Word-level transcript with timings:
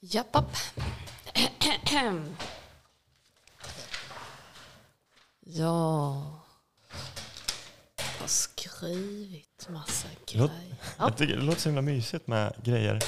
Japp, 0.00 0.34
japp. 0.36 0.46
Ja. 5.40 6.42
Jag 8.00 8.20
har 8.20 8.26
skrivit 8.26 9.68
massa 9.68 10.08
Låt- 10.32 10.50
grejer. 10.50 10.74
Jag 10.98 11.16
tycker 11.16 11.36
det 11.36 11.42
låter 11.42 11.60
så 11.60 11.68
himla 11.68 11.82
mysigt 11.82 12.26
med 12.26 12.52
grejer 12.64 13.00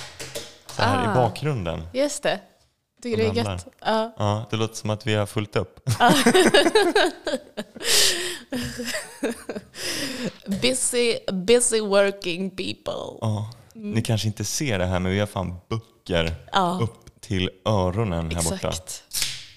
så 0.66 0.82
här 0.82 1.06
Ah. 1.08 1.12
i 1.12 1.14
bakgrunden. 1.14 1.82
Just 1.92 2.22
det. 2.22 2.40
Tycker 3.02 3.16
det 3.16 3.26
är 3.26 3.32
gött. 3.52 3.66
Ja. 3.80 4.14
Ja, 4.18 4.46
det 4.50 4.56
låter 4.56 4.74
som 4.74 4.90
att 4.90 5.06
vi 5.06 5.14
har 5.14 5.26
fullt 5.26 5.56
upp. 5.56 5.80
Busy, 10.46 11.18
busy 11.32 11.80
working 11.80 12.50
people. 12.50 13.18
Ja. 13.20 13.50
Ni 13.74 14.02
kanske 14.02 14.26
inte 14.26 14.44
ser 14.44 14.78
det 14.78 14.86
här 14.86 14.98
men 15.00 15.12
vi 15.12 15.18
har 15.20 15.26
fan 15.26 15.56
böcker 16.10 16.32
Ja, 16.52 16.78
upp 16.82 17.20
till 17.20 17.50
öronen 17.64 18.30
här 18.30 18.42
borta. 18.42 18.54
exakt. 18.54 19.04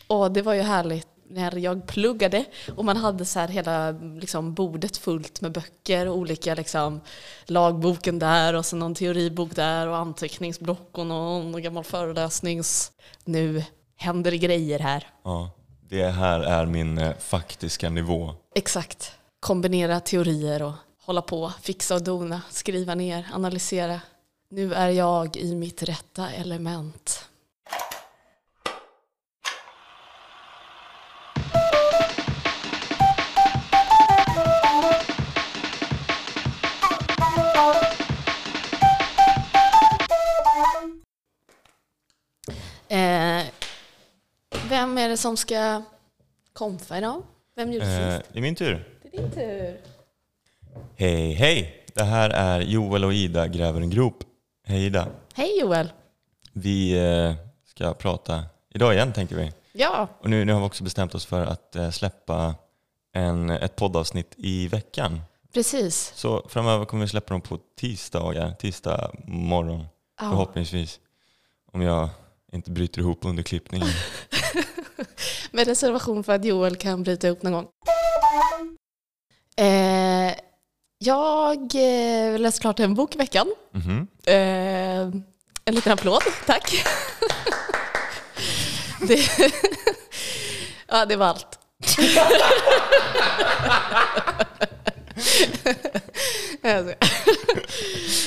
Och 0.08 0.32
det 0.32 0.42
var 0.42 0.54
ju 0.54 0.62
härligt 0.62 1.08
när 1.30 1.58
jag 1.58 1.88
pluggade 1.88 2.46
och 2.76 2.86
man 2.86 2.98
hade 2.98 3.26
så 3.26 3.40
här 3.40 3.48
hela 3.48 3.92
liksom, 3.92 4.54
bordet 4.54 4.98
fullt 4.98 5.42
med 5.42 5.52
böcker 5.52 6.08
och 6.08 6.18
olika 6.18 6.56
liksom, 6.56 7.02
lagboken 7.46 8.20
där 8.20 8.54
och 8.54 8.66
så 8.66 8.76
någon 8.76 8.96
teoribok 8.96 9.56
där 9.56 9.88
och 9.88 9.98
anteckningsblock 9.98 10.98
och 10.98 11.06
någon 11.08 11.62
gammal 11.62 11.84
föreläsnings... 11.84 12.92
Nu 13.26 13.64
händer 13.96 14.32
det 14.32 14.38
grejer 14.38 14.80
här. 14.80 15.08
Ja, 15.24 15.52
det 15.90 16.08
här 16.08 16.40
är 16.40 16.66
min 16.66 16.98
eh, 16.98 17.14
faktiska 17.20 17.90
nivå. 17.90 18.34
Exakt. 18.56 19.12
Kombinera 19.40 20.00
teorier 20.00 20.62
och 20.64 20.74
hålla 21.06 21.22
på, 21.22 21.52
fixa 21.62 21.96
och 21.96 22.04
dona, 22.04 22.42
skriva 22.50 22.96
ner, 22.96 23.28
analysera. 23.34 24.02
Nu 24.54 24.74
är 24.74 24.90
jag 24.90 25.38
i 25.38 25.56
mitt 25.56 25.84
rätta 25.84 26.30
element. 26.32 27.26
Eh, 42.88 43.44
vem 44.70 44.98
är 44.98 45.10
det 45.10 45.18
som 45.18 45.38
ska 45.38 45.82
komfa 46.54 46.98
idag? 46.98 47.22
Vem 47.56 47.72
gjorde 47.72 47.86
Eh, 47.86 48.18
sist? 48.18 48.30
det 48.34 48.40
är 48.40 48.42
min 48.42 48.56
tur. 48.56 48.88
Det 49.04 49.18
är 49.18 49.22
din 49.22 49.32
tur. 49.32 49.78
Hej, 50.96 51.34
hej! 51.34 51.86
Det 51.94 52.04
här 52.04 52.30
är 52.30 52.62
Joel 52.62 53.04
och 53.06 53.14
Ida 53.14 53.48
gräver 53.48 53.82
en 53.82 53.90
grop. 53.90 54.24
Hej 54.66 54.86
Ida. 54.86 55.08
Hej 55.34 55.60
Joel. 55.60 55.94
Vi 56.54 56.98
eh, 56.98 57.34
ska 57.66 57.94
prata 57.94 58.44
idag 58.74 58.94
igen 58.94 59.14
tänkte 59.14 59.36
vi. 59.36 59.52
Ja, 59.72 60.08
Och 60.20 60.30
nu, 60.30 60.46
nu 60.46 60.54
har 60.54 60.60
vi 60.60 60.66
också 60.68 60.84
bestämt 60.84 61.16
oss 61.16 61.26
för 61.26 61.46
att 61.46 61.76
eh, 61.76 61.90
släppa 61.90 62.56
en, 63.14 63.50
ett 63.50 63.76
poddavsnitt 63.76 64.34
i 64.38 64.68
veckan. 64.68 65.22
precis. 65.54 66.12
Så 66.16 66.46
framöver 66.50 66.86
kommer 66.86 67.04
vi 67.06 67.10
släppa 67.10 67.34
dem 67.34 67.42
på 67.42 67.60
tisdagar, 67.80 68.52
tisdag 68.60 69.12
morgon 69.28 69.86
Ja. 70.20 70.30
förhoppningsvis. 70.30 71.00
Om 71.72 71.82
jag 71.82 72.10
inte 72.52 72.72
bryter 72.72 73.00
ihop 73.02 73.26
under 73.26 73.44
klippningen. 73.44 73.88
Med 75.52 75.68
reservation 75.68 76.24
för 76.24 76.34
att 76.36 76.46
Joel 76.46 76.76
kan 76.76 77.04
bryta 77.04 77.28
ihop 77.28 77.42
någon 77.44 77.54
gång. 77.54 77.68
Eh, 79.66 80.34
jag 81.06 81.60
eh, 81.76 82.40
läste 82.40 82.62
klart 82.62 82.80
en 82.80 82.94
bok 82.96 83.16
i 83.16 83.18
veckan. 83.18 83.48
Mhm. 83.72 84.08
Eh, 84.26 85.02
en 85.66 85.76
liten 85.76 85.92
applåd, 85.92 86.24
tack. 86.46 86.86
det, 89.08 89.30
ja, 90.88 91.06
det 91.06 91.16
var 91.16 91.28
allt. 91.28 91.60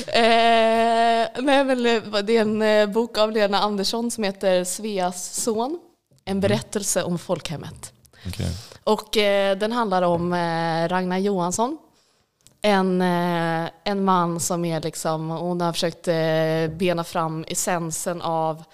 Eh, 0.07 1.29
nej, 1.43 1.65
men 1.65 1.83
det 2.27 2.37
är 2.37 2.41
en 2.41 2.63
eh, 2.63 2.87
bok 2.87 3.19
av 3.19 3.33
Lena 3.33 3.59
Andersson 3.61 4.11
som 4.11 4.25
heter 4.25 4.65
Sveas 4.65 5.35
son. 5.35 5.79
En 6.25 6.41
berättelse 6.41 7.03
om 7.03 7.19
folkhemmet. 7.19 7.93
Okej. 8.29 8.51
Och 8.85 9.17
eh, 9.17 9.57
den 9.59 9.73
handlar 9.73 10.03
om 10.03 10.33
eh, 10.33 10.89
Ragnar 10.89 11.19
Johansson. 11.19 11.79
En, 12.67 13.03
eh, 13.03 13.71
en 13.85 14.05
man 14.05 14.41
som 14.41 14.65
är 14.65 14.81
liksom, 14.81 15.31
hon 15.31 15.61
har 15.61 15.73
försökt 15.73 16.09
eh, 16.09 16.77
bena 16.79 17.05
fram 17.05 17.45
essensen 17.49 18.23
av 18.23 18.65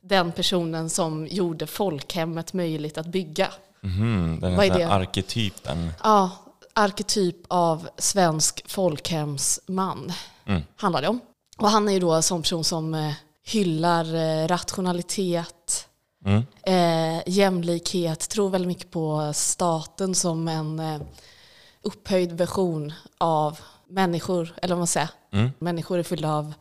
den 0.00 0.32
personen 0.32 0.90
som 0.90 1.26
gjorde 1.26 1.66
folkhemmet 1.66 2.52
möjligt 2.52 2.98
att 2.98 3.06
bygga. 3.06 3.48
Mhm, 3.80 4.38
Den 4.40 4.56
Vad 4.56 4.66
är 4.66 4.78
det? 4.78 4.88
arketypen. 4.88 5.90
Ja, 6.02 6.30
arketyp 6.72 7.36
av 7.48 7.88
svensk 7.98 8.64
folkhemsman 8.70 10.12
Mm. 10.46 10.62
handlar 10.76 11.02
det 11.02 11.08
om. 11.08 11.20
Och 11.58 11.68
han 11.70 11.88
är 11.88 11.92
ju 11.92 12.00
då 12.00 12.12
en 12.12 12.22
sån 12.22 12.42
person 12.42 12.64
som 12.64 12.94
eh, 12.94 13.12
hyllar 13.46 14.04
rationalitet, 14.48 15.88
Mm. 16.26 16.42
eh, 16.62 17.22
jämlikhet, 17.26 18.28
tror 18.28 18.50
väldigt 18.50 18.68
mycket 18.68 18.90
på 18.90 19.32
staten 19.34 20.14
som 20.14 20.48
en 20.48 20.80
upphöjd 21.84 22.32
version 22.32 22.92
av 23.18 23.58
människor, 23.88 24.54
eller 24.62 24.74
vad 24.74 24.80
man 24.80 24.86
säger. 24.86 25.10
Mm. 25.32 25.50
Människor 25.58 25.98
är 25.98 26.02
fyllda 26.02 26.32
av 26.32 26.54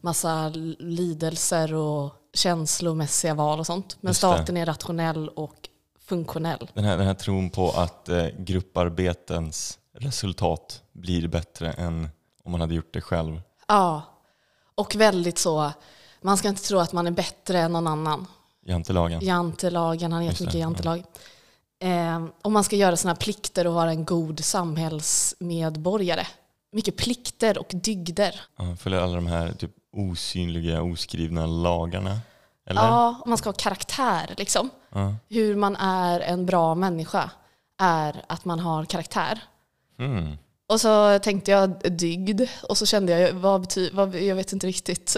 massa 0.00 0.48
lidelser 0.78 1.74
och 1.74 2.14
känslomässiga 2.34 3.34
val 3.34 3.58
och 3.58 3.66
sånt. 3.66 3.96
Men 4.00 4.10
Just 4.10 4.20
det. 4.20 4.26
staten 4.26 4.56
är 4.56 4.66
rationell 4.66 5.28
och 5.28 5.68
funktionell. 6.00 6.70
Den, 6.74 6.84
här, 6.84 6.98
den 6.98 7.06
här 7.06 7.14
tron 7.14 7.50
på 7.50 7.70
att 7.70 8.08
eh, 8.08 8.26
grupparbetens 8.38 9.78
resultat 9.92 10.82
blir 10.92 11.28
bättre 11.28 11.72
än 11.72 12.08
om 12.44 12.52
man 12.52 12.60
hade 12.60 12.74
gjort 12.74 12.94
det 12.94 13.00
själv. 13.00 13.40
Ja, 13.68 14.02
och 14.74 14.96
väldigt 14.96 15.38
så, 15.38 15.72
man 16.20 16.36
ska 16.36 16.48
inte 16.48 16.62
tro 16.62 16.78
att 16.78 16.92
man 16.92 17.06
är 17.06 17.10
bättre 17.10 17.58
än 17.58 17.72
någon 17.72 17.86
annan. 17.86 18.26
Jantelagen. 18.66 19.20
Jantelagen, 19.24 20.12
han 20.12 20.24
Just 20.24 20.40
heter 20.40 20.58
det, 20.58 20.68
mycket 20.68 20.84
ja. 20.84 20.96
Eh, 21.82 22.26
och 22.42 22.52
man 22.52 22.64
ska 22.64 22.76
göra 22.76 22.96
sina 22.96 23.14
plikter 23.14 23.66
och 23.66 23.74
vara 23.74 23.90
en 23.90 24.04
god 24.04 24.44
samhällsmedborgare. 24.44 26.26
Mycket 26.72 26.96
plikter 26.96 27.58
och 27.58 27.70
dygder. 27.74 28.40
Ja, 28.56 28.76
följer 28.76 29.00
alla 29.00 29.14
de 29.14 29.26
här 29.26 29.52
typ 29.52 29.70
osynliga, 29.96 30.82
oskrivna 30.82 31.46
lagarna. 31.46 32.18
Eller? 32.66 32.82
Ja, 32.82 33.22
man 33.26 33.38
ska 33.38 33.48
ha 33.48 33.54
karaktär 33.54 34.34
liksom. 34.36 34.70
Ja. 34.90 35.14
Hur 35.28 35.56
man 35.56 35.76
är 35.76 36.20
en 36.20 36.46
bra 36.46 36.74
människa 36.74 37.30
är 37.78 38.24
att 38.26 38.44
man 38.44 38.60
har 38.60 38.84
karaktär. 38.84 39.40
Mm. 39.98 40.36
Och 40.68 40.80
så 40.80 41.18
tänkte 41.18 41.50
jag 41.50 41.92
dygd 41.92 42.40
och 42.68 42.78
så 42.78 42.86
kände 42.86 43.20
jag, 43.20 43.32
vad 43.32 43.60
betyder, 43.60 43.96
vad, 43.96 44.14
jag 44.14 44.36
vet 44.36 44.52
inte 44.52 44.66
riktigt. 44.66 45.16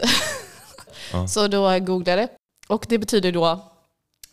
Ja. 1.12 1.28
Så 1.28 1.48
då 1.48 1.78
googlade 1.78 2.20
jag 2.20 2.28
det. 2.28 2.36
Och 2.68 2.86
det 2.88 2.98
betyder 2.98 3.32
då, 3.32 3.60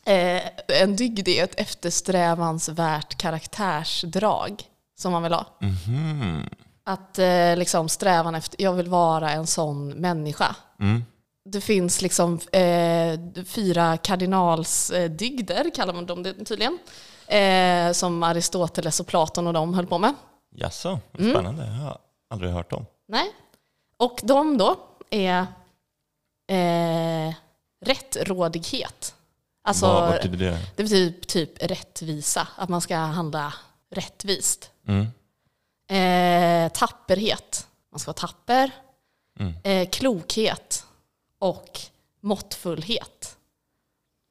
eh, 0.05 0.41
en 0.81 0.95
dygd 0.95 1.27
är 1.27 1.43
ett 1.43 1.59
eftersträvansvärt 1.59 3.17
karaktärsdrag 3.17 4.63
som 4.99 5.11
man 5.11 5.23
vill 5.23 5.33
ha. 5.33 5.45
Mhm. 5.61 6.49
Att 6.85 7.19
eh, 7.19 7.55
liksom 7.57 7.89
strävan 7.89 8.35
efter, 8.35 8.61
jag 8.61 8.73
vill 8.73 8.87
vara 8.87 9.31
en 9.31 9.47
sån 9.47 9.89
människa. 9.89 10.55
Mm. 10.79 11.03
Det 11.45 11.61
finns 11.61 12.01
liksom 12.01 12.39
eh, 12.51 13.19
fyra 13.45 13.97
kardinalsdygder, 13.97 15.69
kallar 15.75 15.93
man 15.93 16.05
dem 16.05 16.23
tydligen. 16.23 16.79
Eh, 17.27 17.91
som 17.91 18.23
Aristoteles 18.23 18.99
och 18.99 19.07
Platon 19.07 19.47
och 19.47 19.53
de 19.53 19.73
höll 19.73 19.87
på 19.87 19.97
med. 19.97 20.13
Jaså, 20.55 20.99
Mm. 21.19 21.31
spännande. 21.33 21.65
Jag 21.65 21.71
har 21.73 21.97
aldrig 22.29 22.51
hört 22.51 22.73
om. 22.73 22.85
Nej. 23.07 23.31
Och 23.97 24.19
de 24.23 24.57
då 24.57 24.75
är 25.09 25.45
eh, 26.49 27.33
rättrådighet. 27.85 29.15
Alltså, 29.65 29.85
vad, 29.85 30.01
vad 30.01 30.11
betyder 30.11 30.37
det? 30.37 30.59
det 30.75 30.83
betyder 30.83 31.19
typ 31.21 31.63
rättvisa, 31.63 32.47
att 32.55 32.69
man 32.69 32.81
ska 32.81 32.95
handla 32.97 33.53
rättvist. 33.91 34.71
Mm. 34.87 35.07
Eh, 35.87 36.71
tapperhet, 36.71 37.67
man 37.91 37.99
ska 37.99 38.09
vara 38.09 38.27
tapper. 38.27 38.71
Mm. 39.39 39.53
Eh, 39.63 39.89
klokhet 39.89 40.85
och 41.39 41.79
måttfullhet. 42.21 43.37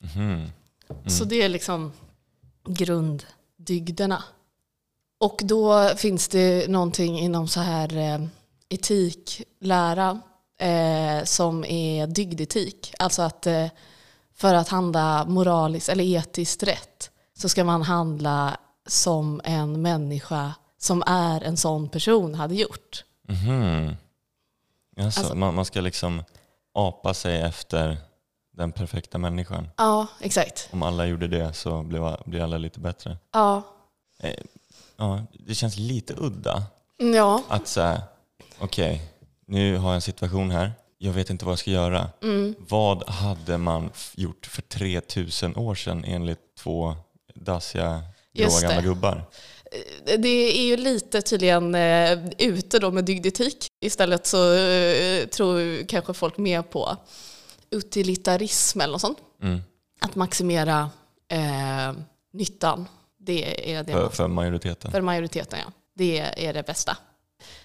Mhm. 0.00 0.52
Så 1.06 1.24
det 1.24 1.42
är 1.42 1.48
liksom 1.48 1.92
grunddygderna. 2.68 4.24
Och 5.20 5.40
då 5.44 5.88
finns 5.96 6.28
det 6.28 6.70
någonting 6.70 7.18
inom 7.18 7.48
så 7.48 7.60
här 7.60 7.96
eh, 7.96 8.26
etiklära 8.68 10.20
eh, 10.58 11.24
som 11.24 11.64
är 11.64 12.06
dygdetik. 12.06 12.94
Alltså 12.98 13.22
att 13.22 13.46
eh, 13.46 13.66
för 14.34 14.54
att 14.54 14.68
handla 14.68 15.24
moraliskt 15.24 15.88
eller 15.88 16.04
etiskt 16.04 16.62
rätt 16.62 17.10
så 17.38 17.48
ska 17.48 17.64
man 17.64 17.82
handla 17.82 18.56
som 18.86 19.40
en 19.44 19.82
människa 19.82 20.54
som 20.78 21.02
är 21.06 21.40
en 21.40 21.56
sån 21.56 21.88
person 21.88 22.34
hade 22.34 22.54
gjort. 22.54 23.04
Mhm. 23.28 23.96
Jaså, 24.96 25.20
Alltså- 25.20 25.34
man, 25.34 25.54
man 25.54 25.64
ska 25.64 25.80
liksom 25.80 26.24
apa 26.74 27.14
sig 27.14 27.40
efter 27.40 27.96
den 28.56 28.72
perfekta 28.72 29.18
människan. 29.18 29.68
Ja, 29.76 30.06
exakt. 30.20 30.68
Om 30.72 30.82
alla 30.82 31.06
gjorde 31.06 31.28
det 31.28 31.52
så 31.52 31.82
blev, 31.82 32.16
blir 32.24 32.40
alla 32.40 32.58
lite 32.58 32.80
bättre. 32.80 33.16
Ja, 33.32 33.62
Eh, 34.24 34.34
ja, 34.96 35.22
det 35.46 35.54
känns 35.54 35.76
lite 35.76 36.14
udda 36.18 36.62
Mm, 37.00 37.14
ja. 37.14 37.42
att 37.48 37.68
säga, 37.68 38.02
okej, 38.58 39.02
nu 39.46 39.76
har 39.76 39.88
jag 39.88 39.94
en 39.94 40.00
situation 40.00 40.50
här. 40.50 40.72
Jag 41.04 41.12
vet 41.12 41.30
inte 41.30 41.44
vad 41.44 41.52
jag 41.52 41.58
ska 41.58 41.70
göra. 41.70 42.10
Mm. 42.22 42.54
Vad 42.58 43.08
hade 43.08 43.58
man 43.58 43.90
gjort 44.14 44.46
för 44.46 44.62
3000 44.62 45.56
år 45.56 45.74
sedan 45.74 46.04
enligt 46.04 46.54
två 46.58 46.96
dassiga 47.34 48.02
gråa 48.32 48.60
gamla 48.60 48.82
gubbar? 48.82 49.24
Det 50.18 50.58
är 50.58 50.66
ju 50.66 50.76
lite 50.76 51.22
tydligen 51.22 51.74
eh, 51.74 52.18
ute 52.38 52.78
då 52.78 52.90
med 52.90 53.04
dygdetik. 53.04 53.66
Istället 53.80 54.26
så 54.26 54.54
eh, 54.54 55.26
tror 55.26 55.86
kanske 55.86 56.14
folk 56.14 56.38
mer 56.38 56.62
på 56.62 56.96
utilitarism 57.70 58.80
eller 58.80 58.92
något 58.92 59.00
sånt. 59.00 59.18
Mm. 59.42 59.60
Att 60.00 60.14
maximera 60.14 60.90
eh, 61.28 61.92
nyttan. 62.32 62.88
Det 63.18 63.72
är 63.74 63.82
det 63.82 63.92
För, 63.92 64.00
man, 64.02 64.10
för 64.10 64.28
majoriteten. 64.28 64.90
för 64.90 65.00
majoriteten, 65.00 65.58
ja. 65.66 65.72
Det 65.94 66.18
är 66.18 66.52
det 66.52 66.66
bästa. 66.66 66.96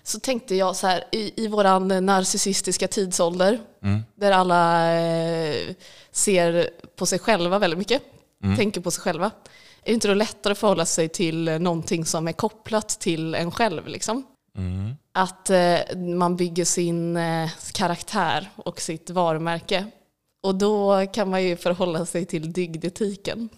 Så 0.03 0.19
tänkte 0.19 0.55
jag 0.55 0.75
så 0.75 0.87
här, 0.87 1.03
i, 1.11 1.43
i 1.43 1.47
våran 1.47 2.05
narcissistiska 2.05 2.87
tidsålder, 2.87 3.59
Mm. 3.83 4.03
där 4.15 4.31
alla 4.31 4.91
eh, 4.99 5.75
ser 6.11 6.69
på 6.95 7.05
sig 7.05 7.19
själva 7.19 7.59
väldigt 7.59 7.77
mycket, 7.77 8.01
Mm. 8.43 8.57
tänker 8.57 8.81
på 8.81 8.91
sig 8.91 9.01
själva. 9.01 9.25
Är 9.25 9.85
det 9.85 9.93
inte 9.93 10.07
då 10.07 10.13
lättare 10.13 10.51
att 10.51 10.57
förhålla 10.57 10.85
sig 10.85 11.09
till 11.09 11.43
någonting 11.43 12.05
som 12.05 12.27
är 12.27 12.31
kopplat 12.33 12.89
till 12.89 13.35
en 13.35 13.51
själv? 13.51 13.87
Liksom? 13.87 14.23
Mm. 14.57 14.95
Att 15.11 15.49
eh, 15.49 15.97
man 15.97 16.35
bygger 16.35 16.65
sin 16.65 17.17
eh, 17.17 17.49
karaktär 17.73 18.49
och 18.55 18.81
sitt 18.81 19.09
varumärke. 19.09 19.85
Och 20.43 20.55
då 20.55 21.05
kan 21.13 21.29
man 21.29 21.43
ju 21.43 21.55
förhålla 21.57 22.05
sig 22.05 22.25
till 22.25 22.53
dygdetiken. 22.53 23.49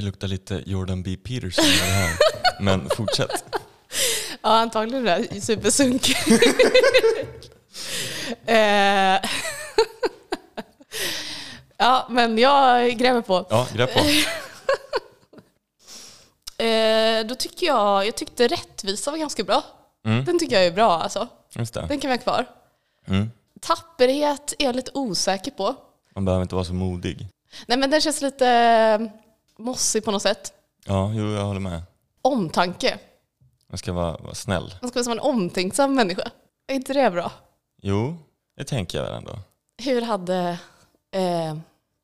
Det 0.00 0.06
luktar 0.06 0.28
lite 0.28 0.62
Jordan 0.66 1.02
B. 1.02 1.16
Peterson 1.16 1.64
det 1.64 1.84
här. 1.84 2.16
Men 2.60 2.90
fortsätt. 2.90 3.44
Ja, 4.42 4.58
antagligen 4.58 5.04
det 5.04 5.10
där 5.10 5.40
supersunk. 5.40 6.10
eh, 8.46 9.20
ja, 11.76 12.06
men 12.10 12.38
jag 12.38 12.98
gräver 12.98 13.20
på. 13.20 13.46
Ja, 13.50 13.66
grepp 13.74 13.94
på. 13.94 14.00
Eh, 16.62 17.26
då 17.26 17.34
tycker 17.34 17.66
jag, 17.66 18.06
jag 18.06 18.16
tyckte 18.16 18.48
rättvisa 18.48 19.10
var 19.10 19.18
ganska 19.18 19.44
bra. 19.44 19.64
Mm. 20.06 20.24
Den 20.24 20.38
tycker 20.38 20.56
jag 20.56 20.66
är 20.66 20.72
bra 20.72 21.02
alltså. 21.02 21.28
Den 21.54 22.00
kan 22.00 22.10
vi 22.10 22.16
ha 22.16 22.18
kvar. 22.18 22.46
Mm. 23.06 23.30
Tapperhet 23.60 24.54
är 24.58 24.64
jag 24.64 24.76
lite 24.76 24.90
osäker 24.94 25.50
på. 25.50 25.74
Man 26.14 26.24
behöver 26.24 26.42
inte 26.42 26.54
vara 26.54 26.64
så 26.64 26.74
modig. 26.74 27.28
Nej 27.66 27.78
men 27.78 27.90
den 27.90 28.00
känns 28.00 28.22
lite 28.22 29.10
mossig 29.60 30.04
på 30.04 30.10
något 30.10 30.22
sätt. 30.22 30.52
Ja, 30.86 31.12
jo, 31.14 31.30
jag 31.32 31.44
håller 31.44 31.60
med. 31.60 31.82
Omtanke. 32.22 32.98
Man 33.68 33.78
ska 33.78 33.92
vara, 33.92 34.16
vara 34.16 34.34
snäll. 34.34 34.74
Man 34.80 34.88
ska 34.90 34.96
vara 34.98 35.04
som 35.04 35.12
en 35.12 35.20
omtänksam 35.20 35.94
människa. 35.94 36.30
Är 36.68 36.74
inte 36.74 36.92
det 36.92 37.10
bra? 37.10 37.32
Jo, 37.82 38.16
det 38.56 38.64
tänker 38.64 38.98
jag 38.98 39.04
väl 39.04 39.14
ändå. 39.14 39.38
Hur 39.82 40.02
hade 40.02 40.58
eh, 41.14 41.56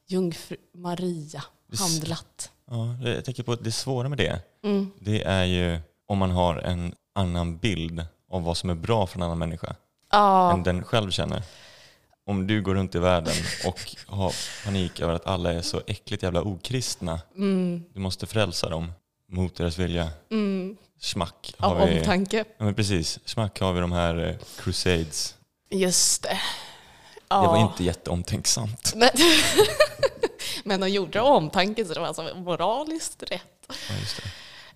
jungfru 0.08 0.56
Maria 0.75 1.43
handlat? 1.79 2.50
Ja, 2.70 2.97
jag 3.08 3.25
tänker 3.25 3.43
på 3.43 3.53
att 3.53 3.64
det 3.64 3.73
svåra 3.73 4.09
med 4.09 4.19
det, 4.19 4.41
Mm. 4.64 4.91
det 5.00 5.23
är 5.23 5.44
ju 5.44 5.79
om 6.09 6.19
man 6.19 6.31
har 6.31 6.56
en 6.56 6.94
annan 7.14 7.56
bild 7.59 8.05
av 8.31 8.43
vad 8.43 8.56
som 8.56 8.70
är 8.70 8.75
bra 8.75 9.06
för 9.06 9.19
en 9.19 9.23
annan 9.23 9.38
människa 9.38 9.75
Ja, 10.11 10.52
än 10.52 10.62
den 10.62 10.85
själv 10.85 11.11
känner. 11.11 11.43
Om 12.26 12.46
du 12.46 12.62
går 12.62 12.75
runt 12.75 12.94
i 12.94 12.99
världen 12.99 13.34
och 13.64 13.81
har 14.06 14.34
panik 14.64 15.00
över 15.00 15.14
att 15.14 15.26
alla 15.26 15.52
är 15.52 15.62
så 15.62 15.82
äckligt 15.87 16.23
jävla 16.23 16.43
okristna, 16.43 17.20
mm, 17.37 17.84
du 17.94 18.00
måste 18.00 18.26
frälsa 18.26 18.69
dem 18.69 18.93
mot 19.32 19.56
deras 19.56 19.78
vilja. 19.78 20.11
mm, 20.31 20.76
Schmack 21.00 21.55
av 21.58 21.76
har 21.78 21.87
vi, 21.87 21.99
omtanke. 21.99 22.44
ja, 22.58 22.64
men 22.64 22.75
precis, 22.75 23.19
schmack 23.26 23.61
har 23.61 23.73
vi 23.73 23.81
de 23.81 23.93
här 23.93 24.28
eh, 24.28 24.37
crusades. 24.62 25.34
Just 25.70 26.23
det. 26.23 26.38
Ja. 27.28 27.40
Det 27.43 27.46
var 27.49 27.58
inte 27.58 27.84
jätteomtänksamt. 27.84 28.93
Men, 28.96 29.11
men 30.64 30.81
de 30.81 30.88
gjorde 30.88 31.11
det 31.12 31.20
av 31.20 31.34
omtanke 31.37 31.84
så 31.84 31.94
det 31.94 32.00
var 32.00 32.06
alltså 32.06 32.34
moraliskt 32.37 33.23
rätt. 33.23 33.43
Ja, 33.69 33.94
just. 34.00 34.19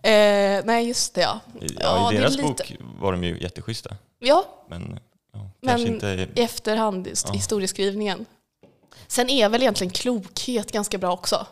Eh, 0.02 0.64
nej, 0.66 0.88
just 0.88 1.14
det 1.14 1.20
ja. 1.20 1.40
I, 1.60 1.66
Ja, 1.66 1.80
ja, 1.80 2.12
I 2.12 2.16
deras 2.16 2.32
lite- 2.36 2.42
bok 2.48 2.72
var 3.00 3.12
de 3.12 3.24
ju 3.24 3.38
jätteschyssta. 3.40 3.96
Ja, 4.18 4.44
Men, 4.68 5.00
ja, 5.32 5.50
Men 5.60 5.80
inte... 5.86 6.06
i 6.34 6.40
efterhand, 6.42 7.08
Ja. 7.26 7.32
historieskrivningen. 7.32 8.26
Sen 9.06 9.30
är 9.30 9.48
väl 9.48 9.62
egentligen 9.62 9.90
klokhet 9.92 10.72
ganska 10.72 10.98
bra 10.98 11.12
också, 11.12 11.46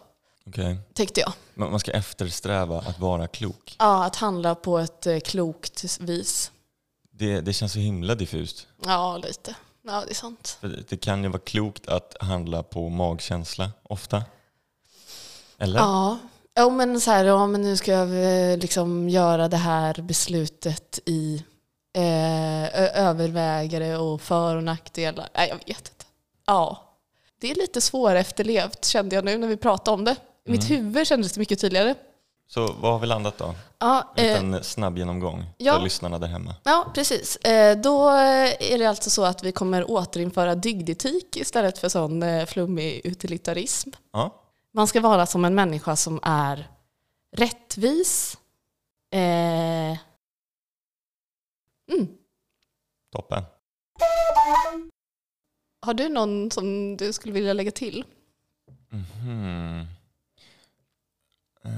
Okej. 0.47 0.77
tänkte 0.95 1.21
jag. 1.21 1.33
Man 1.55 1.81
ska 1.81 1.91
eftersträva 1.93 2.79
att 2.79 2.99
vara 2.99 3.27
klok. 3.29 3.77
Ja, 3.79 4.05
att 4.05 4.17
handla 4.17 4.55
på 4.55 4.79
ett 4.79 5.07
eh, 5.07 5.19
klokt 5.21 5.99
vis. 6.01 6.51
Det, 7.11 7.41
det 7.41 7.53
känns 7.53 7.73
så 7.73 7.79
himla 7.79 8.15
diffust. 8.15 8.67
Ja, 8.85 9.17
lite. 9.17 9.55
Ja, 9.87 10.03
det 10.07 10.13
är 10.13 10.15
sant. 10.15 10.57
För 10.61 10.69
det- 10.69 10.89
det 10.89 10.97
kan 10.97 11.23
ju 11.23 11.29
vara 11.29 11.43
klokt 11.43 11.89
att 11.89 12.17
handla 12.21 12.63
på 12.63 12.89
magkänsla 12.89 13.71
ofta. 13.83 14.25
Eller? 15.59 15.79
Ja, 15.79 16.19
ja 16.55 16.71
men 16.71 17.01
så 17.01 17.11
här, 17.11 17.25
ja, 17.25 17.47
men 17.47 17.63
nu 17.63 17.77
ska 17.77 17.93
jag 17.93 18.09
eh, 18.53 18.59
liksom 18.59 19.09
göra 19.09 19.49
det 19.49 19.57
här 19.57 20.03
beslutet 20.03 20.99
i 21.07 21.45
eh, 21.97 22.65
ö- 22.65 22.91
övervägare 22.95 23.97
och 23.97 24.21
för 24.21 24.57
och 24.57 24.65
nackdelar. 24.65 25.29
Nej, 25.37 25.49
jag 25.49 25.57
vet 25.57 25.69
inte. 25.89 26.05
Ja, 26.47 26.85
det 27.41 27.51
är 27.51 27.55
lite 27.55 27.81
svårare 27.81 28.21
efterlevt 28.21 28.85
kände 28.85 29.17
jag 29.17 29.25
nu 29.25 29.39
när 29.39 29.49
vi 29.49 29.57
pratade 29.57 29.95
om 29.95 30.05
det. 30.05 30.17
I 30.47 30.51
mitt 30.51 30.71
Mm. 30.71 30.83
huvud 30.85 31.07
kändes 31.07 31.33
det 31.33 31.41
mycket 31.41 31.61
tydligare. 31.61 31.95
Så 32.51 32.73
vad 32.81 32.93
har 32.93 32.99
vi 32.99 33.07
landat 33.07 33.39
då? 33.39 33.55
Ja, 33.79 34.13
En 34.17 34.55
eh, 34.55 34.61
snabb 34.61 34.99
genomgång 34.99 35.47
ja. 35.59 35.75
för 35.75 35.81
lyssnarna 35.83 36.19
där 36.19 36.27
hemma. 36.29 36.55
Ja, 36.65 36.87
precis. 36.95 37.37
Eh, 37.37 37.77
Då 37.79 38.09
är 38.09 38.79
det 38.79 38.87
alltså 38.87 39.11
så 39.11 39.25
att 39.25 39.43
vi 39.43 39.53
kommer 39.53 39.91
återinföra 39.91 40.55
dygdetik 40.55 41.37
istället 41.37 41.79
för 41.79 41.89
sån 41.89 42.23
eh, 42.23 42.47
flummig 42.47 43.01
utilitarism. 43.05 43.91
Ja, 44.13 44.43
Man 44.75 44.87
ska 44.87 45.01
vara 45.01 45.27
som 45.27 45.45
en 45.45 45.55
människa 45.55 45.97
som 45.97 46.21
är 46.23 46.69
rättvis. 47.37 48.37
Eh, 49.13 49.99
mm. 51.89 52.07
toppen. 53.13 53.43
Har 55.81 55.95
du 55.95 56.09
någon 56.09 56.51
som 56.51 56.97
du 56.97 57.13
skulle 57.13 57.35
vilja 57.35 57.53
lägga 57.53 57.71
till? 57.71 58.05
Eh, 61.65 61.71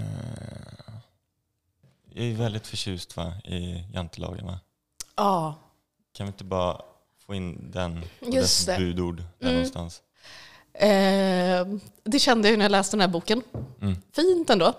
jag 2.14 2.26
är 2.26 2.34
väldigt 2.34 2.66
förtjust 2.66 3.16
va, 3.16 3.32
i 3.44 3.84
jantelagen. 3.94 4.46
Va? 4.46 4.60
Ja, 5.16 5.54
Kan 6.12 6.26
vi 6.26 6.28
inte 6.28 6.44
bara 6.44 6.82
få 7.26 7.34
in 7.34 7.70
den 7.70 7.98
och 8.20 8.28
Just 8.28 8.66
dess 8.66 8.66
det. 8.66 8.78
budord 8.84 9.16
där 9.38 9.46
Mm. 9.46 9.54
någonstans? 9.54 10.02
eh, 10.72 11.66
det 12.04 12.18
kände 12.18 12.48
jag 12.48 12.58
när 12.58 12.64
jag 12.64 12.72
läste 12.72 12.96
den 12.96 13.00
här 13.00 13.08
boken. 13.08 13.42
Mm. 13.80 13.96
Fint 14.12 14.50
ändå. 14.50 14.72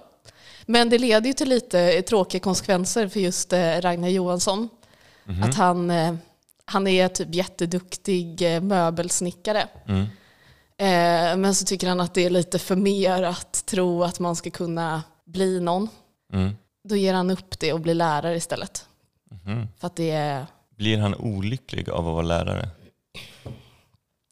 Men 0.66 0.90
det 0.90 0.98
leder 0.98 1.28
ju 1.28 1.34
till 1.34 1.50
lite 1.50 2.02
tråkiga 2.02 2.40
konsekvenser 2.42 3.08
för 3.08 3.20
just 3.20 3.54
eh, 3.54 3.82
Ragnar 3.82 4.08
Johansson. 4.10 4.70
Mhm. 5.26 5.44
Att 5.44 5.56
han, 5.56 5.92
eh, 5.92 6.16
han 6.66 6.88
är 6.88 7.08
typ 7.08 7.36
jätteduktig 7.36 8.56
eh, 8.56 8.62
möbelsnickare. 8.62 9.68
Mm. 9.88 10.02
Eh, 10.78 11.38
men 11.38 11.56
så 11.56 11.66
tycker 11.66 11.88
han 11.90 12.00
att 12.00 12.14
det 12.14 12.26
är 12.26 12.30
lite 12.30 12.60
för 12.60 12.76
mer 12.76 13.24
att 13.24 13.66
tro 13.66 14.04
att 14.04 14.20
man 14.20 14.36
ska 14.36 14.50
kunna 14.50 15.04
bli 15.26 15.60
någon. 15.60 15.90
Mm. 16.34 16.56
Då 16.84 16.96
ger 16.96 17.14
han 17.14 17.32
upp 17.32 17.60
det 17.60 17.74
och 17.74 17.80
blir 17.80 17.94
lärare 17.94 18.36
istället. 18.36 18.86
Mhm. 19.32 19.68
För 19.80 19.88
att 19.88 19.96
det 19.96 20.12
är... 20.12 20.46
Blir 20.76 20.98
han 20.98 21.16
olycklig 21.16 21.90
av 21.90 22.08
att 22.08 22.14
vara 22.14 22.22
lärare? 22.22 22.70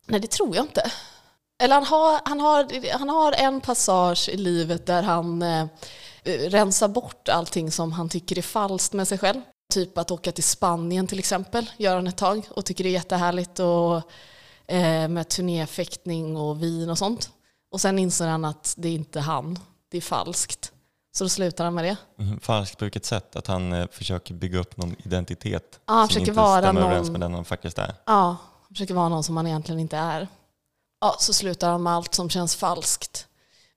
Nej, 0.05 0.19
det 0.19 0.27
tror 0.27 0.55
jag 0.55 0.65
inte. 0.65 0.91
Eller 1.63 1.75
han 1.75 1.83
har, 1.83 2.21
han 2.25 2.39
har, 2.39 2.97
han 2.97 3.09
har 3.09 3.31
en 3.31 3.61
passage 3.61 4.29
i 4.29 4.37
livet 4.37 4.85
där 4.85 5.03
han 5.03 5.41
eh, 5.41 5.65
rensar 6.23 6.87
bort 6.87 7.29
allting 7.29 7.71
som 7.71 7.91
han 7.91 8.09
tycker 8.09 8.37
är 8.37 8.41
falskt 8.41 8.93
med 8.93 9.07
sig 9.07 9.17
själv. 9.17 9.41
Typ 9.73 9.97
att 9.97 10.11
åka 10.11 10.31
till 10.31 10.43
Spanien 10.43 11.07
till 11.07 11.19
exempel, 11.19 11.69
gör 11.77 11.95
han 11.95 12.07
ett 12.07 12.17
tag 12.17 12.47
och 12.49 12.65
tycker 12.65 12.83
det 12.83 12.89
är 12.89 12.91
jättehärligt 12.91 13.59
och, 13.59 13.95
eh, 14.73 15.07
med 15.07 15.29
turnéfäktning 15.29 16.37
och 16.37 16.63
vin 16.63 16.89
och 16.89 16.97
sånt. 16.97 17.29
Och 17.71 17.81
sen 17.81 17.99
inser 17.99 18.27
han 18.27 18.45
att 18.45 18.73
det 18.77 18.87
är 18.87 18.93
inte 18.93 19.19
han, 19.19 19.59
det 19.91 19.97
är 19.97 20.01
falskt. 20.01 20.71
Så 21.11 21.23
då 21.23 21.29
slutar 21.29 21.63
han 21.63 21.73
med 21.75 21.83
det. 21.85 21.97
Mhm. 22.23 22.39
Falskt 22.39 22.77
på 22.77 22.85
vilket 22.85 23.05
sätt? 23.05 23.35
Att 23.35 23.47
han 23.47 23.73
eh, 23.73 23.87
försöker 23.91 24.33
bygga 24.33 24.59
upp 24.59 24.77
någon 24.77 24.95
identitet 25.05 25.79
han 25.85 25.97
som 26.01 26.07
försöker 26.07 26.21
inte 26.31 26.41
vara 26.41 26.61
stämmer 26.61 26.81
någon- 26.81 26.89
överens 26.89 27.09
med 27.09 27.19
den 27.21 27.33
han 27.33 27.45
faktiskt 27.45 27.77
är. 27.77 27.95
Ja, 28.05 28.35
han 28.67 28.75
försöker 28.75 28.93
vara 28.93 29.09
någon 29.09 29.23
som 29.23 29.37
han 29.37 29.47
egentligen 29.47 29.79
inte 29.79 29.97
är. 29.97 30.27
Ja, 31.01 31.15
så 31.19 31.33
slutar 31.33 31.71
han 31.71 31.83
med 31.83 31.93
allt 31.93 32.13
som 32.13 32.29
känns 32.29 32.55
falskt. 32.55 33.27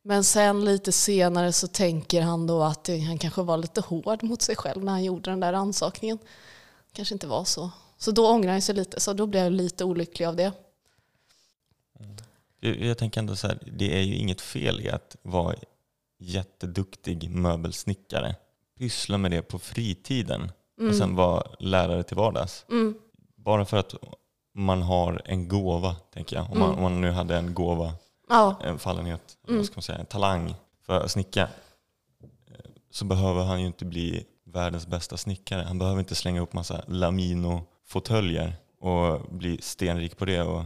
Men 0.03 0.25
sen 0.25 0.65
lite 0.65 0.93
senare 0.93 1.53
så 1.53 1.69
tänker 1.69 2.23
han 2.23 2.47
då 2.47 2.63
att 2.63 2.89
han 3.07 3.19
kanske 3.19 3.43
var 3.43 3.57
lite 3.57 3.81
hård 3.81 4.23
mot 4.23 4.43
sig 4.43 4.57
själv 4.57 4.85
när 4.85 4.93
han 4.93 5.05
gjorde 5.05 5.31
den 5.31 5.41
där 5.41 5.53
ansökningen. 5.53 6.19
Kanske 6.93 7.15
inte 7.15 7.27
var 7.27 7.45
så. 7.45 7.71
Så 7.99 8.11
då 8.11 8.29
ångrar 8.29 8.53
han 8.53 8.63
sig 8.63 8.75
lite, 8.75 9.01
så 9.01 9.13
då 9.13 9.27
blir 9.27 9.43
jag 9.43 9.53
lite 9.53 9.85
olycklig 9.85 10.27
av 10.27 10.37
det. 10.37 10.53
Jag, 12.61 12.77
jag 12.77 12.99
tänker 12.99 13.21
ändå 13.21 13.37
så 13.37 13.47
här, 13.47 13.59
det 13.73 13.99
är 13.99 14.03
ju 14.03 14.15
inget 14.15 14.41
fel 14.41 14.81
i 14.81 14.91
att 14.91 15.17
vara 15.23 15.55
jätteduktig 16.19 17.31
möbelsnickare. 17.31 18.37
Pyssla 18.79 19.19
med 19.19 19.31
det 19.31 19.43
på 19.43 19.59
fritiden 19.59 20.53
och 20.89 20.95
sen 20.95 21.17
vara 21.17 21.47
lärare 21.59 22.03
till 22.03 22.17
vardags. 22.17 22.65
Mm. 22.71 22.95
Bara 23.37 23.65
för 23.65 23.77
att 23.77 23.95
man 24.55 24.83
har 24.83 25.23
en 25.25 25.49
gåva, 25.49 25.95
tänker 25.95 26.37
jag. 26.37 26.51
Om 26.53 26.59
man, 26.59 26.75
om 26.75 26.83
man 26.83 27.01
nu 27.01 27.11
hade 27.11 27.37
en 27.37 27.55
gåva, 27.55 27.95
Ja, 28.33 28.57
en 28.65 28.79
fallenhet, 28.79 29.39
eller 29.49 29.57
vad 29.57 29.67
ska 29.67 29.75
man 29.77 29.83
säga, 29.83 29.99
en 29.99 30.07
talang 30.07 30.55
för 30.87 31.01
att 31.01 31.11
snicka. 31.11 31.43
eh, 32.23 32.57
Så 32.91 33.05
behöver 33.05 33.45
han 33.45 33.61
ju 33.61 33.67
inte 33.67 33.85
bli 33.85 34.27
världens 34.45 34.87
bästa 34.87 35.17
snickare. 35.17 35.63
Han 35.63 35.79
behöver 35.79 36.01
inte 36.01 36.15
slänga 36.15 36.41
upp 36.41 36.53
massa 36.53 36.83
Lamino-fåtöljer 36.87 38.53
och 38.79 39.21
bli 39.21 39.59
stenrik 39.63 40.17
på 40.17 40.25
det 40.25 40.43
och 40.43 40.61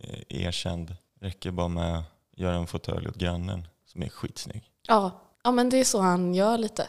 eh, 0.00 0.22
erkänd. 0.28 0.96
Räcker 1.20 1.50
bara 1.50 1.68
med 1.68 1.98
att 1.98 2.04
göra 2.36 2.56
en 2.56 2.66
fåtölj 2.66 3.08
åt 3.08 3.16
grannen 3.16 3.66
som 3.86 4.02
är 4.02 4.08
skitsnygg. 4.08 4.62
ja. 4.88 5.10
ja, 5.44 5.50
men 5.50 5.70
det 5.70 5.76
är 5.80 5.84
så 5.84 6.00
han 6.00 6.34
gör 6.34 6.58
lite. 6.58 6.88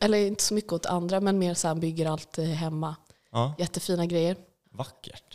Eller 0.00 0.18
inte 0.26 0.42
så 0.42 0.54
mycket 0.54 0.72
åt 0.72 0.86
andra, 0.86 1.20
men 1.20 1.38
mer 1.38 1.54
så 1.54 1.68
han 1.68 1.80
bygger 1.80 2.06
allt 2.06 2.38
eh, 2.38 2.44
hemma. 2.44 2.96
Ja, 3.30 3.54
Jättefina 3.58 4.06
grejer. 4.06 4.36
vackert. 4.70 5.31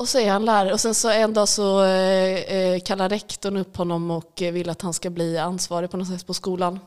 Och 0.00 0.08
så 0.08 0.18
är 0.18 0.30
han 0.30 0.44
lärare. 0.44 0.72
Och 0.72 0.80
sen 0.80 0.94
så 0.94 1.10
en 1.10 1.34
dag 1.34 1.48
så 1.48 1.84
eh, 1.84 2.54
eh, 2.54 2.80
kallar 2.80 3.08
rektorn 3.08 3.56
upp 3.56 3.76
honom 3.76 4.10
och 4.10 4.32
vill 4.36 4.70
att 4.70 4.82
han 4.82 4.94
ska 4.94 5.10
bli 5.10 5.38
ansvarig 5.38 5.90
på 5.90 5.96
något 5.96 6.08
sätt 6.08 6.26
på 6.26 6.34
skolan. 6.34 6.80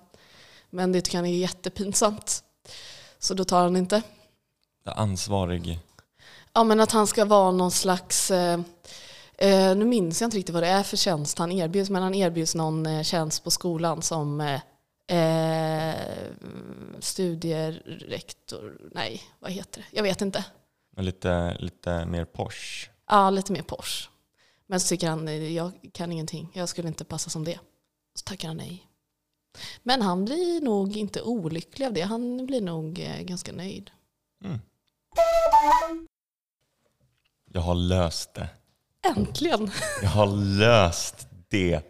Men 0.69 0.91
det 0.91 1.01
tycker 1.01 1.17
han 1.17 1.25
är 1.25 1.37
jättepinsamt. 1.37 2.43
Så 3.19 3.33
då 3.33 3.43
tar 3.43 3.63
han 3.63 3.75
inte. 3.75 4.01
Ansvarig. 4.85 5.79
Ja 6.53 6.63
men 6.63 6.79
att 6.79 6.91
han 6.91 7.07
ska 7.07 7.25
vara 7.25 7.51
någon 7.51 7.71
slags, 7.71 8.31
eh, 8.31 8.59
eh, 9.37 9.75
nu 9.75 9.85
minns 9.85 10.21
jag 10.21 10.27
inte 10.27 10.37
riktigt 10.37 10.53
vad 10.53 10.63
det 10.63 10.69
är 10.69 10.83
för 10.83 10.97
tjänst 10.97 11.37
han 11.37 11.51
erbjuds, 11.51 11.89
men 11.89 12.03
han 12.03 12.15
erbjuds 12.15 12.55
någon 12.55 13.03
tjänst 13.03 13.43
på 13.43 13.51
skolan 13.51 14.01
som 14.01 14.41
eh, 15.07 15.93
studierektor, 16.99 18.77
nej 18.91 19.21
vad 19.39 19.51
heter 19.51 19.81
det, 19.81 19.97
jag 19.97 20.03
vet 20.03 20.21
inte. 20.21 20.45
Lite, 20.97 21.57
lite 21.59 22.05
mer 22.05 22.25
posh. 22.25 22.89
Ja, 23.13 23.29
lite 23.29 23.51
mer 23.51 23.61
Porsche. 23.61 24.09
Men 24.67 24.79
så 24.79 24.87
tycker 24.87 25.09
han, 25.09 25.53
jag 25.53 25.71
kan 25.91 26.11
ingenting, 26.11 26.49
jag 26.53 26.69
skulle 26.69 26.87
inte 26.87 27.05
passa 27.05 27.29
som 27.29 27.43
det. 27.43 27.59
Så 28.15 28.23
tackar 28.23 28.47
han 28.47 28.57
nej. 28.57 28.87
Men 29.83 30.01
han 30.01 30.25
blir 30.25 30.61
nog 30.61 30.97
inte 30.97 31.21
olycklig 31.21 31.85
av 31.85 31.93
det, 31.93 32.01
han 32.01 32.45
blir 32.45 32.61
nog 32.61 32.99
eh, 32.99 33.21
ganska 33.21 33.51
nöjd. 33.51 33.91
Mm. 34.43 34.59
Jag 37.51 37.61
har 37.61 37.75
löst 37.75 38.33
det. 38.33 38.49
Äntligen! 39.15 39.71
Jag 40.01 40.09
har 40.09 40.27
löst 40.57 41.27
det. 41.47 41.81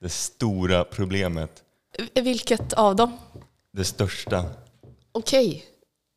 Det 0.00 0.08
stora 0.08 0.84
problemet. 0.84 1.64
Vilket 2.14 2.72
av 2.72 2.96
dem? 2.96 3.18
Det 3.70 3.84
största. 3.84 4.44
Okej. 5.12 5.64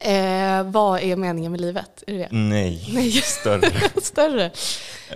Eh, 0.04 0.64
vad 0.64 1.00
är 1.02 1.16
meningen 1.16 1.52
med 1.52 1.62
livet? 1.62 2.04
Är 2.08 2.14
det 2.14 2.20
det? 2.20 2.28
Nej, 2.32 2.90
Nej. 2.94 3.12
större. 3.24 3.72
Större? 4.02 4.52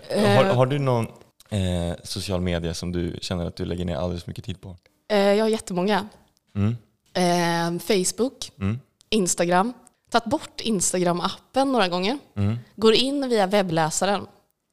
Har, 0.09 0.43
har 0.43 0.65
du 0.65 0.79
någon 0.79 1.07
eh, 1.49 1.95
social 2.03 2.41
media 2.41 2.73
som 2.73 2.91
du 2.91 3.17
känner 3.21 3.45
att 3.45 3.55
du 3.55 3.65
lägger 3.65 3.85
ner 3.85 3.95
alldeles 3.95 4.23
för 4.23 4.29
mycket 4.29 4.45
tid 4.45 4.61
på? 4.61 4.77
Eh, 5.11 5.17
jag 5.17 5.43
har 5.45 5.49
jättemånga. 5.49 6.07
Mm. 6.55 6.75
Eh, 7.13 7.79
Facebook, 7.81 8.51
Mm. 8.59 8.79
Instagram. 9.09 9.73
Tagit 10.11 10.25
bort 10.25 10.61
Instagram-appen 10.61 11.65
några 11.71 11.87
gånger. 11.87 12.17
Mm. 12.37 12.57
Går 12.75 12.93
in 12.93 13.29
via 13.29 13.47
webbläsaren. 13.47 14.27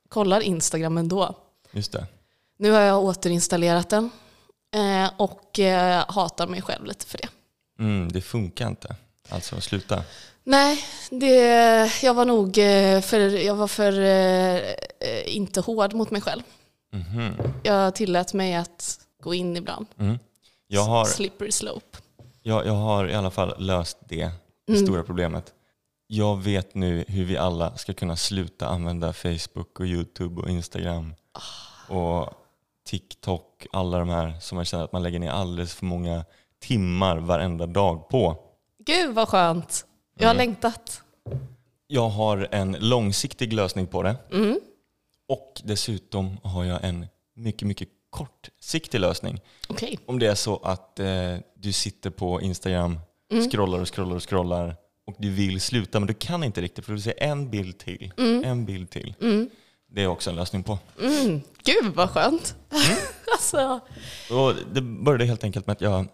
Kollar 0.08 0.40
Instagram 0.40 0.98
ändå. 0.98 1.34
Just 1.72 1.92
det. 1.92 2.06
Nu 2.58 2.70
har 2.70 2.80
jag 2.80 3.04
återinstallerat 3.04 3.88
den. 3.90 4.10
Eh, 4.74 5.10
och 5.16 5.58
eh, 5.58 6.04
hatar 6.08 6.46
mig 6.46 6.62
själv 6.62 6.84
lite 6.86 7.06
för 7.06 7.18
det. 7.18 7.28
Mm, 7.78 8.12
det 8.12 8.20
funkar 8.20 8.68
inte. 8.68 8.96
Alltså 9.28 9.60
sluta. 9.60 10.02
Nej, 10.44 10.84
det, 11.10 12.02
jag 12.02 12.14
var 12.14 12.24
nog 12.24 12.58
eh, 12.58 13.00
för, 13.00 13.18
jag 13.20 13.54
var 13.54 13.68
för 13.68 14.00
eh, 14.00 15.36
inte 15.36 15.60
hård 15.60 15.94
mot 15.94 16.10
mig 16.10 16.20
själv. 16.20 16.42
Mhm. 16.92 17.34
Jag 17.62 17.94
tillät 17.94 18.34
mig 18.34 18.54
att 18.54 18.98
gå 19.22 19.34
in 19.34 19.56
ibland. 19.56 19.86
Mm. 19.98 20.18
Jag, 20.66 20.82
har, 20.84 21.04
Slippery 21.04 21.52
slope. 21.52 21.98
jag, 22.42 22.66
jag 22.66 22.72
har 22.72 23.08
i 23.08 23.14
alla 23.14 23.30
fall 23.30 23.54
löst 23.58 23.98
det, 24.08 24.30
Mm. 24.68 24.86
stora 24.86 25.02
problemet. 25.02 25.54
Jag 26.06 26.42
vet 26.42 26.74
nu 26.74 27.04
hur 27.08 27.24
vi 27.24 27.36
alla 27.36 27.76
ska 27.76 27.92
kunna 27.94 28.16
sluta 28.16 28.66
använda 28.68 29.12
Facebook 29.12 29.80
och 29.80 29.86
YouTube 29.86 30.42
och 30.42 30.48
Instagram 30.50 31.14
Ah. 31.32 31.94
och 31.94 32.28
TikTok, 32.86 33.66
alla 33.72 33.98
de 33.98 34.08
här 34.08 34.34
som 34.40 34.56
man 34.56 34.64
känner 34.64 34.84
att 34.84 34.92
man 34.92 35.02
lägger 35.02 35.18
ner 35.18 35.30
alldeles 35.30 35.74
för 35.74 35.84
många 35.86 36.24
timmar 36.62 37.16
varenda 37.16 37.66
dag 37.66 38.08
på. 38.08 38.36
Gud 38.84 39.14
vad 39.14 39.28
skönt. 39.28 39.86
Jag 40.18 40.28
har 40.28 40.34
Mm. 40.34 40.46
längtat. 40.46 41.02
Jag 41.86 42.08
har 42.08 42.48
en 42.50 42.76
långsiktig 42.80 43.52
lösning 43.52 43.86
på 43.86 44.02
det 44.02 44.16
Mm. 44.32 44.60
och 45.28 45.60
dessutom 45.64 46.36
har 46.42 46.64
jag 46.64 46.84
en 46.84 47.06
mycket, 47.36 47.68
mycket 47.68 47.88
kortsiktig 48.10 49.00
lösning. 49.00 49.40
Okej. 49.68 49.98
Om 50.06 50.18
det 50.18 50.26
är 50.26 50.34
så 50.34 50.56
att 50.56 51.00
eh, 51.00 51.36
du 51.56 51.72
sitter 51.72 52.10
på 52.10 52.40
Instagram, 52.40 53.00
scrollar 53.50 53.78
och 53.80 53.94
scrollar 53.94 54.16
och 54.16 54.28
scrollar 54.28 54.76
och 55.06 55.14
du 55.18 55.30
vill 55.30 55.60
sluta 55.60 56.00
men 56.00 56.06
du 56.06 56.14
kan 56.14 56.44
inte 56.44 56.60
riktigt 56.60 56.84
för 56.84 56.92
du 56.92 56.96
vill 56.96 57.02
se 57.02 57.14
en 57.18 57.50
bild 57.50 57.78
till. 57.78 58.12
En 58.44 58.64
bild 58.64 58.90
till. 58.90 59.14
Det 59.92 60.02
är 60.02 60.06
också 60.06 60.30
en 60.30 60.36
lösning 60.36 60.62
på. 60.62 60.78
Mm. 61.00 61.40
Gud 61.64 61.94
vad 61.94 62.10
skönt. 62.10 62.54
alltså, 63.32 63.80
Och 64.30 64.54
det 64.72 64.80
började 64.80 65.24
helt 65.24 65.44
enkelt 65.44 65.66
med 65.66 65.72
att 65.74 65.80
jag 65.80 66.06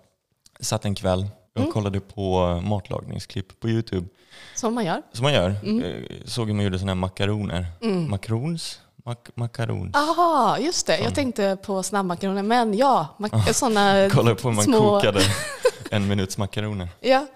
satt 0.61 0.85
en 0.85 0.95
kväll 0.95 1.27
och 1.57 1.73
kollade 1.73 2.01
på 2.01 2.61
matlagningsklipp 2.65 3.61
på 3.61 3.69
Youtube. 3.69 4.07
som 4.55 4.75
man 4.75 4.85
gör. 4.85 5.03
Som 5.13 5.23
man 5.23 5.33
gör. 5.33 5.51
Eh, 5.51 6.03
Såg 6.25 6.47
hur 6.47 6.55
man 6.55 6.65
gjorde 6.65 6.79
sådana 6.79 6.91
här 6.91 6.97
makaroner. 7.01 7.67
Makarons? 8.09 8.81
Mak 9.05 9.29
makarons. 9.35 9.97
Aha, 9.97 10.59
just 10.59 10.87
det. 10.87 10.99
Jag 10.99 11.15
tänkte 11.15 11.57
på 11.65 11.83
snabbmakaroner. 11.83 12.43
Men 12.43 12.75
ja, 12.75 13.07
mak- 13.19 13.53
sådana 13.55 14.11
Kollade 14.13 14.35
på 14.37 14.49
hur 14.49 14.55
man 14.57 14.65
små... 14.65 14.79
kokade 14.81 15.21
en 15.91 16.09
minuts 16.09 16.39
makaroner. 16.39 16.89
Ja. 17.01 17.27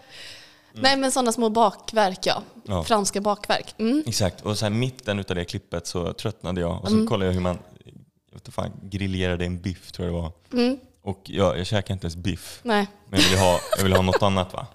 Nej 0.73 0.97
men 0.97 1.13
sådana 1.13 1.33
små 1.33 1.49
bakverk 1.49 2.19
ja. 2.27 2.43
Ja. 2.65 2.85
Franska 2.85 3.21
bakverk. 3.21 3.75
Mm. 3.79 4.03
Exakt, 4.07 4.41
och 4.41 4.59
så 4.59 4.65
här 4.65 4.71
mitten 4.71 5.19
utav 5.19 5.37
det 5.37 5.45
klippet 5.45 5.87
så 5.87 6.13
tröttnade 6.13 6.61
jag 6.61 6.83
och 6.85 6.89
så 6.91 7.07
kollade 7.07 7.27
jag 7.27 7.33
hur 7.33 7.41
man 7.41 7.59
jag 7.85 8.35
vet 8.35 8.43
inte 8.43 8.51
fan, 8.51 8.71
grillerade 8.83 9.45
en 9.45 9.61
biff 9.61 9.93
tror 9.93 10.09
jag 10.09 10.17
det 10.17 10.21
var. 10.23 10.33
Mm. 10.63 10.79
Och 11.03 11.21
jag, 11.25 11.59
jag 11.59 11.67
käkade 11.67 11.93
inte 11.93 12.05
ens 12.07 12.17
biff, 12.17 12.61
Nej. 12.63 12.87
men 13.09 13.21
jag 13.21 13.29
ville 13.29 13.41
ha, 13.41 13.61
jag 13.77 13.83
ville 13.83 13.97
ha 13.97 14.03
något 14.03 14.23
annat 14.23 14.53
va. 14.53 14.67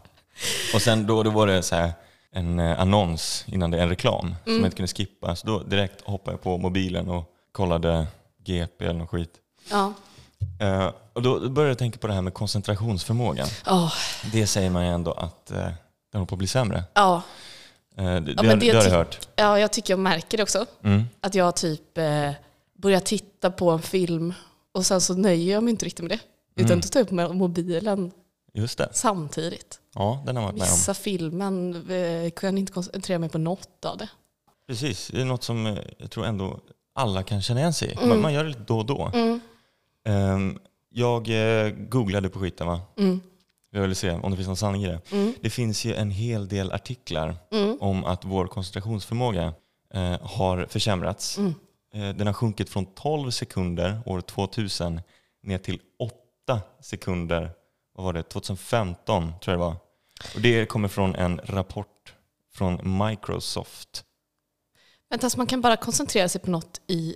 Och 0.74 0.82
sen 0.82 1.08
då, 1.08 1.24
då 1.24 1.30
var 1.30 1.48
det 1.48 1.64
så 1.64 1.76
här 1.76 1.92
en 2.32 2.60
eh, 2.60 2.80
annons 2.80 3.44
innan 3.48 3.72
det, 3.72 3.82
en 3.82 3.90
reklam 3.90 4.36
som 4.44 4.54
jag 4.54 4.66
inte 4.66 4.78
kunde 4.78 4.88
skippa. 4.94 5.36
Så 5.36 5.48
då 5.48 5.60
direkt 5.60 6.02
hoppade 6.02 6.34
jag 6.34 6.42
på 6.42 6.58
mobilen 6.58 7.10
och 7.10 7.32
kollade 7.52 8.08
GP 8.46 8.86
eller 8.86 9.00
något 9.00 9.10
skit. 9.10 9.34
Ja. 9.72 9.94
Eh, 10.60 10.92
och 11.14 11.22
då, 11.22 11.50
började 11.50 11.72
jag 11.72 11.78
tänka 11.78 11.98
på 12.00 12.08
det 12.08 12.14
här 12.14 12.22
med 12.22 12.34
koncentrationsförmågan. 12.34 13.48
Åh, 13.68 13.94
Det 14.32 14.48
säger 14.48 14.70
man 14.70 14.84
ju 14.86 14.90
ändå 14.92 15.12
att 15.12 15.52
eh, 15.52 15.58
den 15.58 15.74
håller 16.14 16.26
på 16.26 16.36
att 16.36 16.40
bli 16.40 16.48
sämre. 16.48 16.84
ja. 16.94 17.22
Eh, 17.98 18.04
det, 18.06 18.20
det, 18.20 18.36
men 18.36 18.46
har- 18.50 18.56
det 18.56 18.72
det 18.72 18.78
har 18.78 18.84
jag 18.86 18.92
hört. 18.92 19.28
ja, 19.36 19.60
jag 19.60 19.72
tycker 19.74 19.94
jag 19.94 20.00
märker 20.00 20.38
det 20.38 20.44
också. 20.44 20.66
Mm. 20.84 21.04
Att 21.22 21.36
jag 21.36 21.56
typ 21.56 21.98
eh, 21.98 22.32
börjar 22.78 23.00
titta 23.00 23.52
på 23.52 23.70
en 23.72 23.82
film 23.82 24.34
och 24.76 24.86
sen 24.86 25.02
så 25.02 25.14
nöjer 25.14 25.54
jag 25.54 25.64
mig 25.64 25.72
inte 25.72 25.86
riktigt 25.86 26.04
med 26.06 26.12
det. 26.12 26.20
Utan 26.62 26.72
Mm. 26.72 26.82
då 26.82 26.88
tar 26.88 27.00
jag 27.00 27.06
upp 27.06 27.12
med 27.12 27.36
mobilen 27.36 28.12
Just 28.54 28.78
det. 28.78 28.90
samtidigt. 28.94 29.80
Ja, 29.96 30.24
den 30.26 30.36
har 30.36 30.44
jag 30.44 30.48
varit 30.48 30.60
med 30.60 30.68
om. 30.68 30.74
Vissa 30.76 30.94
filmen 30.94 31.76
eh, 31.92 32.32
kan 32.32 32.50
jag 32.50 32.60
inte 32.60 32.72
koncentrera 32.74 33.20
mig 33.20 33.30
på 33.30 33.38
något 33.38 33.86
av 33.86 33.98
det. 33.98 34.10
Precis, 34.68 35.08
det 35.14 35.22
är 35.22 35.26
något 35.26 35.44
som 35.44 35.66
eh, 35.68 35.78
jag 35.98 36.12
tror 36.12 36.26
ändå 36.26 36.60
alla 36.96 37.24
kan 37.24 37.42
känna 37.42 37.60
igen 37.60 37.74
sig 37.74 37.92
i. 38.02 38.06
Man, 38.08 38.22
man 38.22 38.34
gör 38.34 38.44
det 38.44 38.50
lite 38.50 38.64
då 38.68 38.78
och 38.78 38.86
då. 38.86 39.12
Mm. 39.14 39.40
Ehm, 40.06 40.60
jag 40.90 41.30
eh, 41.30 41.70
googlade 41.72 42.30
på 42.30 42.40
skiten 42.40 42.68
va? 42.68 42.82
Mm. 42.98 43.22
Jag 43.72 43.82
ville 43.82 43.96
se 43.96 44.12
om 44.12 44.32
det 44.32 44.38
finns 44.38 44.48
någon 44.48 44.58
sanning 44.58 44.84
i 44.84 44.88
det. 44.88 45.02
Mm. 45.12 45.34
Det 45.42 45.50
finns 45.50 45.86
ju 45.86 45.94
en 45.96 46.12
hel 46.12 46.48
del 46.48 46.72
artiklar 46.72 47.36
Mm. 47.52 47.78
om 47.82 48.06
att 48.06 48.26
vår 48.26 48.48
koncentrationsförmåga 48.48 49.54
eh, 49.94 50.18
har 50.22 50.66
försämrats. 50.70 51.40
Eh, 51.96 52.16
den 52.16 52.28
har 52.28 52.34
sjunkit 52.34 52.70
från 52.70 52.86
12 52.86 53.32
sekunder 53.32 54.02
år 54.06 54.22
2000 54.22 55.02
ner 55.44 55.58
till 55.58 55.80
8 56.00 56.62
sekunder 56.80 57.52
vad 57.96 58.06
var 58.06 58.14
det, 58.14 58.24
2015 58.24 59.34
tror 59.42 59.54
jag 59.54 59.54
det 59.54 59.66
var. 59.66 59.76
Och 60.36 60.42
det 60.42 60.66
kommer 60.66 60.88
från 60.88 61.16
en 61.16 61.42
rapport 61.44 62.14
från 62.54 62.98
Microsoft. 63.08 64.04
Vänta, 65.10 65.30
så 65.30 65.38
man 65.38 65.48
kan 65.48 65.62
bara 65.62 65.78
koncentrera 65.78 66.30
sig 66.30 66.42
på 66.42 66.52
något 66.52 66.82
i 66.88 67.16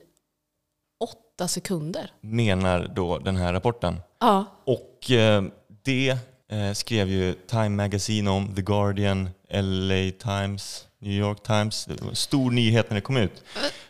åtta 1.00 1.48
sekunder? 1.48 2.12
menar 2.22 2.92
då 2.96 3.18
den 3.20 3.36
här 3.36 3.54
rapporten. 3.54 4.02
Ja. 4.20 4.46
Och 4.66 5.12
eh, 5.12 5.44
det 5.84 6.18
eh, 6.52 6.74
skrev 6.74 7.10
ju 7.10 7.34
Time 7.34 7.70
Magazine 7.70 8.30
om, 8.30 8.56
The 8.56 8.62
Guardian, 8.62 9.30
LA 9.50 10.12
Times, 10.20 10.88
New 11.02 11.14
York 11.14 11.44
Times. 11.44 11.86
Det 11.86 12.02
var 12.02 12.10
en 12.10 12.16
stor 12.16 12.52
nyhet 12.52 12.90
när 12.90 12.96
det 12.96 13.02
kom 13.02 13.18
ut. 13.18 13.44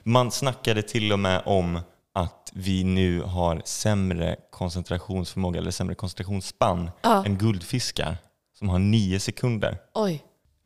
Man 0.03 0.31
snackade 0.31 0.81
till 0.81 1.11
och 1.13 1.19
med 1.19 1.41
om 1.45 1.79
att 2.13 2.51
vi 2.53 2.83
nu 2.83 3.21
har 3.21 3.61
sämre 3.65 4.35
koncentrationsförmåga 4.51 5.59
eller 5.59 5.71
sämre 5.71 5.95
koncentrationsspann 5.95 6.91
Ja. 7.01 7.25
än 7.25 7.37
guldfiskar 7.37 8.17
som 8.59 8.69
har 8.69 8.79
nio 8.79 9.19
sekunder. 9.19 9.77
Oj. 9.93 10.23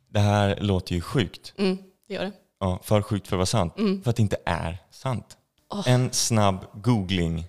Det 0.10 0.20
här 0.20 0.58
låter 0.62 0.96
ju 0.96 1.02
sjukt. 1.02 1.54
Mm, 1.58 1.78
det 2.08 2.14
gör 2.14 2.24
det. 2.24 2.32
Ja, 2.60 2.80
för 2.84 3.02
sjukt 3.02 3.28
för 3.28 3.36
att 3.36 3.38
vara 3.38 3.46
sant. 3.46 3.74
För 4.04 4.10
att 4.10 4.16
det 4.16 4.22
inte 4.22 4.38
är 4.46 4.78
sant. 4.92 5.38
En 5.86 6.12
snabb 6.14 6.66
googling 6.74 7.46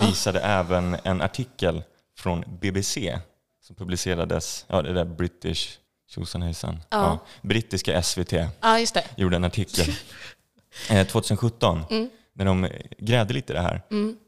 visade 0.00 0.40
även 0.40 0.96
en 1.04 1.20
artikel 1.22 1.82
från 2.18 2.44
BBC 2.60 3.18
som 3.62 3.76
publicerades, 3.76 4.64
ja 4.68 4.82
det 4.82 4.92
där 4.92 5.04
British 5.04 5.78
tjosan 6.14 6.42
hejsan. 6.42 6.80
Ja. 6.90 7.18
Brittiska 7.42 8.02
SVT 8.02 8.32
Ja, 8.60 8.78
just 8.78 8.94
det. 8.94 9.04
gjorde 9.16 9.36
en 9.36 9.44
artikel 9.44 9.94
eh, 10.90 11.06
2017 11.06 11.80
när 12.36 12.44
de 12.44 12.68
grävde 12.98 13.34
lite 13.34 13.52
i 13.52 13.56
det 13.56 13.62
här 13.62 13.82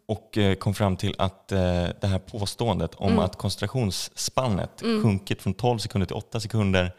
och 0.08 0.38
eh, 0.38 0.54
kom 0.54 0.74
fram 0.74 0.96
till 0.96 1.14
att 1.18 1.52
eh, 1.52 1.58
det 2.00 2.06
här 2.06 2.18
påståendet 2.18 2.94
om 2.94 3.18
att 3.18 3.36
koncentrationsspannet 3.36 4.80
sjunkit 5.02 5.42
från 5.42 5.54
12 5.54 5.78
sekunder 5.78 6.06
till 6.06 6.16
8 6.16 6.40
sekunder 6.40 6.94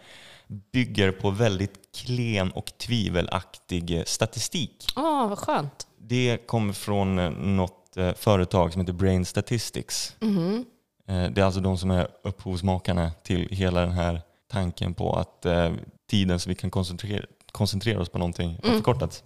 bygger 0.74 1.12
på 1.12 1.30
väldigt 1.32 1.74
klen 1.98 2.52
och 2.52 2.72
tvivelaktig 2.78 3.98
eh, 3.98 4.04
statistik. 4.04 4.86
Åh, 4.96 5.30
vad 5.30 5.40
skönt. 5.40 5.88
Det 6.02 6.38
kommer 6.48 6.74
från 6.74 7.16
något 7.58 7.98
företag 8.16 8.72
som 8.74 8.82
heter 8.82 8.94
Brain 8.94 9.26
Statistics. 9.26 10.16
Eh, 10.22 11.30
Det 11.32 11.42
är 11.42 11.46
alltså 11.46 11.60
de 11.60 11.78
som 11.78 11.92
är 11.92 12.08
upphovsmakarna 12.24 13.12
till 13.24 13.48
hela 13.52 13.82
den 13.82 13.92
här 13.92 14.22
tanken 14.48 14.94
på 14.94 15.14
att 15.16 15.46
eh, 15.46 15.74
tiden 16.10 16.40
som 16.40 16.50
vi 16.50 16.56
kan 16.56 16.72
koncentrera, 16.72 17.26
koncentrera 17.52 18.00
oss 18.02 18.10
på 18.10 18.18
någonting 18.18 18.60
har 18.64 18.70
förkortats. 18.72 19.24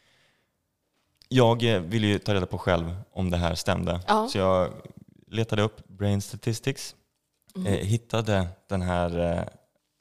Jag 1.30 1.64
eh, 1.64 1.80
ville 1.82 2.08
ju 2.08 2.20
ta 2.20 2.34
reda 2.34 2.46
på 2.46 2.58
själv 2.58 2.96
om 3.14 3.30
det 3.32 3.38
här 3.38 3.56
stämde. 3.56 4.00
Ja. 4.08 4.28
Så 4.32 4.38
jag 4.38 4.74
letade 5.28 5.62
upp 5.62 5.88
Brain 5.88 6.22
Statistics, 6.22 6.96
eh, 7.56 7.64
hittade 7.74 8.48
den 8.70 8.82
här 8.82 9.38
eh, 9.38 9.44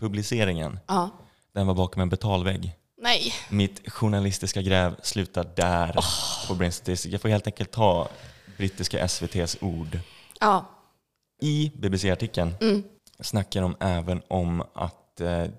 publiceringen. 0.00 0.78
Ja. 0.86 1.10
Den 1.52 1.66
var 1.66 1.74
bakom 1.74 2.02
en 2.02 2.08
betalvägg. 2.08 2.76
Nej. 3.02 3.32
Mitt 3.48 3.90
journalistiska 3.92 4.62
gräv 4.62 4.96
slutar 5.02 5.46
där 5.56 5.96
på 6.48 6.54
Brain 6.54 6.72
Statistics. 6.72 7.12
Jag 7.12 7.20
får 7.20 7.28
helt 7.28 7.46
enkelt 7.46 7.70
ta 7.70 8.08
brittiska 8.56 8.98
SVTs 8.98 9.56
ord. 9.60 9.98
Ja. 10.40 10.64
I 11.42 11.72
BBC-artikeln 11.74 12.54
Mm. 12.60 12.82
snackar 13.20 13.62
de 13.62 13.76
även 13.80 14.22
om 14.28 14.64
att 14.74 14.99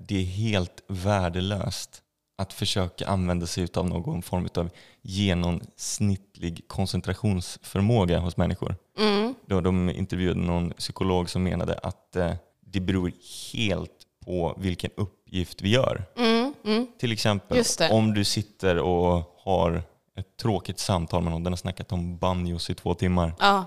det 0.07 0.15
är 0.15 0.23
helt 0.23 0.83
värdelöst 0.87 2.01
att 2.37 2.53
försöka 2.53 3.07
använda 3.07 3.47
sig 3.47 3.67
av 3.73 3.89
någon 3.89 4.21
form 4.21 4.47
av 4.55 4.69
genomsnittlig 5.01 6.67
koncentrationsförmåga 6.67 8.19
hos 8.19 8.37
människor. 8.37 8.75
Mm. 8.99 9.35
Då 9.45 9.61
de 9.61 9.89
intervjuade 9.89 10.39
någon 10.39 10.71
psykolog 10.71 11.29
som 11.29 11.43
menade 11.43 11.73
att 11.73 12.15
eh, 12.15 12.33
det 12.65 12.79
beror 12.79 13.11
helt 13.53 13.91
på 14.25 14.55
vilken 14.57 14.91
uppgift 14.95 15.61
vi 15.61 15.69
gör. 15.69 16.03
Mm. 16.17 16.53
Mm. 16.65 16.87
Till 16.99 17.11
exempel 17.11 17.63
om 17.91 18.13
du 18.13 18.23
sitter 18.23 18.77
och 18.77 19.35
har 19.37 19.83
ett 20.17 20.37
tråkigt 20.37 20.79
samtal 20.79 21.23
med 21.23 21.31
någon, 21.31 21.43
den 21.43 21.53
har 21.53 21.57
snackat 21.57 21.91
om 21.91 22.17
banjos 22.17 22.69
i 22.69 22.75
två 22.75 22.93
timmar. 22.93 23.33
Ja. 23.39 23.65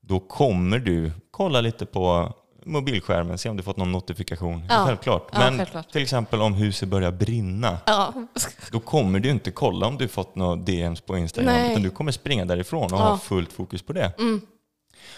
Då 0.00 0.20
kommer 0.20 0.78
du 0.78 1.12
kolla 1.30 1.60
lite 1.60 1.86
på 1.86 2.32
mobilskärmen, 2.64 3.38
se 3.38 3.48
om 3.48 3.56
du 3.56 3.62
fått 3.62 3.76
någon 3.76 3.92
notifikation. 3.92 4.66
Ja. 4.68 4.84
Självklart. 4.86 5.28
Ja, 5.32 5.38
Men 5.38 5.56
självklart. 5.58 5.92
till 5.92 6.02
exempel 6.02 6.40
om 6.42 6.54
huset 6.54 6.88
börjar 6.88 7.10
brinna, 7.12 7.78
Ja. 7.86 8.12
då 8.72 8.80
kommer 8.80 9.20
du 9.20 9.30
inte 9.30 9.50
kolla 9.50 9.86
om 9.86 9.98
du 9.98 10.08
fått 10.08 10.34
några 10.36 10.56
DMs 10.56 11.00
på 11.00 11.18
Instagram, 11.18 11.54
Nej. 11.54 11.70
utan 11.70 11.82
du 11.82 11.90
kommer 11.90 12.12
springa 12.12 12.44
därifrån 12.44 12.84
och. 12.84 12.90
Mm. 12.90 13.02
ha 13.02 13.18
fullt 13.18 13.52
fokus 13.52 13.82
på 13.82 13.92
det. 13.92 14.12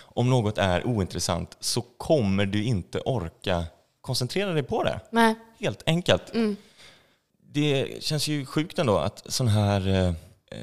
Om 0.01 0.31
något 0.31 0.59
är 0.59 0.87
ointressant 0.87 1.57
så 1.61 1.81
kommer 1.81 2.47
du 2.47 2.65
inte 2.65 3.01
orka 3.01 3.65
koncentrera 4.01 4.53
dig 4.53 4.63
på 4.63 4.85
det. 4.85 5.01
Nej. 5.11 5.35
Helt 5.61 5.83
enkelt. 5.87 6.35
Mm. 6.35 6.57
Det 7.53 8.03
känns 8.05 8.29
ju 8.29 8.47
sjukt 8.47 8.79
ändå 8.79 8.99
att 8.99 9.23
sådana 9.27 9.53
här, 9.53 9.89
eh, 9.89 10.13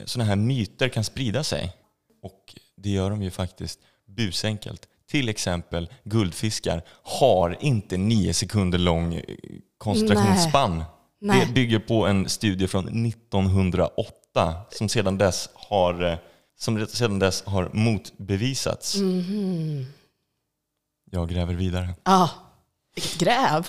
såna 0.06 0.24
här 0.26 0.36
myter 0.36 0.90
kan 0.90 1.04
sprida 1.04 1.44
sig. 1.44 1.74
Och 2.22 2.56
det 2.78 2.90
gör 2.90 3.10
de 3.10 3.24
ju 3.24 3.32
faktiskt 3.32 3.80
busenkelt. 4.08 4.88
Till 5.14 5.30
exempel 5.30 5.90
guldfiskar 6.04 6.82
har 7.04 7.58
inte 7.60 7.98
nio 7.98 8.34
sekunder 8.34 8.78
lång 8.78 9.14
eh, 9.14 9.22
koncentrationsspann. 9.78 10.84
Nej. 11.22 11.46
Det 11.48 11.54
bygger 11.54 11.80
på 11.80 12.08
en 12.08 12.30
studie 12.30 12.68
från 12.68 13.06
1908 13.06 14.54
som 14.72 14.90
sedan 14.90 15.18
dess 15.18 15.50
har, 15.54 16.04
eh, 16.12 16.18
som 16.60 16.86
sedan 16.88 17.20
dess 17.20 17.44
har 17.44 17.70
motbevisats. 17.74 18.96
Mhm. 18.96 19.86
Jag 21.12 21.30
gräver 21.30 21.54
vidare. 21.54 21.90
Ja. 22.04 22.30
Vilket 22.96 23.20
gräv. 23.20 23.68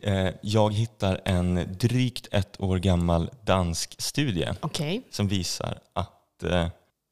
Eh, 0.00 0.28
Jag 0.42 0.74
hittar 0.74 1.20
en 1.24 1.76
drygt 1.78 2.28
ett 2.30 2.60
år 2.60 2.78
gammal 2.78 3.30
dansk 3.44 3.94
studie 3.98 4.48
Okej. 4.60 5.02
som 5.10 5.28
visar 5.28 5.78
att 5.92 6.12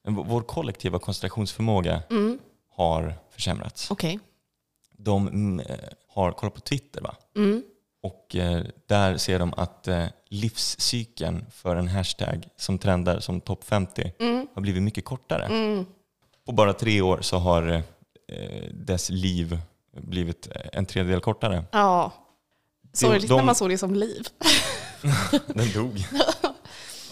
vår 0.08 0.42
kollektiva 0.42 0.98
koncentrationsförmåga 0.98 2.02
Mm. 2.10 2.38
har 2.76 3.14
försämrats. 3.34 3.90
Okej. 3.90 4.18
De 4.92 5.28
mm, 5.28 5.60
eh, 5.60 5.78
har 6.08 6.32
kollat 6.32 6.54
på 6.54 6.60
Twitter 6.60 7.00
va? 7.00 7.16
Mm. 7.36 7.62
och 8.02 8.36
eh, 8.36 8.62
där 8.86 9.16
ser 9.16 9.38
de 9.38 9.54
att 9.56 9.88
eh, 9.88 10.06
livscykeln 10.28 11.44
för 11.50 11.76
en 11.76 11.88
hashtag 11.88 12.48
som 12.56 12.78
trendar 12.78 13.20
som 13.20 13.40
topp 13.40 13.64
50 13.64 14.12
Mm. 14.18 14.46
har 14.54 14.62
blivit 14.62 14.82
mycket 14.82 15.04
kortare. 15.04 15.44
Mm. 15.46 15.86
På 16.46 16.52
bara 16.52 16.72
tre 16.72 17.00
år 17.00 17.18
så 17.22 17.36
har 17.38 17.68
eh, 18.28 18.68
dess 18.72 19.10
liv 19.10 19.58
blivit 19.96 20.48
en 20.72 20.86
tredjedel 20.86 21.20
kortare. 21.20 21.64
Ja. 21.72 22.12
Sorgligt 22.92 23.28
de- 23.28 23.36
när 23.36 23.44
man 23.44 23.54
såg 23.54 23.70
det 23.70 23.78
som 23.78 23.94
liv. 23.94 24.26
Den 25.46 25.72
dog. 25.74 25.98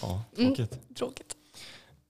Ja, 0.02 0.22
tråkigt. 0.36 0.78
Tråkigt. 0.96 1.34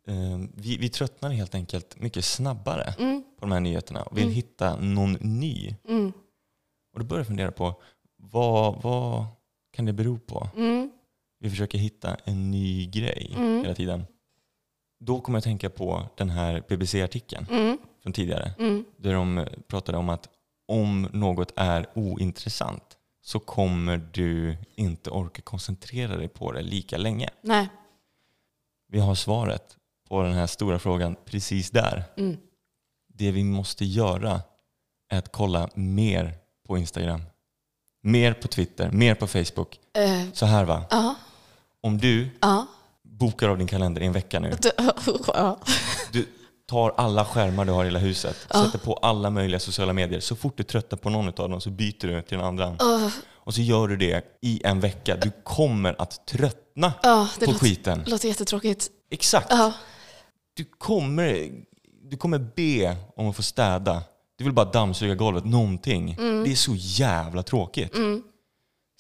Eh, 0.07 0.39
Vi, 0.55 0.77
vi 0.77 0.89
tröttnar 0.89 1.31
helt 1.31 1.55
enkelt 1.55 2.01
mycket 2.01 2.25
snabbare 2.25 2.95
Mm. 2.99 3.23
på 3.23 3.41
de 3.41 3.53
här 3.53 3.61
nyheterna 3.61 4.03
och 4.03 4.19
vill 4.19 4.29
hitta 4.29 4.77
någon 4.77 5.13
ny. 5.13 5.77
Mm. 5.89 6.13
Och 6.93 6.99
då 7.01 7.05
börjar 7.05 7.21
jag 7.21 7.27
fundera 7.27 7.53
på 7.53 7.75
vad, 8.17 8.83
vad 8.83 9.27
kan 9.73 9.85
det 9.85 9.93
bero 9.93 10.19
på? 10.19 10.49
Mm. 10.57 10.91
Vi 11.39 11.51
försöker 11.51 11.79
hitta 11.79 12.15
en 12.25 12.51
ny 12.51 12.87
grej 12.87 13.33
Mm. 13.37 13.63
hela 13.63 13.75
tiden. 13.75 14.05
Då 15.01 15.21
kommer 15.21 15.37
jag 15.37 15.41
att 15.41 15.45
tänka 15.45 15.71
på 15.71 16.07
den 16.17 16.31
här 16.31 16.63
BBC-artikeln 16.69 17.47
Mm. 17.51 17.79
från 18.03 18.13
tidigare. 18.13 18.55
Mm. 18.59 18.85
Där 18.97 19.15
de 19.15 19.47
pratade 19.69 19.99
om 19.99 20.09
att 20.09 20.29
om 20.69 21.09
något 21.13 21.53
är 21.57 21.87
ointressant 21.95 22.99
så 23.21 23.39
kommer 23.41 23.97
du 24.13 24.57
inte 24.75 25.11
orka 25.11 25.43
koncentrera 25.43 26.17
dig 26.17 26.29
på 26.29 26.53
det 26.53 26.63
lika 26.63 26.97
länge. 26.99 27.29
Nej. 27.43 27.69
Vi 28.89 28.99
har 28.99 29.15
svaret 29.15 29.77
på 30.13 30.23
den 30.23 30.33
här 30.33 30.47
stora 30.47 30.79
frågan 30.79 31.17
precis 31.25 31.71
där. 31.71 32.05
Mm. 32.17 32.37
Det 33.15 33.31
vi 33.31 33.45
måste 33.45 33.85
göra 33.85 34.41
är 35.13 35.19
att 35.19 35.33
kolla 35.33 35.69
mer 35.75 36.35
på 36.69 36.79
Instagram. 36.79 37.23
Mer 38.03 38.33
på 38.33 38.49
Twitter, 38.49 38.91
mer 38.91 39.15
på 39.15 39.27
Facebook. 39.27 39.79
Eh, 39.97 40.33
Så 40.33 40.47
här 40.47 40.65
va, 40.65 40.85
Ja. 40.91 41.15
om 41.83 41.99
du 41.99 42.29
Ja. 42.41 42.67
bokar 43.03 43.49
av 43.49 43.59
din 43.59 43.67
kalender 43.67 44.01
i 44.03 44.07
en 44.07 44.13
vecka 44.13 44.41
nu. 44.41 44.57
Du- 44.63 44.71
Ja. 45.27 45.59
Tar 46.67 46.91
alla 46.97 47.25
skärmar 47.25 47.65
du 47.65 47.73
har 47.73 47.83
i 47.85 47.87
hela 47.87 47.99
huset, 47.99 48.37
Ja. 48.53 48.65
sätter 48.65 48.79
på 48.79 48.95
alla 48.95 49.31
möjliga 49.31 49.61
sociala 49.61 49.93
medier. 49.93 50.21
Så 50.21 50.37
fort 50.37 50.57
du 50.57 50.63
tröttnar 50.63 50.99
på 50.99 51.11
någon 51.11 51.29
av 51.29 51.51
dem 51.51 51.61
så 51.61 51.71
byter 51.71 52.07
du 52.07 52.23
till 52.23 52.39
den 52.39 52.47
andra. 52.47 52.77
Åh, 52.81 53.09
Och 53.45 53.55
så 53.55 53.61
gör 53.61 53.89
du 53.89 53.97
det 53.97 54.25
i 54.41 54.61
en 54.65 54.81
vecka. 54.81 55.17
Du 55.17 55.31
kommer 55.45 56.03
att 56.03 56.27
tröttna 56.27 56.93
Ja, 57.03 57.29
det 57.39 57.47
på 57.47 57.53
låter, 57.53 57.67
skiten. 57.67 58.05
låter 58.07 58.29
jättetråkigt. 58.29 58.89
Exakt. 59.11 59.53
Du 60.55 60.65
kommer, 60.65 61.51
du 62.03 62.17
kommer 62.17 62.39
be 62.39 62.97
om 63.17 63.29
att 63.29 63.37
få 63.37 63.43
städa. 63.43 64.03
Du 64.37 64.45
vill 64.45 64.53
bara 64.53 64.71
dammsuga 64.71 65.15
golvet, 65.15 65.45
någonting. 65.45 66.17
Det 66.17 66.51
är 66.51 66.55
så 66.55 66.75
jävla 66.77 67.43
tråkigt. 67.43 67.95
Mm. 67.95 68.23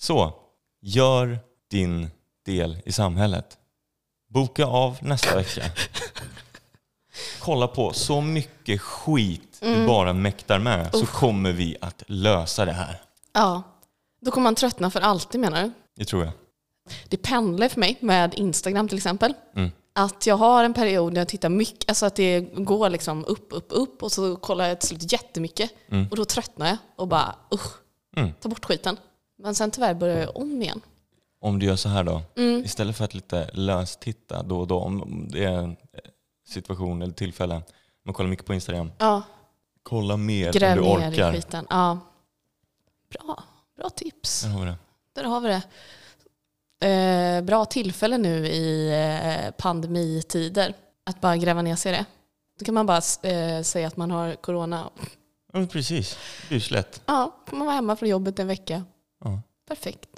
Så, 0.00 0.34
gör 0.82 1.38
din 1.70 2.10
del 2.46 2.78
i 2.84 2.92
samhället. 2.92 3.58
Boka 4.30 4.66
av 4.66 4.98
nästa 5.00 5.36
vecka. 5.36 5.62
Kolla 7.40 7.68
på 7.68 7.92
så 7.92 8.20
mycket 8.20 8.80
skit 8.80 9.58
du 9.60 9.86
bara 9.86 10.12
mäktar 10.12 10.58
med 10.58 10.90
så 10.92 11.06
kommer 11.06 11.52
vi 11.52 11.76
att 11.80 12.02
lösa 12.06 12.64
det 12.64 12.72
här. 12.72 13.00
ja. 13.32 13.62
Då 14.20 14.30
kommer 14.30 14.44
man 14.44 14.54
tröttna 14.54 14.90
för 14.90 15.00
alltid 15.00 15.40
menar 15.40 15.62
du? 15.62 15.72
Det 15.96 16.04
tror 16.04 16.24
jag. 16.24 16.32
Det 17.08 17.16
pendlar 17.16 17.68
för 17.68 17.80
mig 17.80 17.96
med 18.00 18.34
Instagram 18.34 18.88
till 18.88 18.96
exempel. 18.96 19.34
Mm. 19.56 19.70
Att 19.94 20.26
jag 20.26 20.36
har 20.36 20.64
en 20.64 20.74
period 20.74 21.12
när 21.12 21.20
jag 21.20 21.28
tittar 21.28 21.48
mycket, 21.48 21.88
alltså 21.88 22.06
att 22.06 22.16
det 22.16 22.40
går 22.40 22.90
liksom 22.90 23.24
upp, 23.24 23.46
upp, 23.50 23.66
upp 23.70 24.02
och 24.02 24.12
så 24.12 24.36
kollar 24.36 24.68
jag 24.68 24.80
till 24.80 24.88
slut 24.88 25.12
jättemycket. 25.12 25.70
Mm. 25.88 26.08
Och 26.10 26.16
då 26.16 26.24
tröttnar 26.24 26.66
jag 26.66 26.76
och 26.96 27.08
bara 27.08 27.34
usch, 27.54 27.72
Mm. 28.16 28.32
ta 28.40 28.48
bort 28.48 28.64
skiten. 28.64 28.96
Men 29.38 29.54
sen 29.54 29.70
tyvärr 29.70 29.94
börjar 29.94 30.18
jag 30.18 30.36
om 30.36 30.62
igen. 30.62 30.80
Om 31.40 31.58
du 31.58 31.66
gör 31.66 31.76
så 31.76 31.88
här 31.88 32.04
då. 32.04 32.22
Mm. 32.36 32.64
Istället 32.64 32.96
för 32.96 33.04
att 33.04 33.14
lite 33.14 33.50
löst 33.52 34.00
titta 34.00 34.42
då 34.42 34.60
och 34.60 34.66
då. 34.66 34.78
Om 34.80 35.26
det 35.30 35.44
är 35.44 35.76
situation 36.48 37.02
eller 37.02 37.12
tillfälle. 37.12 37.62
Man 38.04 38.14
kollar 38.14 38.30
mycket 38.30 38.46
på 38.46 38.54
Instagram. 38.54 38.92
Ja, 38.98 39.22
Kolla 39.82 40.16
mer 40.16 40.52
gräv 40.52 40.78
om 40.78 40.84
du 40.84 41.00
ner 41.00 41.08
i 41.10 41.14
orkar. 41.14 41.32
skiten. 41.32 41.66
Ja. 41.70 41.98
Bra, 43.10 43.42
bra 43.76 43.90
tips. 43.90 44.42
Där 44.42 44.50
har 44.50 44.60
vi 44.60 44.66
det. 44.66 44.76
Där 45.14 45.24
har 45.24 45.40
vi 45.40 45.48
det. 45.48 45.62
Eh, 46.82 47.42
bra 47.42 47.64
tillfälle 47.64 48.18
nu 48.18 48.46
i 48.46 48.90
eh, 48.90 49.50
pandemitider 49.50 50.74
att 51.04 51.20
bara 51.20 51.36
gräva 51.36 51.62
ner 51.62 51.76
sig 51.76 51.92
i 51.92 51.96
det. 51.96 52.04
Då 52.58 52.64
kan 52.64 52.74
man 52.74 52.86
bara 52.86 53.00
eh, 53.22 53.62
säga 53.62 53.86
att 53.86 53.96
man 53.96 54.10
har 54.10 54.34
corona. 54.34 54.90
Ja, 55.52 55.66
precis. 55.66 56.18
Det 56.40 56.48
blir 56.48 56.58
ju 56.58 56.60
så 56.60 56.74
lätt. 56.74 57.02
Ja, 57.06 57.36
får 57.46 57.56
man 57.56 57.66
vara 57.66 57.74
hemma 57.74 57.96
från 57.96 58.08
jobbet 58.08 58.38
en 58.38 58.46
vecka. 58.46 58.84
Ja. 59.24 59.42
Perfekt. 59.68 60.08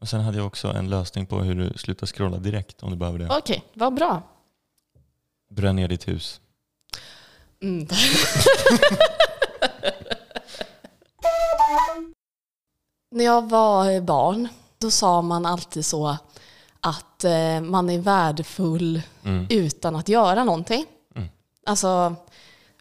Och 0.00 0.08
sen 0.08 0.20
hade 0.20 0.36
jag 0.38 0.46
också 0.46 0.68
en 0.68 0.90
lösning 0.90 1.26
på 1.26 1.38
hur 1.38 1.54
du 1.54 1.72
slutar 1.78 2.06
scrolla 2.06 2.38
direkt 2.38 2.82
om 2.82 2.90
du 2.90 2.96
behöver 2.96 3.18
det. 3.18 3.28
Okej, 3.38 3.64
vad 3.74 3.94
bra. 3.94 4.22
Bränn 5.50 5.76
ner 5.76 5.88
ditt 5.88 6.08
hus. 6.08 6.40
Mm. 7.62 7.86
När 13.10 13.24
jag 13.24 13.48
var 13.50 14.00
barn, 14.00 14.48
då 14.78 14.90
sa 14.90 15.22
man 15.22 15.46
alltid 15.46 15.86
så 15.86 16.16
att 16.80 17.24
eh, 17.24 17.60
man 17.60 17.90
är 17.90 17.98
värdefull 17.98 19.02
Mm. 19.24 19.46
utan 19.50 19.96
att 19.96 20.08
göra 20.08 20.44
någonting. 20.44 20.86
Mm. 21.16 21.28
Alltså, 21.66 22.14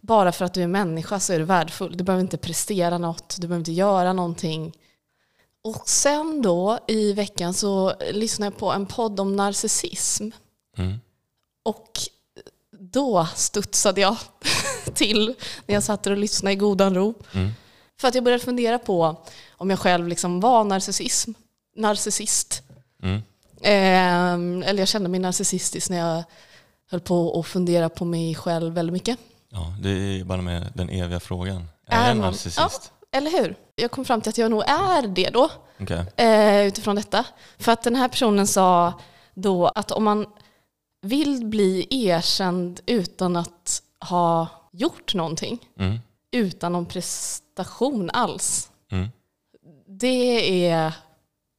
bara 0.01 0.31
för 0.31 0.45
att 0.45 0.53
du 0.53 0.63
är 0.63 0.67
människa 0.67 1.19
så 1.19 1.33
är 1.33 1.39
du 1.39 1.45
värdefull. 1.45 1.97
Du 1.97 2.03
behöver 2.03 2.21
inte 2.23 2.37
prestera 2.37 2.97
något, 2.97 3.37
du 3.41 3.47
behöver 3.47 3.59
inte 3.61 3.71
göra 3.71 4.13
någonting. 4.13 4.73
Och 5.63 5.89
sen 5.89 6.41
då 6.41 6.79
i 6.87 7.13
veckan 7.13 7.53
så 7.53 7.93
lyssnade 8.11 8.51
jag 8.51 8.59
på 8.59 8.71
en 8.71 8.85
podd 8.85 9.19
om 9.19 9.35
narcissism. 9.35 10.29
Mm. 10.77 10.99
Och 11.63 11.91
då 12.79 13.27
studsade 13.35 14.01
jag 14.01 14.17
till 14.93 15.35
när 15.65 15.75
jag 15.75 15.83
satt 15.83 16.07
och 16.07 16.17
lyssnade 16.17 16.53
i 16.53 16.55
godan 16.55 16.95
ro. 16.95 17.13
Mm. 17.33 17.51
För 17.99 18.07
att 18.07 18.15
jag 18.15 18.23
började 18.23 18.43
fundera 18.43 18.79
på 18.79 19.15
om 19.51 19.69
jag 19.69 19.79
själv 19.79 20.07
liksom 20.07 20.39
var 20.39 20.63
narcissism, 20.63 21.31
narcissist. 21.75 22.61
Mm. 23.03 23.21
Ehm, 23.61 24.63
eller 24.63 24.79
jag 24.81 24.87
kände 24.87 25.09
mig 25.09 25.19
narcissistisk 25.19 25.89
när 25.89 25.97
jag 25.97 26.23
höll 26.91 26.99
på 26.99 27.39
att 27.39 27.47
fundera 27.47 27.89
på 27.89 28.05
mig 28.05 28.35
själv 28.35 28.73
väldigt 28.73 28.93
mycket. 28.93 29.19
Ja, 29.49 29.75
det 29.81 29.89
är 29.89 30.23
bara 30.23 30.41
med 30.41 30.71
den 30.75 30.89
eviga 30.89 31.19
frågan. 31.19 31.67
Är, 31.87 31.97
Är 31.97 32.01
jag 32.01 32.11
en 32.11 32.17
narcissist? 32.17 32.91
Eller 33.11 33.31
hur? 33.31 33.55
Jag 33.75 33.91
kom 33.91 34.05
fram 34.05 34.21
till 34.21 34.29
att 34.29 34.37
jag 34.37 34.51
nog 34.51 34.63
är 34.67 35.07
det 35.07 35.29
då, 35.29 35.49
Okej. 35.79 36.05
eh, 36.17 36.67
utifrån 36.67 36.95
detta. 36.95 37.25
För 37.57 37.71
att 37.71 37.83
den 37.83 37.95
här 37.95 38.07
personen 38.07 38.47
sa 38.47 38.93
då 39.33 39.67
att 39.67 39.91
om 39.91 40.03
man 40.03 40.25
vill 41.01 41.45
bli 41.45 41.87
erkänd 41.89 42.79
utan 42.85 43.35
att 43.35 43.81
ha 43.99 44.47
gjort 44.71 45.13
någonting, 45.15 45.59
Mm. 45.79 45.99
utan 46.31 46.71
någon 46.71 46.85
prestation 46.85 48.09
alls, 48.09 48.69
Mm. 48.91 49.07
det 49.87 50.67
är 50.69 50.93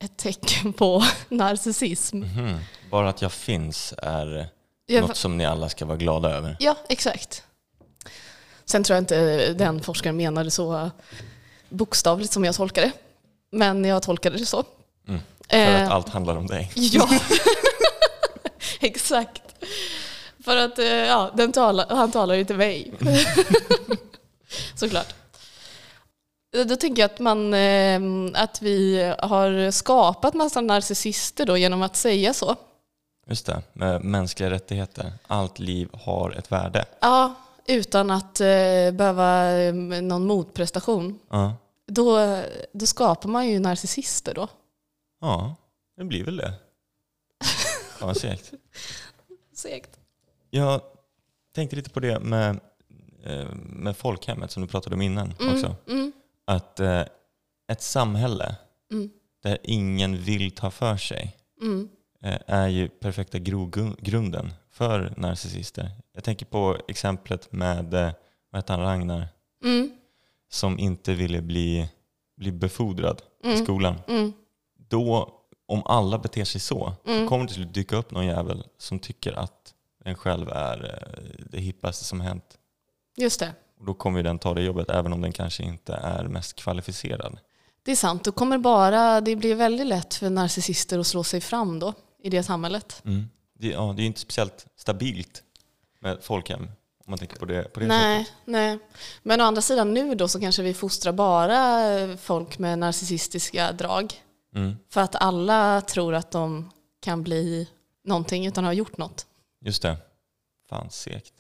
ett 0.04 0.16
tecken 0.16 0.72
på 0.72 1.04
narcissism. 1.28 2.18
Mhm. 2.18 2.59
Bara 2.90 3.09
att 3.09 3.22
jag 3.22 3.32
finns 3.32 3.94
är 3.98 4.48
Jag, 4.87 5.00
något 5.00 5.16
som 5.16 5.38
ni 5.38 5.44
alla 5.46 5.68
ska 5.68 5.85
vara 5.85 5.96
glada 5.96 6.30
över. 6.30 6.56
ja, 6.61 6.76
exakt. 6.88 7.42
Sen 8.64 8.85
tror 8.85 8.94
jag 8.94 9.02
inte 9.02 9.52
den 9.52 9.80
forskaren 9.82 10.16
menade 10.16 10.50
så 10.50 10.90
bokstavligt 11.68 12.32
som 12.32 12.44
jag 12.44 12.54
tolkade 12.54 12.87
det. 12.87 12.92
Men 13.56 13.85
jag 13.85 14.02
tolkade 14.02 14.38
det 14.38 14.46
så. 14.46 14.64
Mm. 15.09 15.20
För 15.50 15.56
Eh, 15.56 15.85
att 15.85 15.90
allt 15.92 16.09
handlar 16.09 16.37
om 16.37 16.46
dig. 16.46 16.72
Ja, 16.74 17.09
exakt. 18.80 19.42
För 20.44 20.56
att 20.56 20.78
eh, 20.78 20.85
ja, 20.87 21.30
den 21.35 21.52
talar, 21.52 21.87
han 21.96 22.11
talar 22.11 22.35
ju 22.35 22.44
till 22.44 22.56
mig. 22.56 22.92
Såklart. 24.74 25.14
Då 26.52 26.76
tänker 26.76 27.02
jag 27.02 27.11
att, 27.11 27.18
man, 27.18 27.54
eh, 27.54 28.00
att 28.35 28.62
vi 28.62 29.12
har 29.18 29.70
skapat 29.70 30.35
massa 30.35 30.61
narcissister 30.61 31.46
då 31.46 31.56
genom 31.56 31.82
att 31.82 31.96
säga 31.96 32.35
så. 32.35 32.56
Just 33.28 33.46
det, 33.46 33.62
med 33.72 34.04
mänskliga 34.04 34.50
rättigheter. 34.50 35.12
Allt 35.26 35.59
liv 35.59 35.88
har 35.92 36.30
ett 36.30 36.52
värde. 36.52 36.85
Ja, 37.00 37.35
utan 37.66 38.11
att 38.11 38.40
eh, 38.40 38.46
behöva 38.92 39.52
eh, 39.52 39.74
någon 40.02 40.26
motprestation. 40.26 41.18
Ja. 41.30 41.54
Då, 41.87 42.40
då 42.72 42.87
skapar 42.87 43.28
man 43.28 43.48
ju 43.48 43.59
narcissister 43.59 44.35
då. 44.35 44.48
ja, 45.20 45.54
det 45.96 46.04
blir 46.04 46.24
väl 46.24 46.37
det. 46.37 46.52
Ja, 48.00 48.14
segt. 48.14 48.52
Segt. 49.54 49.90
Jag 50.50 50.80
tänkte 51.54 51.76
lite 51.76 51.90
på 51.90 52.00
det 52.00 52.20
med, 52.20 52.61
eh, 53.24 53.46
med 53.54 53.96
folkhemmet 53.96 54.50
som 54.50 54.62
du 54.62 54.68
pratade 54.68 54.94
om 54.94 55.02
innan 55.02 55.32
också. 55.32 55.76
Mm, 55.88 56.12
Att 56.46 56.80
eh, 56.80 57.02
ett 57.72 57.82
samhälle 57.82 58.56
mm, 58.92 59.11
där 59.42 59.59
ingen 59.62 60.16
vill 60.16 60.50
ta 60.50 60.70
för 60.70 60.96
sig 60.96 61.37
mm, 61.62 61.88
eh, 62.22 62.38
är 62.46 62.68
ju 62.68 62.88
perfekta 62.88 63.38
grogrunden 63.38 64.52
för 64.70 65.14
narcissister. 65.16 65.90
Jag 66.12 66.24
tänker 66.24 66.46
på 66.46 66.76
exemplet 66.88 67.52
med 67.52 67.94
eh, 67.94 68.11
vad 68.50 68.59
heter 68.62 68.74
han, 68.74 68.82
Ragnar 68.82 69.28
mm, 69.64 69.90
som 70.48 70.78
inte 70.78 71.14
ville 71.14 71.42
bli, 71.42 71.88
bli 72.37 72.52
befordrad 72.52 73.22
i 73.44 73.46
Mm. 73.52 73.64
skolan. 73.64 73.94
mm, 74.09 74.32
Då, 74.88 75.32
om 75.66 75.82
alla 75.85 76.18
beter 76.18 76.44
sig 76.44 76.61
så, 76.61 76.92
Mm. 77.06 77.22
så 77.24 77.28
kommer 77.28 77.44
det 77.44 77.48
till 77.48 77.56
slut 77.62 77.74
dyka 77.74 77.96
upp 77.96 78.11
någon 78.11 78.26
jävel 78.26 78.66
som 78.78 78.98
tycker 78.98 79.32
att 79.32 79.74
den 80.04 80.14
själv 80.14 80.48
är 80.48 80.85
eh, 80.85 81.44
det 81.50 81.59
hippaste 81.61 82.04
som 82.04 82.20
hänt. 82.20 82.59
just 83.16 83.40
det. 83.40 83.52
Och 83.78 83.84
då 83.86 83.94
kommer 83.94 84.22
den 84.22 84.38
ta 84.38 84.54
det 84.54 84.62
jobbet 84.62 84.90
även 84.90 85.12
om 85.12 85.20
den 85.20 85.32
kanske 85.32 85.62
inte 85.62 85.94
är 85.94 86.24
mest 86.28 86.56
kvalificerad. 86.56 87.38
Det 87.82 87.92
är 87.92 87.96
sant. 87.96 88.24
Då 88.24 88.32
kommer 88.32 88.58
bara, 88.58 89.20
det 89.20 89.36
blir 89.36 89.54
väldigt 89.54 89.86
lätt 89.86 90.14
för 90.14 90.30
narcissister 90.30 90.98
att 90.98 91.06
slå 91.06 91.24
sig 91.24 91.40
fram 91.40 91.78
då 91.78 91.94
i 92.22 92.30
det 92.30 92.42
samhället. 92.42 93.02
Det, 93.58 93.68
ja, 93.68 93.94
det 93.96 94.02
är 94.02 94.06
inte 94.06 94.20
speciellt 94.20 94.66
stabilt 94.76 95.42
med 96.00 96.18
folkhem 96.22 96.62
om 97.04 97.10
man 97.10 97.18
tänker 97.18 97.36
på 97.36 97.44
det, 97.44 97.62
på 97.72 97.80
det 97.80 97.86
Nej, 97.86 98.24
sättet. 98.24 98.38
nej. 98.44 98.78
Men 99.22 99.40
å 99.40 99.44
andra 99.44 99.62
sidan 99.62 99.94
nu 99.94 100.14
då 100.14 100.28
så 100.28 100.40
kanske 100.40 100.62
vi 100.62 100.74
fostrar 100.74 101.12
bara 101.12 102.16
folk 102.16 102.58
med 102.58 102.78
narcissistiska 102.78 103.72
drag. 103.72 104.22
Mm, 104.54 104.76
För 104.90 105.00
att 105.00 105.14
alla 105.16 105.80
tror 105.80 106.14
att 106.14 106.30
de 106.30 106.70
kan 107.00 107.22
bli 107.22 107.68
någonting 108.04 108.46
utan 108.46 108.64
att 108.64 108.68
ha 108.68 108.72
gjort 108.72 108.98
något. 108.98 109.26
just 109.60 109.82
det. 109.82 109.96
Fan 110.68 110.90
segt. 110.90 111.32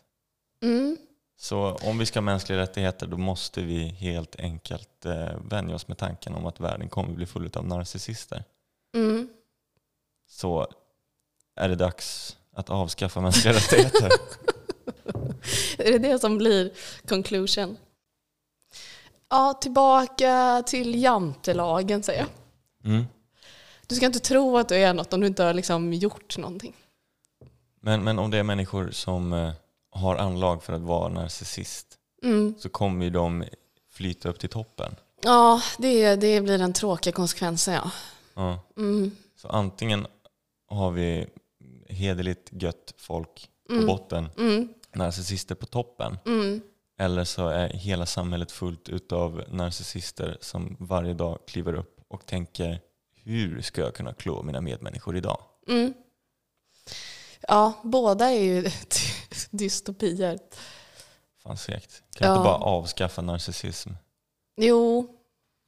Mm. 0.62 0.96
Så 1.36 1.74
om 1.74 1.98
vi 1.98 2.06
ska 2.06 2.18
ha 2.18 2.24
mänskliga 2.24 2.58
rättigheter 2.58 3.06
då 3.06 3.16
måste 3.16 3.62
vi 3.62 3.84
helt 3.84 4.36
enkelt 4.36 5.06
eh, 5.06 5.36
vänja 5.50 5.74
oss 5.74 5.88
med 5.88 5.98
tanken 5.98 6.34
om 6.34 6.46
att 6.46 6.60
världen 6.60 6.88
kommer 6.88 7.14
bli 7.14 7.26
full 7.26 7.50
av 7.54 7.66
narcissister. 7.66 8.44
Mm. 8.94 9.28
Så 10.28 10.66
är 11.56 11.68
det 11.68 11.74
dags 11.74 12.36
att 12.52 12.70
avskaffa 12.70 13.20
mänskliga 13.20 13.54
rättigheter. 13.54 14.10
Är 15.78 15.92
det 15.92 15.98
det 15.98 16.18
som 16.18 16.38
blir 16.38 16.72
conclusion? 17.08 17.76
Ja, 19.28 19.52
tillbaka 19.60 20.62
till 20.66 21.02
jantelagen 21.02 22.02
säger 22.02 22.20
jag. 22.20 22.28
Mm. 22.92 23.04
Du 23.86 23.94
ska 23.94 24.06
inte 24.06 24.18
tro 24.18 24.58
att 24.58 24.68
du 24.68 24.76
är 24.76 24.94
något 24.94 25.12
om 25.12 25.20
du 25.20 25.26
inte 25.26 25.42
har 25.42 25.54
liksom 25.54 25.92
gjort 25.92 26.38
någonting. 26.38 26.74
Men, 27.80 28.04
men 28.04 28.18
om 28.18 28.30
det 28.30 28.38
är 28.38 28.42
människor 28.42 28.90
som 28.90 29.32
eh, 29.32 29.52
har 29.96 30.16
anlag 30.16 30.62
för 30.62 30.72
att 30.72 30.80
vara 30.82 31.08
narcissist 31.08 31.86
Mm. 32.22 32.54
så 32.58 32.68
kommer 32.68 33.04
ju 33.04 33.10
de 33.10 33.44
flyta 33.92 34.28
upp 34.28 34.38
till 34.38 34.48
toppen. 34.48 34.96
Ja, 35.22 35.62
det, 35.78 36.16
det 36.16 36.40
blir 36.40 36.58
den 36.58 36.72
tråkiga 36.72 37.12
konsekvensen 37.12 37.74
ja. 37.74 37.90
Ja. 38.34 38.60
Mm. 38.76 39.10
Så 39.36 39.48
antingen 39.48 40.06
har 40.68 40.90
vi 40.90 41.26
hederligt 41.88 42.48
gött 42.52 42.94
folk 42.98 43.50
på 43.68 43.72
Mm. 43.74 43.86
botten, 43.86 44.28
Mm. 44.38 44.68
narcissister 44.94 45.54
på 45.54 45.66
toppen. 45.66 46.18
Mm. 46.26 46.60
Eller 46.98 47.24
så 47.24 47.48
är 47.48 47.68
hela 47.68 48.06
samhället 48.06 48.52
fullt 48.52 48.88
utav 48.88 49.44
narcissister 49.48 50.38
som 50.40 50.76
varje 50.78 51.14
dag 51.14 51.38
kliver 51.46 51.74
upp 51.74 52.00
och 52.08 52.26
tänker 52.26 52.80
hur 53.14 53.62
ska 53.62 53.80
jag 53.80 53.94
kunna 53.94 54.12
klå 54.14 54.42
mina 54.42 54.60
medmänniskor 54.60 55.16
idag? 55.16 55.38
Mm. 55.68 55.94
Ja, 57.48 57.72
båda 57.82 58.30
är 58.30 58.40
ju 58.44 58.62
dystopier. 59.50 60.38
Fan 61.42 61.56
segt. 61.56 62.02
Kan 62.14 62.28
Ja. 62.28 62.34
inte 62.36 62.44
bara 62.44 62.56
avskaffa 62.56 63.22
narcissism? 63.22 63.90
Jo, 64.56 65.08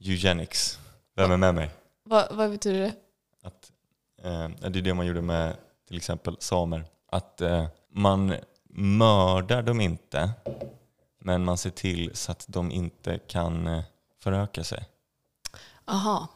Eugenics. 0.00 0.78
Vem 1.16 1.30
är 1.32 1.36
med 1.36 1.54
mig? 1.54 1.70
vad, 2.04 2.36
vad 2.36 2.50
betyder 2.50 2.80
det? 2.80 2.92
Att, 3.42 3.72
eh, 4.22 4.48
det 4.70 4.78
är 4.78 4.82
det 4.82 4.94
man 4.94 5.06
gjorde 5.06 5.22
med 5.22 5.56
till 5.88 5.96
exempel 5.96 6.36
samer. 6.40 6.84
Att 7.12 7.40
eh, 7.40 7.66
man 7.92 8.34
mördar 8.70 9.62
dem 9.62 9.80
inte, 9.80 10.30
men 11.18 11.44
man 11.44 11.58
ser 11.58 11.70
till 11.70 12.10
så 12.16 12.32
att 12.32 12.44
de 12.48 12.70
inte 12.72 13.18
kan 13.18 13.66
eh, 13.66 13.82
föröka 14.22 14.64
sig. 14.64 14.84
Aha. 15.84 16.28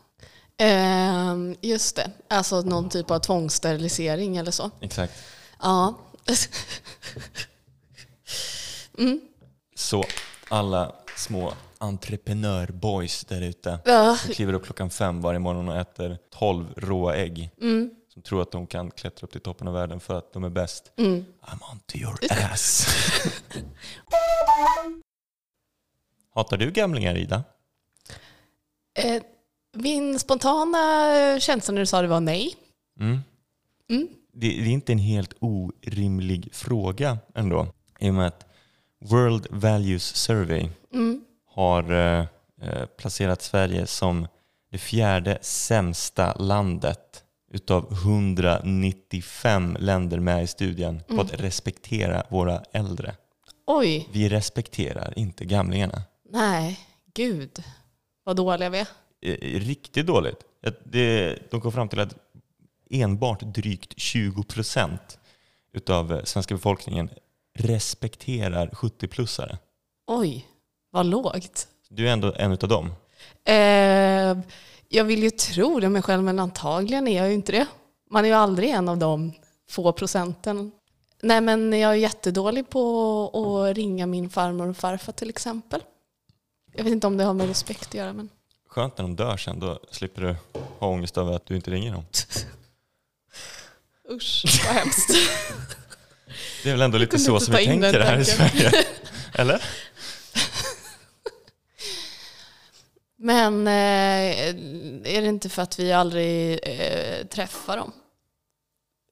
Ehm, 0.57 1.57
just 1.61 1.97
det, 1.97 2.11
alltså 2.29 2.61
någon 2.61 2.89
typ 2.89 3.11
av 3.11 3.19
tvångssterilisering 3.19 4.37
eller 4.37 4.51
så. 4.51 4.71
Exakt. 4.81 5.13
Ja, 5.63 5.95
mm. 8.99 9.21
Så 9.75 10.05
alla 10.49 10.93
små 11.17 11.55
entreprenörboys 11.79 13.25
där 13.25 13.43
ute 13.43 13.79
Ja. 13.85 14.17
som 14.17 14.35
kliver 14.35 14.53
upp 14.53 14.65
klockan 14.65 14.91
fem 14.91 15.21
varje 15.21 15.39
morgon 15.39 15.69
och 15.69 15.77
äter 15.77 16.19
tolv 16.31 16.67
råa 16.77 17.17
ägg. 17.17 17.51
Mm. 17.61 17.91
Som 18.13 18.23
tror 18.23 18.43
att 18.43 18.51
de 18.51 18.67
kan 18.67 18.91
klättra 18.91 19.25
upp 19.25 19.33
till 19.33 19.41
toppen 19.41 19.69
av 19.69 19.75
världen 19.75 20.01
för 20.01 20.19
att 20.19 20.33
de 20.33 20.45
är 20.45 20.51
bäst. 20.51 20.93
Mm. 20.97 21.25
I'm 21.43 21.59
onto 21.73 21.99
your 21.99 22.19
ass. 22.31 22.87
Hatar 26.35 26.57
du 26.57 26.71
gamlingar 26.71 27.19
Ida? 27.19 27.45
Eh, 28.95 29.23
min 29.73 30.19
spontana 30.19 31.41
känsla 31.41 31.73
när 31.73 31.81
du 31.81 31.87
sa 31.87 32.03
det 32.03 32.09
var 32.09 32.21
nej. 32.21 32.55
Mm. 33.01 33.19
Mm. 34.35 34.41
Det, 34.41 34.63
det 34.63 34.69
är 34.71 34.73
inte 34.73 34.93
en 34.93 34.99
helt 34.99 35.35
orimlig 35.41 36.49
fråga 36.53 37.19
ändå. 37.35 37.67
I 37.99 38.11
och 38.11 38.15
med 38.15 38.27
att 38.27 38.47
World 39.05 39.47
Values 39.51 40.05
Survey 40.17 40.69
Mm. 40.95 41.25
har 41.55 41.93
eh, 41.93 42.27
eh, 42.63 42.87
placerat 42.99 43.43
Sverige 43.43 43.87
som 43.87 44.27
det 44.71 44.79
fjärde 44.79 45.39
sämsta 45.43 46.35
landet 46.35 47.25
utav 47.53 47.93
195 47.93 49.77
länder 49.81 50.19
med 50.21 50.43
i 50.45 50.47
studien 50.47 51.01
på 51.09 51.21
att 51.21 51.41
respektera 51.41 52.23
våra 52.31 52.63
äldre. 52.73 53.15
Oj, 53.67 54.09
Vi 54.13 54.29
respekterar 54.29 55.19
inte 55.19 55.45
gamlingarna. 55.45 56.03
nej, 56.31 56.81
gud 57.15 57.65
vad 58.25 58.37
dåliga 58.37 58.71
vi 58.71 58.79
är. 58.79 58.87
Eh, 59.23 59.61
Riktigt 59.61 60.07
dåligt. 60.07 60.39
Det, 60.85 61.39
de 61.51 61.61
kom 61.61 61.73
fram 61.73 61.89
till 61.89 62.01
att 62.01 62.15
enbart 62.93 63.41
drygt 63.41 63.95
20 63.97 64.43
procent 64.43 65.19
utav 65.73 66.13
eh, 66.13 66.25
svenska 66.25 66.55
befolkningen 66.55 67.11
respekterar 67.59 68.69
70-plussare. 68.69 69.59
Oj, 70.07 70.47
vad 70.91 71.07
lågt. 71.07 71.69
Du 71.89 72.09
är 72.09 72.13
ändå 72.13 72.33
en 72.37 72.53
utav 72.53 72.69
dem. 72.69 72.93
Eh, 73.45 74.39
jag 74.89 75.05
vill 75.05 75.23
ju 75.23 75.31
tro 75.31 75.81
det 75.81 75.89
mig 75.89 76.03
själv, 76.03 76.23
men 76.23 76.39
antagligen 76.39 77.09
är 77.09 77.17
jag 77.17 77.29
ju 77.29 77.35
inte 77.35 77.53
det. 77.53 77.67
Man 78.11 78.25
är 78.25 78.29
ju 78.29 78.35
aldrig 78.35 78.71
en 78.71 78.89
av 78.89 78.99
de 78.99 79.33
få 79.71 79.93
procenten. 79.93 80.73
Nej, 81.23 81.41
men 81.41 81.73
jag 81.73 81.91
är 81.91 81.97
jättedålig 81.97 82.71
på 82.71 83.65
att 83.69 83.77
ringa 83.77 84.07
min 84.07 84.31
farmor 84.31 84.69
och 84.69 84.77
farfar 84.77 85.13
till 85.13 85.29
exempel. 85.29 85.81
Jag 86.73 86.85
vet 86.85 86.93
inte 86.93 87.07
om 87.07 87.17
det 87.17 87.25
har 87.25 87.35
med 87.35 87.49
respekt 87.49 87.89
att 87.89 87.95
göra, 87.95 88.13
men 88.13 88.29
Skönt 88.69 88.99
när 88.99 89.03
de 89.03 89.17
dör 89.17 89.37
sen, 89.37 89.61
då 89.61 89.79
slipper 89.91 90.23
du 90.23 90.37
ha 90.79 90.89
ångest 90.89 91.19
över 91.19 91.33
att 91.33 91.47
du 91.47 91.57
inte 91.57 91.71
ringer 91.71 91.93
dem. 91.93 92.05
usch 94.13 94.45
vad 94.67 94.75
hemskt. 94.77 95.11
Det 96.63 96.69
är 96.69 96.73
väl 96.73 96.83
ändå 96.83 96.99
lite 96.99 97.19
så 97.19 97.41
som 97.41 97.55
vi 97.55 97.65
tänker 97.67 98.01
här 98.01 98.19
i. 98.19 98.25
Sverige? 98.25 98.73
Eller? 99.35 99.63
Men 103.17 103.67
eh, 103.67 104.49
är 105.15 105.21
det 105.21 105.27
inte 105.27 105.49
för 105.49 105.63
att 105.63 105.79
vi 105.79 105.93
aldrig 105.93 106.61
eh, 106.63 107.27
träffar 107.27 107.77
dem? 107.77 107.93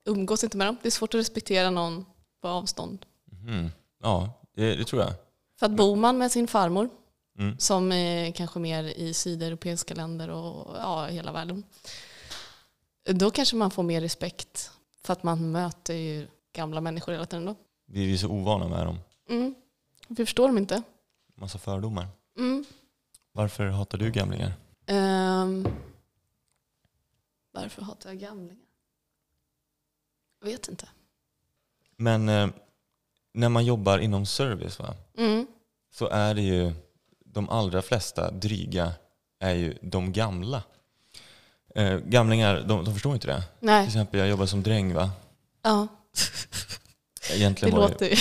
Umgås 0.06 0.44
inte 0.44 0.56
med 0.56 0.66
dem? 0.66 0.76
Det 0.82 0.88
är 0.88 0.90
svårt 0.90 1.14
att 1.14 1.18
respektera 1.20 1.70
någon 1.70 2.04
på 2.42 2.48
avstånd. 2.48 3.06
Mhm. 3.32 3.70
Ja, 4.02 4.40
det, 4.56 4.76
det 4.76 4.84
tror 4.84 5.02
jag. 5.02 5.12
För 5.58 5.66
att 5.66 5.72
bor 5.72 5.96
man 5.96 6.18
med 6.18 6.32
sin 6.32 6.48
farmor, 6.48 6.90
Mm. 7.38 7.58
som 7.58 7.92
är 7.92 8.32
kanske 8.32 8.58
mer 8.58 8.84
i 8.84 9.14
sydeuropeiska 9.14 9.94
länder 9.94 10.28
och 10.30 10.76
ja, 10.76 11.06
hela 11.06 11.32
världen, 11.32 11.64
då 13.10 13.30
kanske 13.30 13.56
man 13.56 13.70
får 13.70 13.82
mer 13.82 14.00
respekt. 14.00 14.70
För 15.02 15.12
att 15.12 15.22
man 15.22 15.50
möter 15.52 15.94
ju 15.94 16.28
gamla 16.52 16.80
människor 16.80 17.12
hela 17.12 17.26
tiden 17.26 17.44
då. 17.46 17.54
Vi 17.86 18.12
är 18.12 18.16
så 18.16 18.28
ovana 18.28 18.68
med 18.68 18.86
dem. 18.86 18.98
Mm. 19.28 19.54
Vi 20.08 20.16
förstår 20.26 20.46
dem 20.48 20.58
inte. 20.58 20.82
Massa 21.34 21.58
fördomar. 21.58 22.06
Mm. 22.38 22.64
Varför 23.32 23.66
hatar 23.66 23.98
du 23.98 24.10
gamlingar? 24.10 24.52
Ehm, 24.86 25.68
varför 27.52 27.82
hatar 27.82 28.10
jag 28.10 28.18
gamlingar? 28.18 28.56
Jag 30.40 30.46
vet 30.50 30.68
inte. 30.68 30.88
Men 31.96 32.28
eh, 32.28 32.48
när 33.32 33.48
man 33.48 33.64
jobbar 33.64 33.98
inom 33.98 34.26
service 34.26 34.78
va, 34.78 34.94
Mm. 35.16 35.46
så 35.90 36.06
är 36.08 36.34
det 36.34 36.42
ju 36.42 36.72
de 37.24 37.48
allra 37.48 37.82
flesta 37.82 38.30
dryga 38.30 38.92
är 39.38 39.54
ju 39.54 39.78
de 39.82 40.12
gamla. 40.12 40.62
Eh, 41.74 41.98
gamlingar, 41.98 42.64
de, 42.68 42.84
de 42.84 42.92
förstår 42.94 43.14
inte 43.14 43.26
det. 43.26 43.36
Till 43.36 43.66
Nej, 43.66 43.86
exempel 43.86 44.20
jag 44.20 44.28
jobbar 44.28 44.46
som 44.46 44.62
dräng 44.62 44.94
va. 44.94 45.10
ja, 45.62 45.86
det 47.28 47.36
Egentligen 47.36 47.74
var, 47.76 47.88
låter 47.88 48.06
ju... 48.06 48.16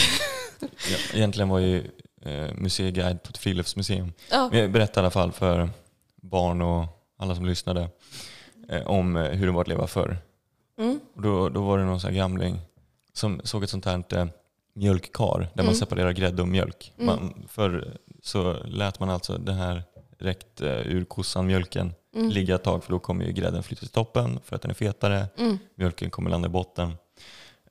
ja, 0.62 0.98
egentligen 1.14 1.50
var 1.50 1.60
ju 1.60 1.92
eh, 2.22 2.54
museiguide 2.56 3.24
på 3.24 3.30
ett 3.30 3.38
friluftsmuseum. 3.38 4.14
Ja. 4.32 4.50
Men 4.52 4.60
jag 4.60 4.72
berättade 4.72 5.00
i 5.00 5.04
alla 5.06 5.12
fall 5.12 5.32
för 5.32 5.70
barn 6.22 6.62
och 6.62 6.86
alla 7.18 7.36
som 7.36 7.46
lyssnade 7.46 7.90
eh, 8.70 8.88
om 8.88 9.16
eh, 9.16 9.24
hur 9.24 9.46
det 9.46 9.52
var 9.52 9.62
att 9.62 9.68
leva 9.68 9.88
förr. 9.88 10.18
Mm. 10.80 11.00
Och 11.16 11.22
då, 11.22 11.50
då 11.50 11.62
var 11.66 11.78
det 11.78 11.84
någon 11.84 12.00
sån 12.00 12.10
här 12.10 12.18
gamling 12.18 12.60
som 13.14 13.42
såg 13.44 13.64
ett 13.64 13.70
sånt 13.70 13.86
här 13.86 14.04
eh, 14.14 14.26
mjölkkar 14.74 15.40
där 15.40 15.50
man 15.56 15.66
Mm. 15.66 15.76
separerar 15.76 16.12
grädde 16.12 16.42
och 16.42 16.48
mjölk. 16.48 16.94
Mm. 16.98 17.06
Man, 17.06 17.46
förr 17.50 17.98
så 18.24 18.54
lät 18.66 19.00
man 19.00 19.10
alltså 19.10 19.38
det 19.38 19.54
här 19.54 19.84
direkt 20.20 20.62
eh, 20.62 20.70
ur 20.88 21.06
kossan, 21.06 21.48
mjölken, 21.48 21.94
Mm. 22.16 22.30
ligga 22.30 22.56
ett 22.56 22.64
tag 22.64 22.84
för 22.84 22.92
då 22.92 23.00
kommer 23.00 23.26
ju 23.26 23.32
grädden 23.32 23.64
flytta 23.64 23.80
till 23.80 23.90
toppen 23.90 24.40
för 24.46 24.56
att 24.56 24.62
den 24.62 24.72
är 24.72 24.76
fetare. 24.76 25.28
Mm. 25.38 25.58
Mjölken 25.76 26.10
kommer 26.10 26.30
landa 26.30 26.48
i 26.48 26.50
botten. 26.50 26.94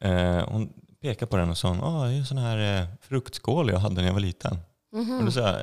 Eh, 0.01 0.49
hon 0.49 0.73
pekade 1.03 1.31
på 1.31 1.37
den 1.37 1.51
och 1.51 1.59
sa 1.59 1.69
ah, 1.83 2.05
det 2.05 2.13
är 2.13 2.19
en 2.19 2.27
sån 2.27 2.39
här 2.39 2.81
eh, 2.81 2.87
fruktskål 3.03 3.71
jag 3.71 3.79
hade 3.79 3.95
när 3.95 4.07
jag 4.07 4.13
var 4.13 4.21
liten. 4.21 4.59
Mhm. 4.93 5.19
Och 5.19 5.25
då 5.25 5.31
sa 5.31 5.41
jag, 5.41 5.59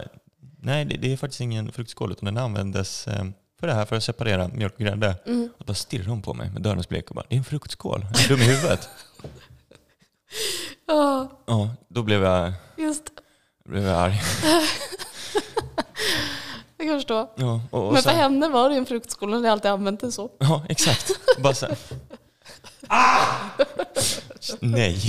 nej 0.62 0.86
det, 0.86 0.98
det 0.98 1.14
är 1.14 1.18
faktiskt 1.18 1.42
ingen 1.42 1.72
fruktskål 1.72 2.12
utan 2.12 2.26
den 2.26 2.38
användes 2.38 3.08
eh, 3.08 3.26
för 3.60 3.68
det 3.68 3.74
här 3.74 3.86
för 3.86 3.96
att 3.96 4.04
separera 4.04 4.48
mjölk 4.48 4.74
och 4.74 4.80
grädde. 4.80 5.16
Mm. 5.26 5.50
Och 5.58 5.66
då 5.66 5.74
stirrade 5.74 6.10
hon 6.10 6.22
på 6.22 6.34
mig 6.34 6.50
med 6.50 6.62
dörrens 6.62 6.90
blek 6.90 7.10
och 7.10 7.16
bara, 7.16 7.26
det 7.30 7.36
är 7.36 7.38
en 7.38 7.44
fruktskål. 7.44 8.02
Är 8.02 8.28
du 8.28 8.36
dum 8.36 8.42
i 8.42 8.46
huvudet? 8.46 8.90
Ja, 10.88 11.30
ja, 11.46 11.70
då 11.88 12.04
blev 12.04 12.24
jag, 12.24 12.54
just 12.78 13.04
blev 13.66 13.84
jag 13.84 14.00
arg. 14.00 14.22
Jag 16.78 16.88
kan 16.88 16.98
förstå. 16.98 17.30
Ja, 17.36 17.62
och, 17.72 17.88
och 17.88 17.94
Men 17.94 18.04
för 18.04 18.10
sen, 18.10 18.20
henne 18.20 18.48
var 18.50 18.70
det 18.70 18.76
en 18.76 18.86
fruktskola, 18.86 19.36
hon 19.36 19.44
har 19.46 19.52
alltid 19.52 19.72
använt 19.72 20.00
den 20.00 20.12
så. 20.12 20.30
ja 20.40 20.66
exakt. 20.70 21.12
Bara 21.40 21.54
så 21.54 21.66
här, 21.66 21.78
ah! 22.88 23.26
Nej, 24.60 25.00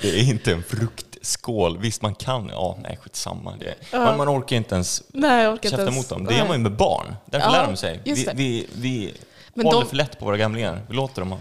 det 0.00 0.08
är 0.20 0.22
inte 0.30 0.52
en 0.52 0.62
fruktskål. 0.62 1.78
Visst 1.78 2.02
man 2.02 2.14
kan, 2.14 2.48
ja 2.48 2.78
nej 2.82 2.98
skitsamma. 3.02 3.54
Det, 3.60 3.74
man, 3.98 4.16
man 4.16 4.28
orkar 4.28 4.56
inte 4.56 4.74
ens 4.74 5.02
Nej, 5.08 5.46
orkar 5.46 5.52
inte 5.52 5.68
käfta 5.68 5.88
emot 5.92 6.08
dem. 6.08 6.24
Det 6.24 6.34
gör 6.34 6.44
man 6.46 6.56
ju 6.56 6.62
med 6.62 6.76
barn. 6.76 7.16
Därför 7.26 7.46
Ja, 7.46 7.52
lär 7.52 7.66
de 7.66 7.76
sig. 7.76 8.00
Vi, 8.04 8.28
vi, 8.34 8.66
vi 8.74 9.14
Men 9.54 9.66
håller 9.66 9.80
de- 9.80 9.88
för 9.88 9.96
lätt 9.96 10.18
på 10.18 10.24
våra 10.24 10.36
gamlingar. 10.36 10.82
Vi 10.88 10.94
låter 10.94 11.22
dem 11.22 11.34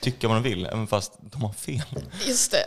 tycka 0.00 0.28
vad 0.28 0.36
de 0.36 0.42
vill, 0.42 0.66
även 0.66 0.86
fast 0.86 1.12
de 1.20 1.42
har 1.42 1.52
fel. 1.52 1.82
Just 2.26 2.50
det. 2.52 2.64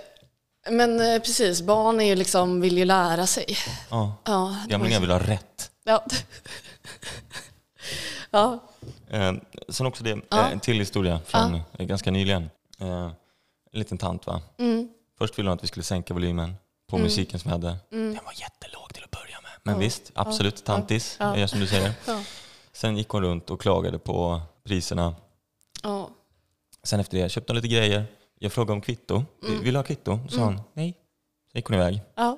Men 0.71 0.99
eh, 1.13 1.19
precis, 1.19 1.61
barn 1.61 2.01
är 2.01 2.05
ju 2.05 2.15
liksom, 2.15 2.61
vill 2.61 2.77
ju 2.77 2.85
lära 2.85 3.27
sig. 3.27 3.45
Ja, 3.89 4.15
Ja, 4.25 4.55
gamlingar 4.67 4.99
vill 4.99 5.11
ha 5.11 5.19
rätt. 5.19 5.71
Ja. 5.87 6.05
ja. 8.31 8.59
Eh, 9.09 9.33
sen 9.69 9.85
också 9.85 10.03
det, 10.03 10.09
Ja. 10.29 10.39
eh, 10.39 10.51
en 10.51 10.59
till 10.59 10.79
historia 10.79 11.19
från 11.25 11.55
eh, 11.55 11.85
ganska 11.85 12.11
nyligen. 12.11 12.49
Eh, 12.79 12.87
en 13.71 13.79
liten 13.79 13.97
tant 13.97 14.27
va. 14.27 14.41
Mm. 14.57 14.89
Först 15.17 15.39
ville 15.39 15.49
hon 15.49 15.57
att 15.57 15.63
vi 15.63 15.67
skulle 15.67 15.83
sänka 15.83 16.13
volymen 16.13 16.55
på 16.87 16.97
musiken 16.97 17.39
som 17.39 17.49
vi 17.49 17.51
hade. 17.51 17.77
Den 17.89 18.19
var 18.25 18.33
jättelåg 18.41 18.93
till 18.93 19.03
att 19.03 19.11
börja 19.11 19.41
med. 19.41 19.51
Men 19.63 19.73
Ja. 19.73 19.79
visst, 19.79 20.11
absolut 20.15 20.63
tantis, 20.65 21.17
Ja. 21.19 21.35
är 21.35 21.39
jag 21.39 21.49
som 21.49 21.59
du 21.59 21.67
säger. 21.67 21.93
Ja. 22.07 22.21
Sen 22.71 22.97
gick 22.97 23.09
hon 23.09 23.21
runt 23.23 23.49
och 23.49 23.61
klagade 23.61 23.99
på 23.99 24.41
priserna. 24.63 25.15
Ja. 25.83 26.09
Sen 26.83 26.99
efter 26.99 27.17
det 27.17 27.29
köpte 27.29 27.51
hon 27.53 27.55
lite 27.55 27.67
grejer. 27.67 28.05
Jag 28.39 28.53
frågade 28.53 28.73
om 28.73 28.81
kvitto. 28.81 29.23
Mm. 29.47 29.63
Vill 29.63 29.73
du 29.73 29.79
ha 29.79 29.83
kvitto? 29.83 30.19
Då 30.23 30.29
sa 30.29 30.41
hon 30.43 30.61
nej. 30.73 30.91
Sen 31.51 31.59
gick 31.59 31.65
hon 31.65 31.75
iväg. 31.75 32.01
Ja. 32.15 32.37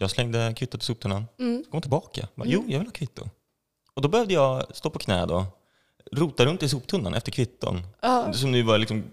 Jag 0.00 0.10
slängde 0.10 0.54
kvittot 0.56 0.82
i 0.82 0.84
soptunnan. 0.86 1.26
Mm. 1.38 1.62
Kom 1.64 1.72
hon 1.72 1.80
tillbaka. 1.82 2.28
Bara, 2.34 2.48
jo, 2.48 2.64
jag 2.68 2.78
vill 2.78 2.88
ha 2.88 2.92
kvitto. 2.92 3.28
Och 3.94 4.02
då 4.02 4.08
behövde 4.08 4.34
jag 4.34 4.76
stå 4.76 4.90
på 4.90 4.98
knä 4.98 5.26
då. 5.26 5.46
Rota 6.12 6.44
runt 6.46 6.62
i 6.62 6.68
soptunnan 6.68 7.14
efter 7.14 7.32
kvitton. 7.32 7.82
Ja. 8.00 8.32
Som 8.32 8.52
nu 8.52 8.62
var 8.62 8.78
liksom 8.78 9.04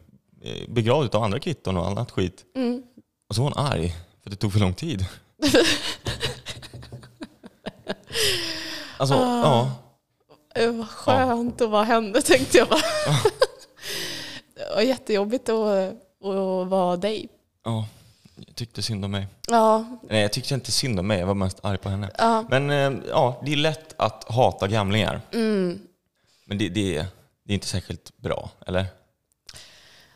eh, 0.41 0.69
begravd 0.69 1.15
av 1.15 1.23
andra 1.23 1.39
kvitton 1.39 1.77
och 1.77 1.87
annat 1.87 2.11
skit. 2.11 2.45
Mm. 2.55 2.83
Och 3.29 3.35
så 3.35 3.41
var 3.43 3.49
hon 3.49 3.65
arg 3.65 3.89
för 4.23 4.29
att 4.29 4.31
det 4.31 4.35
tog 4.35 4.53
för 4.53 4.59
lång 4.59 4.73
tid. 4.73 5.05
alltså, 8.97 9.15
Ah. 9.15 9.41
ja. 9.43 9.71
Det 10.55 10.67
var 10.71 10.85
skönt 10.85 11.61
att 11.61 11.69
vara 11.69 11.83
henne 11.83 12.21
tänkte 12.21 12.57
jag 12.57 12.67
bara. 12.69 12.81
det 14.55 14.75
var 14.75 14.81
jättejobbigt 14.81 15.49
att, 15.49 15.89
att 16.23 16.67
vara 16.67 16.97
dig. 16.97 17.29
ja. 17.63 17.87
Jag 18.47 18.55
tyckte 18.55 18.81
synd 18.81 19.05
om 19.05 19.11
mig. 19.11 19.27
Ja, 19.47 19.99
Nej, 20.09 20.21
jag 20.21 20.33
tyckte 20.33 20.53
inte 20.53 20.71
synd 20.71 20.99
om 20.99 21.07
mig. 21.07 21.19
Jag 21.19 21.27
var 21.27 21.33
mest 21.33 21.59
arg 21.65 21.77
på 21.77 21.89
henne. 21.89 22.09
ja. 22.17 22.45
Men 22.49 22.69
eh, 22.69 22.99
ja, 23.09 23.41
det 23.45 23.51
är 23.53 23.57
lätt 23.57 23.95
att 23.97 24.23
hata 24.29 24.67
gamlingar. 24.67 25.21
Mm. 25.33 25.79
Men 26.45 26.57
det, 26.57 26.69
det, 26.69 26.97
är, 26.97 27.05
det 27.43 27.53
är 27.53 27.55
inte 27.55 27.67
särskilt 27.67 28.17
bra, 28.17 28.49
eller? 28.67 28.85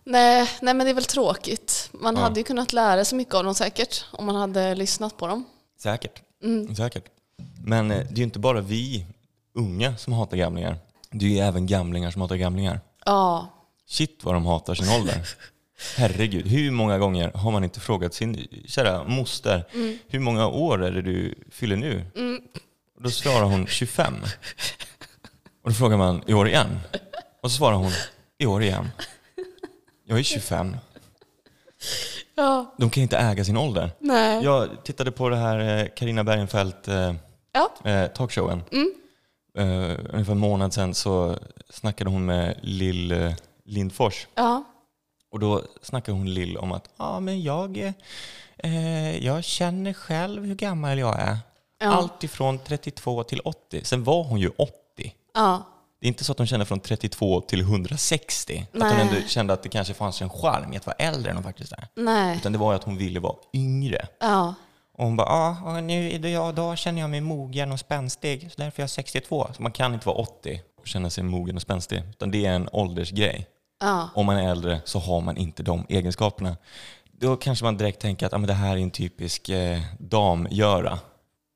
Nej, 0.04 0.50
nej, 0.62 0.74
men 0.74 0.86
det 0.86 0.90
är 0.90 0.94
väl 0.94 1.04
tråkigt. 1.06 1.90
Man 1.94 2.16
Ja. 2.16 2.22
hade 2.22 2.40
ju 2.40 2.44
kunnat 2.44 2.74
lära 2.74 3.06
sig 3.06 3.18
mycket 3.18 3.34
av 3.36 3.44
dem 3.44 3.56
säkert 3.56 4.06
om 4.12 4.26
man 4.26 4.36
hade 4.36 4.76
lyssnat 4.76 5.18
på 5.18 5.28
dem. 5.28 5.44
Säkert. 5.80 6.22
Mm. 6.44 6.76
Säkert. 6.76 7.06
Men 7.64 7.92
eh, 7.92 7.98
det 7.98 8.14
är 8.14 8.18
ju 8.18 8.24
inte 8.24 8.40
bara 8.40 8.62
vi 8.62 9.06
unga 9.56 9.98
som 9.98 10.14
hatar 10.14 10.38
gamlingar. 10.38 10.78
Det 11.12 11.26
är 11.26 11.30
ju 11.30 11.38
även 11.40 11.68
gamlingar 11.68 12.12
som 12.12 12.22
hatar 12.22 12.36
gamlingar. 12.36 12.80
Ja, 13.06 13.48
Shit 13.88 14.20
vad 14.24 14.34
de 14.36 14.46
hatar 14.46 14.76
sin 14.76 14.90
ålder. 15.02 15.28
Herregud, 15.98 16.48
hur 16.48 16.72
många 16.72 16.98
gånger 16.98 17.32
har 17.36 17.52
man 17.52 17.64
inte 17.64 17.80
frågat 17.80 18.14
sin 18.14 18.48
kära 18.66 19.04
moster, 19.04 19.64
hur 20.08 20.20
många 20.20 20.48
år 20.48 20.84
är 20.84 20.92
det 20.92 21.02
du 21.02 21.36
fyller 21.52 21.76
nu? 21.76 22.06
Och 22.96 23.04
då 23.04 23.10
svarar 23.10 23.46
hon 23.46 23.68
25. 23.68 24.14
Och 25.64 25.70
då 25.70 25.74
frågar 25.76 25.98
man, 25.98 26.24
i 26.28 26.34
år 26.34 26.48
igen? 26.48 26.80
Och 27.44 27.52
så 27.52 27.58
svarar 27.58 27.76
hon, 27.76 27.92
i 28.38 28.46
år 28.46 28.64
igen. 28.64 28.90
Jag 30.06 30.20
är 30.20 30.24
25. 30.24 30.76
ja, 32.36 32.76
De 32.78 32.90
kan 32.90 33.04
inte 33.04 33.18
äga 33.18 33.46
sin 33.46 33.58
ålder. 33.58 33.92
nej. 34.00 34.44
Jag 34.44 34.84
tittade 34.84 35.12
på 35.12 35.30
det 35.30 35.36
här 35.38 35.88
Karina 35.96 36.24
Bergenfeldt 36.24 36.88
eh, 36.88 37.14
Ja, 37.54 37.90
eh, 37.92 38.08
talkshowen. 38.08 38.64
Eh, 39.58 39.66
ungefär 40.14 40.32
en 40.32 40.38
månad 40.40 40.74
sedan 40.74 40.94
så 40.94 41.38
snackade 41.70 42.10
hon 42.10 42.26
med 42.26 42.56
Lill 42.62 43.12
eh, 43.12 43.32
Lindfors. 43.66 44.28
ja, 44.36 44.64
Och 45.32 45.40
då 45.40 45.62
snackade 45.82 46.18
hon 46.18 46.34
Lill 46.34 46.58
om 46.58 46.72
att 46.72 46.90
ah, 46.98 47.20
men 47.20 47.42
jag, 47.42 47.94
eh, 48.58 49.26
jag 49.26 49.44
känner 49.44 49.94
själv 49.94 50.46
hur 50.46 50.56
gammal 50.56 51.00
jag 51.00 51.20
är. 51.20 51.38
Ja. 51.80 51.88
Allt 51.88 52.24
ifrån 52.24 52.60
32 52.60 53.24
till 53.24 53.40
80. 53.40 53.82
Sen 53.84 54.04
var 54.04 54.24
hon 54.24 54.40
ju 54.40 54.50
80. 54.58 54.74
ja, 55.34 55.64
Det 56.02 56.06
är 56.06 56.08
inte 56.08 56.24
så 56.24 56.32
att 56.32 56.38
hon 56.38 56.48
kände 56.48 56.66
från 56.66 56.80
32 56.80 57.42
till 57.42 57.62
160. 57.62 58.66
Att 58.74 58.82
hon 58.82 58.90
Nej. 58.90 59.02
ändå 59.02 59.28
kände 59.28 59.54
att 59.54 59.64
det 59.64 59.70
kanske 59.70 59.94
fanns 59.94 60.22
en 60.22 60.30
charm 60.30 60.74
i 60.74 60.78
att 60.78 60.86
vara 60.86 60.96
äldre 60.96 61.30
än 61.30 61.36
hon 61.38 61.44
faktiskt 61.44 61.72
är. 61.72 61.88
nej. 61.96 62.38
Utan 62.38 62.52
det 62.52 62.58
var 62.58 62.72
ju 62.72 62.76
att 62.76 62.84
hon 62.84 62.98
ville 62.98 63.20
vara 63.20 63.36
yngre. 63.54 64.08
Ja, 64.20 64.54
Och 64.98 65.06
hon 65.06 65.16
bara, 65.16 65.28
ja, 65.28 65.58
ah, 65.66 65.82
nu 65.82 66.12
idag, 66.12 66.56
då 66.56 66.76
känner 66.76 67.02
jag 67.02 67.10
mig 67.10 67.22
mogen 67.22 67.72
och 67.72 67.80
spänstig, 67.80 68.52
så 68.52 68.62
därför 68.62 68.80
är 68.80 68.84
jag 68.84 68.90
62. 68.90 69.48
Så 69.56 69.62
man 69.62 69.72
kan 69.72 69.94
inte 69.94 70.08
vara 70.08 70.18
80 70.18 70.62
och 70.82 70.88
känna 70.88 71.10
sig 71.10 71.24
mogen 71.24 71.56
och 71.56 71.62
spänstig, 71.62 72.04
utan 72.10 72.32
det 72.32 72.46
är 72.46 72.52
en 72.54 72.70
åldersgrej. 72.72 73.48
Ja, 73.82 74.10
Om 74.16 74.26
man 74.26 74.38
är 74.38 74.52
äldre 74.52 74.82
så 74.86 75.00
har 75.00 75.22
man 75.22 75.38
inte 75.38 75.64
de 75.64 75.86
egenskaperna. 75.90 76.58
Då 77.20 77.36
kanske 77.36 77.66
man 77.66 77.78
direkt 77.78 78.02
tänker 78.02 78.26
att 78.26 78.34
ah, 78.34 78.38
men 78.38 78.48
det 78.48 78.54
här 78.54 78.78
är 78.78 78.82
en 78.82 78.92
typisk 78.92 79.50
eh, 79.50 79.80
damgöra. 80.00 81.00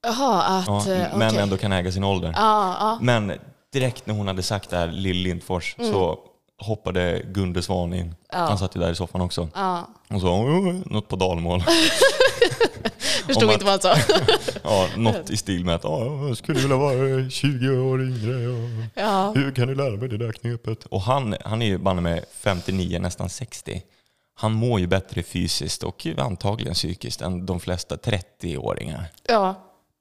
Jaha, 0.08 0.42
att... 0.44 0.68
Ja, 0.68 0.94
eh, 0.94 1.18
men 1.18 1.28
okej. 1.30 1.42
ändå 1.42 1.58
kan 1.58 1.72
äga 1.72 1.92
sin 1.92 2.04
ålder. 2.04 2.34
Ja, 2.38 2.76
ja, 2.80 2.98
Men 3.02 3.34
direkt 3.74 4.06
när 4.08 4.14
hon 4.16 4.28
hade 4.28 4.44
sagt 4.44 4.70
det 4.70 4.78
här, 4.78 4.88
Lill 4.88 5.18
Lindfors, 5.18 5.76
Mm. 5.80 5.92
så 5.92 6.20
hoppade 6.64 7.22
Gunde 7.26 7.62
Svan 7.62 7.94
in. 7.94 8.16
Han 8.30 8.58
satt 8.58 8.76
ju 8.76 8.80
där 8.80 8.92
i 8.92 8.96
soffan 8.96 9.22
också. 9.22 9.48
ja. 9.56 9.88
Och 10.10 10.22
sa 10.22 10.28
"Åh, 10.30 10.74
något 10.86 11.08
på 11.08 11.16
dalmål. 11.16 11.64
Förstod 13.26 13.44
Om 13.44 13.52
inte 13.52 13.66
vad 13.66 13.72
han 13.74 13.82
sa. 13.82 13.96
ja, 14.64 14.88
något 14.98 15.30
i 15.30 15.38
stil 15.38 15.66
med 15.66 15.76
att 15.76 15.84
"Ja, 15.84 16.28
jag 16.28 16.38
skulle 16.38 16.60
vilja 16.60 16.78
vara 16.78 17.20
eh, 17.20 17.30
20 17.30 17.70
år 17.70 18.02
yngre. 18.02 18.48
Och 18.48 18.70
Ja, 18.96 19.32
hur 19.36 19.52
kan 19.52 19.68
du 19.68 19.76
lära 19.76 19.98
mig 19.98 20.10
det 20.10 20.18
där 20.18 20.32
knepet? 20.32 20.86
Och 20.86 21.02
han, 21.02 21.36
han 21.46 21.62
är 21.62 21.66
ju 21.66 21.78
banne 21.78 22.02
med 22.02 22.26
59, 22.32 23.00
nästan 23.00 23.30
60. 23.30 23.84
Han 24.38 24.52
mår 24.52 24.80
ju 24.80 24.88
bättre 24.88 25.24
fysiskt 25.24 25.84
och 25.84 26.08
antagligen 26.18 26.74
psykiskt 26.74 27.22
än 27.22 27.46
de 27.46 27.60
flesta 27.60 27.96
30-åringar. 27.96 29.06
ja, 29.28 29.56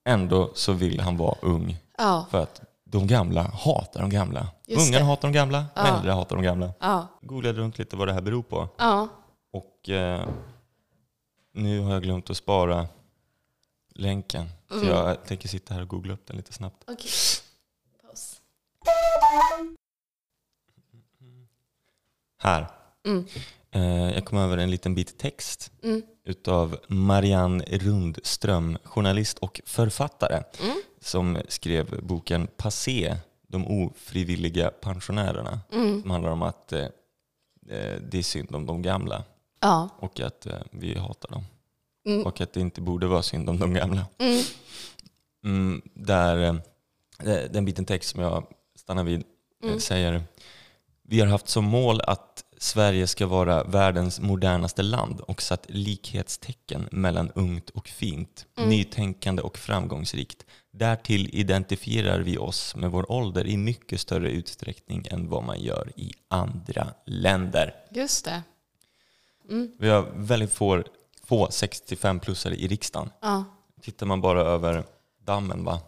Ändå 0.08 0.50
så 0.54 0.72
vill 0.72 1.00
han 1.00 1.16
vara 1.16 1.34
ung. 1.42 1.76
ja, 1.98 2.26
För 2.30 2.42
att 2.42 2.60
de 2.84 3.06
gamla 3.06 3.42
hatar 3.42 4.00
de 4.00 4.10
gamla. 4.10 4.46
Just 4.66 4.88
Ungarna 4.88 5.04
det. 5.04 5.10
hatar 5.10 5.28
de 5.28 5.32
gamla, 5.32 5.64
Ja. 5.74 5.86
äldre 5.96 6.12
hatar 6.12 6.36
de 6.36 6.42
gamla. 6.44 6.70
ja, 6.80 7.08
Googlade 7.22 7.58
runt 7.60 7.78
lite 7.78 7.96
vad 7.96 8.08
det 8.08 8.12
här 8.12 8.20
beror 8.20 8.42
på. 8.42 8.68
ja. 8.78 9.08
Och 9.52 9.88
eh, 9.90 10.20
nu 11.54 11.80
har 11.80 11.92
jag 11.92 12.02
glömt 12.02 12.30
att 12.30 12.36
spara 12.36 12.86
länken. 13.94 14.48
Så 14.68 14.74
Mm. 14.74 14.88
jag 14.88 15.24
tänker 15.24 15.48
sitta 15.48 15.74
här 15.74 15.82
och 15.82 15.88
googla 15.88 16.14
upp 16.14 16.26
den 16.26 16.36
lite 16.36 16.52
snabbt. 16.52 16.84
Okej. 16.86 17.10
Paus. 18.02 18.40
Här. 22.38 22.66
Mm. 23.06 23.24
Eh, 23.70 24.14
jag 24.14 24.24
kom 24.24 24.38
över 24.38 24.58
en 24.58 24.70
liten 24.70 24.94
bit 24.94 25.18
text 25.18 25.72
Mm. 25.82 26.02
utav 26.24 26.76
Marianne 26.88 27.64
Rundström, 27.64 28.78
journalist 28.84 29.38
och 29.38 29.60
författare, 29.66 30.42
Mm. 30.62 30.76
som 31.00 31.38
skrev 31.48 32.02
boken 32.06 32.46
Passé, 32.56 33.16
de 33.48 33.66
ofrivilliga 33.66 34.70
pensionärerna. 34.70 35.60
Mm. 35.72 36.00
Som 36.02 36.10
handlar 36.10 36.30
om 36.30 36.42
att 36.42 36.72
eh, 36.72 36.80
eh, 37.68 38.00
det 38.10 38.18
är 38.18 38.22
synd 38.22 38.54
om 38.54 38.66
de 38.66 38.82
gamla 38.82 39.24
Ja. 39.60 39.88
och 39.98 40.20
att 40.20 40.46
eh, 40.46 40.58
vi 40.70 40.98
hatar 40.98 41.28
dem. 41.28 41.44
Mm. 42.04 42.26
Och 42.26 42.40
att 42.40 42.52
det 42.52 42.60
inte 42.60 42.80
borde 42.80 43.06
vara 43.06 43.22
synd 43.22 43.50
om 43.50 43.58
de 43.58 43.74
gamla. 43.74 44.06
Mm. 44.18 44.42
Mm, 45.44 45.82
där 45.94 46.42
eh, 47.24 47.50
den 47.50 47.64
biten 47.64 47.84
text 47.84 48.10
som 48.10 48.20
jag 48.22 48.46
stannar 48.78 49.04
vid 49.04 49.20
eh, 49.20 49.68
Mm. 49.68 49.80
säger 49.80 50.22
Vi 51.02 51.20
har 51.20 51.26
haft 51.26 51.48
som 51.48 51.64
mål 51.64 52.00
att 52.00 52.44
Sverige 52.58 53.06
ska 53.06 53.26
vara 53.26 53.64
världens 53.64 54.20
modernaste 54.20 54.82
land 54.82 55.20
och 55.20 55.42
satt 55.42 55.66
likhetstecken 55.68 56.88
mellan 56.92 57.30
ungt 57.34 57.70
och 57.70 57.88
fint, 57.88 58.46
Mm. 58.56 58.70
nytänkande 58.70 59.42
och 59.42 59.58
framgångsrikt. 59.58 60.46
Därtill 60.72 61.30
identifierar 61.32 62.20
vi 62.20 62.38
oss 62.38 62.76
med 62.76 62.90
vår 62.90 63.12
ålder 63.12 63.46
i 63.46 63.56
mycket 63.56 64.00
större 64.00 64.30
utsträckning 64.30 65.06
än 65.10 65.28
vad 65.28 65.44
man 65.44 65.60
gör 65.60 65.92
i 65.96 66.12
andra 66.28 66.86
länder. 67.06 67.74
Just 67.90 68.24
det. 68.24 68.42
Mm. 69.50 69.72
Vi 69.78 69.88
har 69.88 70.06
väldigt 70.14 70.52
få, 70.52 70.82
få 71.26 71.46
65-plussare 71.46 72.54
i 72.54 72.68
riksdagen. 72.68 73.10
Ja. 73.22 73.44
Tittar 73.82 74.06
man 74.06 74.20
bara 74.20 74.40
över 74.40 74.84
dammen 75.24 75.64
va, 75.64 75.80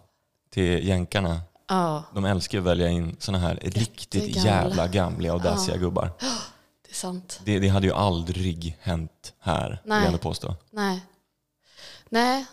till 0.51 0.89
jänkarna, 0.89 1.41
ja, 1.69 2.03
de 2.15 2.25
älskar 2.25 2.59
att 2.59 2.65
välja 2.65 2.89
in 2.89 3.17
såna 3.19 3.39
här 3.39 3.59
riktigt 3.63 4.15
Jättegamla. 4.15 4.51
jävla 4.51 4.87
gamla 4.87 5.35
och 5.35 5.41
dassiga 5.43 5.75
Ja. 5.75 5.81
gubbar. 5.81 6.11
det 6.87 6.91
är 6.91 6.95
sant. 6.95 7.41
Det, 7.45 7.59
det 7.59 7.69
hade 7.69 7.87
ju 7.87 7.93
aldrig 7.93 8.77
hänt 8.81 9.35
här, 9.41 9.69
vill 9.71 9.79
Nej. 9.85 9.99
jag 9.99 10.07
ändå 10.07 10.19
påstå. 10.19 10.55
Nej. 10.71 11.01
Nej. 12.09 12.47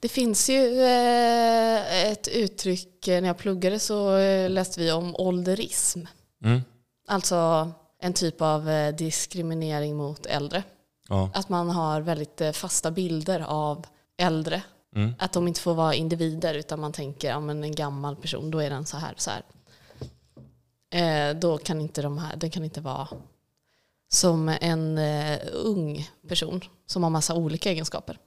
Det 0.00 0.08
finns 0.08 0.50
ju 0.50 0.82
eh, 0.84 2.06
ett 2.10 2.28
uttryck, 2.28 3.08
eh, 3.08 3.20
när 3.20 3.28
jag 3.28 3.38
pluggade 3.38 3.78
så 3.78 4.16
eh, 4.16 4.50
läste 4.50 4.80
vi 4.80 4.92
om 4.92 5.16
ålderism. 5.16 6.00
Mm. 6.44 6.60
Alltså 7.08 7.70
en 8.00 8.12
typ 8.12 8.40
av 8.40 8.92
diskriminering 8.98 9.96
mot 9.96 10.26
äldre. 10.26 10.62
Ja. 11.08 11.30
Att 11.34 11.48
man 11.48 11.70
har 11.70 12.00
väldigt 12.00 12.40
eh, 12.40 12.52
fasta 12.52 12.90
bilder 12.90 13.40
av 13.40 13.86
äldre. 14.16 14.62
Mm. 14.94 15.14
Att 15.18 15.32
de 15.32 15.48
inte 15.48 15.60
får 15.60 15.74
vara 15.74 15.94
individer 15.94 16.54
utan 16.54 16.80
man 16.80 16.92
tänker, 16.92 17.28
ja 17.28 17.40
men 17.40 17.64
en 17.64 17.74
gammal 17.74 18.16
person, 18.16 18.50
då 18.50 18.58
är 18.58 18.70
den 18.70 18.86
så 18.86 18.96
här, 18.96 19.14
så 19.16 19.30
här. 19.30 19.42
Eh, 20.90 21.36
då 21.36 21.58
kan 21.58 21.80
inte 21.80 22.02
de 22.02 22.18
här, 22.18 22.36
den 22.36 22.50
kan 22.50 22.64
inte 22.64 22.80
vara 22.80 23.08
som 24.08 24.48
en 24.60 24.98
eh, 24.98 25.38
ung 25.52 26.10
person 26.28 26.60
som 26.86 27.02
har 27.02 27.10
massa 27.10 27.34
olika 27.34 27.70
egenskaper. 27.70 28.18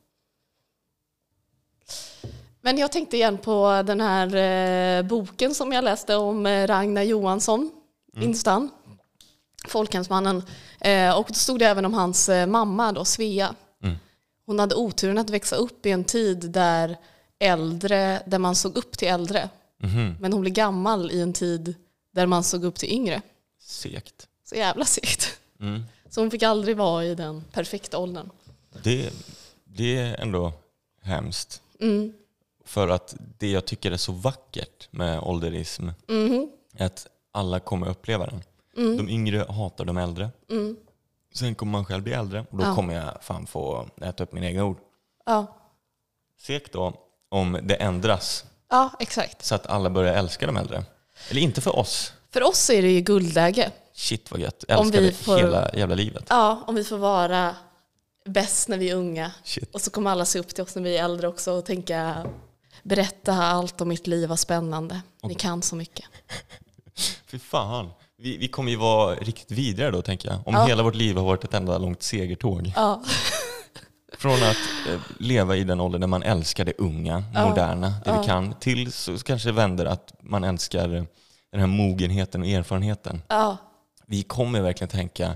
Men 2.62 2.78
jag 2.78 2.92
tänkte 2.92 3.18
igen 3.18 3.38
på 3.38 3.84
den 3.86 4.02
här 4.02 4.36
eh, 4.36 5.04
boken 5.04 5.56
som 5.56 5.72
jag 5.72 5.84
läste 5.84 6.16
om 6.16 6.46
eh, 6.46 6.68
Ragnar 6.68 7.04
Johansson, 7.04 7.72
Instan, 8.14 8.70
folkhemsmannen. 9.68 10.44
Eh, 10.80 11.18
och 11.18 11.26
då 11.28 11.34
stod 11.34 11.60
det 11.60 11.66
även 11.66 11.86
om 11.86 11.94
hans 11.94 12.30
eh, 12.30 12.48
mamma 12.48 12.92
då, 12.92 13.06
Svea. 13.06 13.56
Mm. 13.84 13.96
Hon 14.46 14.60
hade 14.60 14.76
oturen 14.76 15.18
att 15.18 15.30
växa 15.30 15.56
upp 15.56 15.86
i 15.86 15.92
en 15.92 16.04
tid 16.04 16.52
där 16.52 16.98
äldre, 17.40 18.22
där 18.26 18.40
man 18.40 18.56
såg 18.56 18.78
upp 18.78 18.98
till 18.98 19.08
äldre. 19.08 19.50
Mhm. 19.84 20.16
Men 20.20 20.34
hon 20.34 20.42
blev 20.42 20.54
gammal 20.54 21.12
i 21.12 21.22
en 21.22 21.34
tid 21.34 21.76
där 22.12 22.26
man 22.26 22.44
såg 22.44 22.64
upp 22.64 22.76
till 22.76 22.90
yngre. 22.94 23.22
Segt. 23.62 24.28
Så 24.46 24.56
jävla 24.56 24.86
segt. 24.86 25.40
Mm. 25.60 25.84
Så 26.10 26.22
hon 26.22 26.32
fick 26.32 26.44
aldrig 26.44 26.78
vara 26.78 27.06
i 27.06 27.16
den 27.16 27.44
perfekta 27.52 27.98
åldern. 27.98 28.30
Det, 28.84 29.14
det 29.64 29.98
är 29.98 30.16
ändå 30.22 30.54
hemskt. 31.02 31.62
Mm. 31.80 32.14
För 32.66 32.88
att 32.88 33.16
det 33.38 33.52
jag 33.52 33.66
tycker 33.66 33.92
är 33.92 33.98
så 33.98 34.12
vackert 34.12 34.88
med 34.92 35.20
ålderism 35.20 35.90
Mhm. 36.08 36.52
är 36.76 36.86
att 36.86 37.08
alla 37.32 37.60
kommer 37.60 37.90
uppleva 37.90 38.26
den. 38.26 38.44
Mm. 38.78 38.98
De 38.98 39.10
yngre 39.10 39.46
hatar 39.50 39.86
de 39.86 39.98
äldre. 39.98 40.30
Mm. 40.50 40.78
Sen 41.34 41.56
kommer 41.56 41.72
man 41.72 41.86
själv 41.86 42.04
bli 42.04 42.14
äldre 42.14 42.46
och 42.52 42.58
då 42.58 42.64
Ja. 42.64 42.76
kommer 42.76 42.94
jag 42.94 43.24
fan 43.24 43.48
få 43.48 43.88
äta 44.02 44.24
upp 44.24 44.32
mina 44.34 44.48
egna 44.48 44.64
ord. 44.64 44.78
Ja. 45.26 45.58
Segt 46.40 46.74
då 46.74 46.94
om 47.30 47.60
det 47.64 47.76
ändras 47.76 48.46
ja, 48.70 48.90
exakt. 49.00 49.46
så 49.46 49.56
att 49.56 49.68
alla 49.68 49.90
börjar 49.90 50.14
älska 50.14 50.46
de 50.48 50.58
äldre. 50.58 50.84
Eller 51.30 51.42
inte 51.42 51.62
för 51.62 51.76
oss. 51.76 52.14
För 52.30 52.44
oss 52.44 52.70
är 52.70 52.82
det 52.82 52.92
ju 52.92 53.02
guldläge. 53.02 53.72
Shit 53.94 54.32
vad 54.32 54.40
gött. 54.40 54.64
Om 54.64 54.76
Älskar 54.86 55.02
vi 55.02 55.06
det 55.08 55.14
får- 55.14 55.38
hela 55.38 55.74
jävla 55.74 55.96
livet. 55.96 56.26
Ja, 56.30 56.64
om 56.68 56.76
vi 56.76 56.84
får 56.84 56.98
vara 56.98 57.56
bäst 58.26 58.68
när 58.68 58.78
vi 58.78 58.90
är 58.90 58.96
unga. 58.96 59.32
Shit. 59.44 59.76
Och 59.76 59.82
så 59.82 59.92
kommer 59.92 60.12
alla 60.12 60.26
se 60.26 60.40
upp 60.40 60.48
till 60.56 60.64
oss 60.64 60.76
när 60.76 60.82
vi 60.84 60.98
är 60.98 61.04
äldre 61.04 61.28
också 61.28 61.52
och 61.52 61.66
tänka 61.66 62.26
berätta 62.84 63.34
allt 63.34 63.82
om 63.82 63.88
mitt 63.88 64.08
liv, 64.08 64.30
vad 64.30 64.40
spännande. 64.40 65.02
Ni 65.24 65.36
kan 65.36 65.62
så 65.62 65.76
mycket. 65.76 66.06
Fy 67.28 67.40
fan. 67.40 67.90
Vi, 68.22 68.38
vi 68.38 68.48
kommer 68.48 68.72
ju 68.72 68.78
vara 68.78 69.16
riktigt 69.16 69.52
vidare 69.52 69.92
då 69.92 70.02
tänker 70.02 70.30
jag. 70.30 70.38
Om 70.48 70.54
Ja. 70.54 70.66
hela 70.66 70.84
vårt 70.84 70.96
liv 70.96 71.16
har 71.18 71.24
varit 71.24 71.44
ett 71.44 71.54
enda 71.54 71.78
långt 71.78 72.04
segertåg. 72.04 72.74
Ja. 72.76 73.02
Från 74.18 74.34
att 74.34 74.58
eh, 74.90 75.00
leva 75.20 75.56
i 75.56 75.64
den 75.64 75.80
ålder 75.80 76.00
när 76.00 76.08
man 76.08 76.24
älskar 76.24 76.66
det 76.66 76.74
unga, 76.78 77.24
Ja. 77.34 77.50
moderna, 77.50 77.94
det 78.06 78.18
vi 78.22 78.28
kan, 78.28 78.54
till 78.60 78.92
så 78.92 79.18
kanske 79.18 79.52
vänder 79.52 79.86
att 79.86 80.14
man 80.22 80.44
älskar 80.44 80.88
den 81.52 81.60
här 81.60 81.68
mogenheten 81.68 82.42
och 82.42 82.48
erfarenheten. 82.48 83.22
Vi 84.06 84.24
kommer 84.24 84.62
verkligen 84.62 84.90
tänka, 84.90 85.36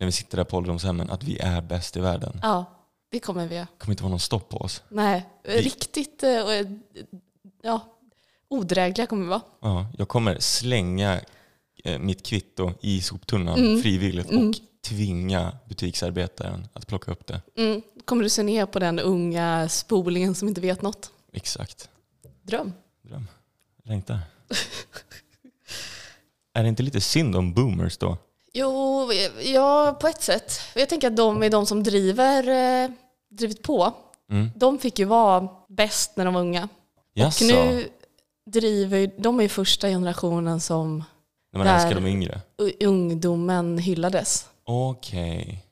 när 0.00 0.06
vi 0.06 0.12
sitter 0.12 0.36
där 0.36 0.44
på 0.44 0.56
ålderdomshemmen, 0.56 1.10
att 1.10 1.22
vi 1.22 1.38
är 1.38 1.60
bäst 1.60 1.96
i 1.96 2.00
världen. 2.00 2.40
ja, 2.42 2.64
det 3.10 3.20
kommer 3.20 3.46
vi. 3.46 3.54
Det 3.56 3.66
kommer 3.78 3.92
inte 3.92 4.02
vara 4.02 4.10
någon 4.10 4.20
stopp 4.20 4.48
på 4.48 4.56
oss. 4.58 4.82
Nej, 4.88 5.26
riktigt 5.44 6.22
eh, 6.22 6.30
eh, 6.30 6.66
ja, 7.62 7.80
odrägliga 8.48 9.06
kommer 9.06 9.22
vi 9.22 9.28
vara. 9.28 9.40
Ja, 9.62 9.86
jag 9.98 10.08
kommer 10.08 10.36
slänga 10.40 11.20
mitt 12.00 12.26
kvitto 12.26 12.72
i 12.80 13.00
soptunnan 13.00 13.58
Mm. 13.58 13.82
frivilligt 13.82 14.30
Mm. 14.30 14.48
och 14.48 14.54
tvinga 14.88 15.56
butiksarbetaren 15.68 16.68
att 16.72 16.86
plocka 16.86 17.12
upp 17.12 17.26
det. 17.26 17.40
Mm. 17.56 17.82
Kommer 18.04 18.22
du 18.22 18.28
se 18.28 18.42
ner 18.42 18.66
på 18.66 18.78
den 18.78 18.98
unga 18.98 19.68
spolingen 19.68 20.34
som 20.34 20.48
inte 20.48 20.60
vet 20.60 20.82
något? 20.82 21.10
Exakt. 21.32 21.88
Dröm. 22.42 22.72
Dröm. 23.02 23.26
Längtar. 23.84 24.18
är 26.54 26.62
det 26.62 26.68
inte 26.68 26.82
lite 26.82 27.00
synd 27.00 27.36
om 27.36 27.54
boomers 27.54 27.98
då? 27.98 28.16
Jo, 28.52 29.08
ja 29.44 29.98
på 30.00 30.08
ett 30.08 30.22
sätt. 30.22 30.60
Jag 30.74 30.88
tänker 30.88 31.08
att 31.08 31.16
de 31.16 31.42
är 31.42 31.50
de 31.50 31.66
som 31.66 31.82
driver, 31.82 32.48
eh, 32.84 32.90
drivit 33.30 33.62
på. 33.62 33.92
Mm. 34.30 34.50
De 34.56 34.78
fick 34.78 34.98
ju 34.98 35.04
vara 35.04 35.48
bäst 35.68 36.16
när 36.16 36.24
de 36.24 36.34
var 36.34 36.40
unga. 36.40 36.68
Jaså, 37.14 37.44
Och 37.44 37.50
nu 37.50 37.88
driver 38.46 39.10
de 39.18 39.40
är 39.40 39.48
första 39.48 39.88
generationen 39.88 40.60
som 40.60 41.04
när 41.56 41.64
man 41.64 41.74
älskar 41.74 41.94
de 41.94 42.06
yngre? 42.06 42.40
ungdomen 42.80 43.78
hyllades. 43.78 44.48
Okej. 44.64 45.62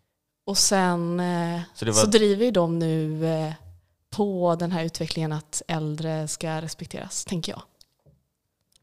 Och 0.47 0.59
sen 0.59 1.21
eh, 1.21 1.61
Så 1.75 1.87
så, 1.87 1.93
var- 1.93 2.07
driver 2.07 2.45
ju 2.45 2.51
de 2.51 2.79
nu 2.79 3.27
eh, 3.27 3.53
på 4.11 4.57
den 4.59 4.73
här 4.73 4.85
utvecklingen 4.85 5.33
att 5.33 5.63
äldre 5.69 6.29
ska 6.29 6.61
respekteras, 6.63 7.25
tänker 7.25 7.53
jag. 7.53 7.63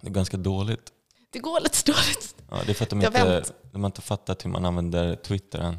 Det 0.01 0.07
är 0.07 0.11
ganska 0.11 0.37
dåligt. 0.37 0.91
Det 1.29 1.39
går 1.39 1.59
lite 1.59 1.91
dåligt. 1.91 2.35
Ja, 2.49 2.57
det 2.65 2.71
är 2.71 2.73
för 2.73 2.83
att 2.83 2.89
de 2.89 3.01
inte, 3.01 3.43
de 3.71 3.81
har 3.83 3.85
inte 3.89 4.01
fattat 4.01 4.45
hur 4.45 4.49
man 4.49 4.65
använder 4.65 5.15
Twitter 5.15 5.59
än. 5.59 5.77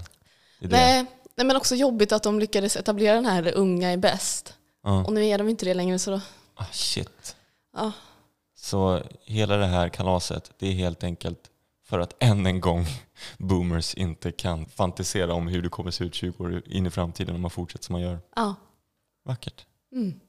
Det 0.60 0.66
det. 0.66 0.76
Nej, 0.76 1.06
nej, 1.36 1.46
men 1.46 1.56
också 1.56 1.74
jobbigt 1.74 2.12
att 2.12 2.22
de 2.22 2.40
lyckades 2.40 2.76
etablera 2.76 3.14
den 3.14 3.26
här 3.26 3.52
unga 3.54 3.90
är 3.92 3.96
bäst. 3.96 4.54
Ja. 4.84 5.04
Och 5.04 5.12
nu 5.12 5.26
är 5.26 5.38
de 5.38 5.48
inte 5.48 5.64
det 5.64 5.74
längre 5.74 5.98
så 5.98 6.10
då, 6.10 6.20
Ah, 6.54 6.64
shit. 6.72 7.36
ja. 7.76 7.92
Så 8.62 9.02
hela 9.24 9.56
det 9.56 9.66
här 9.66 9.88
kalaset, 9.88 10.50
det 10.58 10.66
är 10.66 10.72
helt 10.72 11.04
enkelt 11.04 11.50
för 11.84 11.98
att 11.98 12.22
än 12.22 12.46
en 12.46 12.60
gång 12.60 12.86
boomers 13.38 13.94
inte 13.94 14.32
kan 14.32 14.66
fantisera 14.66 15.34
om 15.34 15.48
hur 15.48 15.62
det 15.62 15.68
kommer 15.68 15.90
se 15.90 16.04
ut 16.04 16.14
20 16.14 16.44
år 16.44 16.62
in 16.66 16.86
i 16.86 16.90
framtiden 16.90 17.34
om 17.34 17.40
man 17.40 17.50
fortsätter 17.50 17.84
som 17.84 17.92
man 17.92 18.02
gör. 18.02 18.18
ja. 18.36 18.54
Vackert. 19.24 19.66
Mm. 19.92 20.20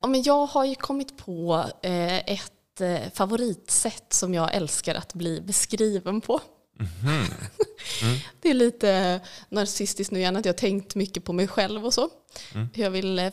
Ja, 0.00 0.08
men 0.08 0.22
jag 0.22 0.46
har 0.46 0.64
ju 0.64 0.74
kommit 0.74 1.18
på 1.18 1.64
eh, 1.82 2.16
ett 2.18 2.80
eh, 2.80 3.10
favoritsätt 3.14 4.12
som 4.12 4.34
jag 4.34 4.54
älskar 4.54 4.94
att 4.94 5.14
bli 5.14 5.40
beskriven 5.40 6.20
på. 6.20 6.40
Mhm. 6.78 7.24
Mm. 8.02 8.18
Det 8.40 8.50
är 8.50 8.54
lite 8.54 9.20
narcissistiskt 9.48 10.12
nu 10.12 10.18
igen 10.18 10.36
att 10.36 10.44
jag 10.44 10.52
har 10.52 10.58
tänkt 10.58 10.94
mycket 10.94 11.24
på 11.24 11.32
mig 11.32 11.48
själv 11.48 11.86
och 11.86 11.94
så. 11.94 12.08
Mm. 12.54 12.68
Hur 12.74 12.82
jag 12.82 12.90
vill 12.90 13.18
eh, 13.18 13.28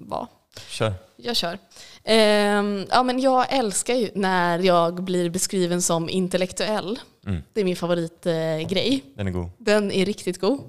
vara. 0.00 0.28
Kör. 0.68 0.92
Jag 1.16 1.36
kör. 1.36 1.58
Ehm, 2.04 2.86
ja, 2.90 3.02
men 3.02 3.20
jag 3.20 3.52
älskar 3.52 3.94
ju 3.94 4.10
när 4.14 4.58
jag 4.58 5.02
blir 5.02 5.30
beskriven 5.30 5.82
som 5.82 6.08
intellektuell. 6.08 6.98
Mm. 7.26 7.42
Det 7.52 7.60
är 7.60 7.64
min 7.64 7.76
favoritgrej. 7.76 8.64
Grej. 8.64 9.04
Den 9.14 9.26
är 9.26 9.30
god. 9.30 9.50
Den 9.58 9.92
är 9.92 10.06
riktigt 10.06 10.40
god. 10.40 10.60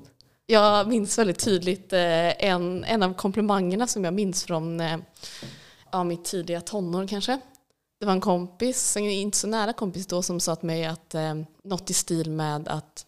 Jag 0.45 0.87
minns 0.87 1.17
väldigt 1.17 1.39
tydligt 1.39 1.93
eh, 1.93 2.45
en, 2.45 2.83
en 2.83 3.03
av 3.03 3.13
komplimangerna 3.13 3.87
som 3.87 4.03
jag 4.03 4.13
minns 4.13 4.43
från 4.43 4.79
eh, 4.79 4.97
ja, 5.91 6.03
mitt 6.03 6.25
tidiga 6.25 6.61
tonår 6.61 7.07
kanske. 7.07 7.39
Det 7.99 8.05
var 8.05 8.13
en 8.13 8.21
kompis, 8.21 8.97
en 8.97 9.03
inte 9.03 9.37
så 9.37 9.47
nära 9.47 9.73
kompis 9.73 10.07
då, 10.07 10.21
som 10.21 10.39
sa 10.39 10.55
till 10.55 10.67
mig 10.67 10.85
att 10.85 11.15
eh, 11.15 11.35
något 11.63 11.89
i 11.89 11.93
stil 11.93 12.31
med 12.31 12.67
att 12.67 13.05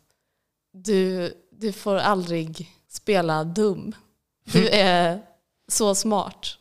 du, 0.74 1.34
du 1.52 1.72
får 1.72 1.96
aldrig 1.96 2.72
spela 2.90 3.44
dum. 3.44 3.96
Du 4.44 4.70
är 4.72 5.22
så 5.68 5.96
smart. 5.96 6.58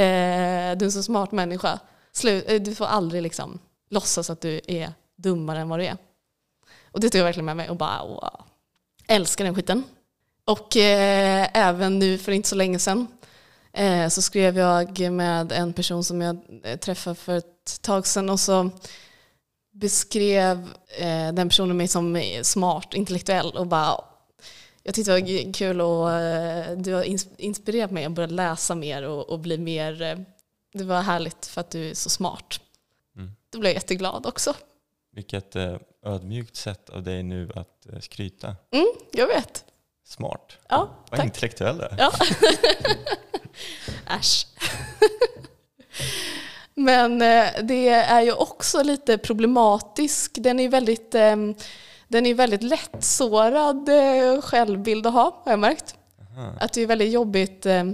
Eh, 0.00 0.76
du 0.76 0.84
är 0.84 0.84
en 0.84 0.92
så 0.92 1.02
smart 1.02 1.32
människa. 1.32 1.78
Slu, 2.12 2.42
eh, 2.46 2.62
du 2.62 2.74
får 2.74 2.86
aldrig 2.86 3.22
liksom 3.22 3.58
låtsas 3.90 4.30
att 4.30 4.40
du 4.40 4.60
är 4.66 4.92
dummare 5.16 5.60
än 5.60 5.68
vad 5.68 5.78
du 5.78 5.84
är. 5.84 5.96
Och 6.92 7.00
det 7.00 7.10
tog 7.10 7.18
jag 7.18 7.24
verkligen 7.24 7.44
med 7.44 7.56
mig 7.56 7.70
och 7.70 7.76
bara 7.76 8.04
wow. 8.04 8.44
Älskar 9.08 9.44
den 9.44 9.54
skiten. 9.54 9.84
Och 10.44 10.76
eh, 10.76 11.48
även 11.54 11.98
nu 11.98 12.18
för 12.18 12.32
inte 12.32 12.48
så 12.48 12.54
länge 12.54 12.78
sedan 12.78 13.06
eh, 13.72 14.08
så 14.08 14.22
skrev 14.22 14.58
jag 14.58 15.12
med 15.12 15.52
en 15.52 15.72
person 15.72 16.04
som 16.04 16.20
jag 16.20 16.36
eh, 16.64 16.76
träffade 16.76 17.16
för 17.16 17.36
ett 17.36 17.82
tag 17.82 18.06
sedan 18.06 18.30
och 18.30 18.40
så 18.40 18.70
beskrev 19.72 20.68
eh, 20.98 21.32
den 21.32 21.48
personen 21.48 21.76
mig 21.76 21.88
som 21.88 22.40
smart, 22.42 22.94
intellektuell 22.94 23.50
och 23.50 23.66
bara 23.66 24.04
jag 24.82 24.94
tyckte 24.94 25.10
det 25.16 25.20
var 25.20 25.52
kul 25.52 25.80
och 25.80 26.12
eh, 26.12 26.76
du 26.76 26.94
har 26.94 27.02
ins- 27.02 27.28
inspirerat 27.38 27.90
mig 27.90 28.04
att 28.04 28.12
börja 28.12 28.26
läsa 28.28 28.74
mer 28.74 29.02
och, 29.02 29.28
och 29.30 29.38
bli 29.38 29.58
mer, 29.58 30.02
eh, 30.02 30.18
det 30.72 30.84
var 30.84 31.00
härligt 31.02 31.46
för 31.46 31.60
att 31.60 31.70
du 31.70 31.90
är 31.90 31.94
så 31.94 32.10
smart. 32.10 32.60
Mm. 33.16 33.30
Då 33.50 33.58
blev 33.58 33.70
jag 33.70 33.74
jätteglad 33.74 34.26
också. 34.26 34.54
Vilket 35.14 35.56
eh, 35.56 35.76
ödmjukt 36.04 36.56
sätt 36.56 36.90
av 36.90 37.02
dig 37.02 37.22
nu 37.22 37.50
att 37.54 37.86
skryta. 38.04 38.56
Mm, 38.72 38.86
jag 39.12 39.26
vet. 39.26 39.64
Smart. 40.06 40.58
Ja, 40.68 40.88
Vad 41.10 41.18
tack. 41.18 41.26
intellektuell 41.26 41.78
du 41.78 41.84
är. 41.84 41.94
Ja. 41.98 42.12
Äsch. 44.18 44.46
Men 46.74 47.18
det 47.62 47.88
är 47.88 48.20
ju 48.22 48.32
också 48.32 48.82
lite 48.82 49.18
problematisk. 49.18 50.32
Den 50.34 50.58
är 50.60 50.62
ju 50.62 50.68
väldigt, 50.68 51.14
eh, 51.14 51.36
den 52.10 52.26
är 52.26 52.34
väldigt 52.34 52.62
lättsårad 52.62 53.88
eh, 53.88 54.40
självbild 54.42 55.06
att 55.06 55.12
ha, 55.12 55.42
har 55.44 55.52
jag 55.52 55.58
märkt. 55.58 55.94
Aha. 56.36 56.52
Att 56.60 56.72
det 56.72 56.80
är 56.80 56.86
väldigt 56.86 57.12
jobbigt 57.12 57.66
eh, 57.66 57.84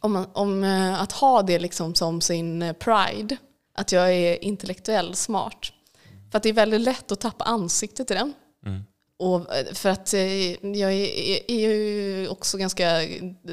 om, 0.00 0.12
man- 0.12 0.26
om, 0.32 0.64
eh, 0.64 1.02
att 1.02 1.12
ha 1.12 1.42
det 1.42 1.58
liksom 1.58 1.94
som 1.94 2.20
sin 2.20 2.74
pride. 2.78 3.36
Att 3.74 3.92
jag 3.92 4.12
är 4.14 4.44
intellektuell 4.44 5.14
smart. 5.14 5.72
För 6.30 6.36
att 6.36 6.42
det 6.42 6.48
är 6.48 6.52
väldigt 6.52 6.80
lätt 6.80 7.12
att 7.12 7.20
tappa 7.20 7.44
ansiktet 7.44 8.10
i 8.10 8.14
den. 8.14 8.32
Mm. 8.66 8.82
Och 9.18 9.46
för 9.72 9.88
att 9.88 10.12
jag 10.62 10.92
är, 10.92 11.50
är 11.50 11.60
ju 11.60 12.28
också 12.28 12.58
ganska 12.58 12.86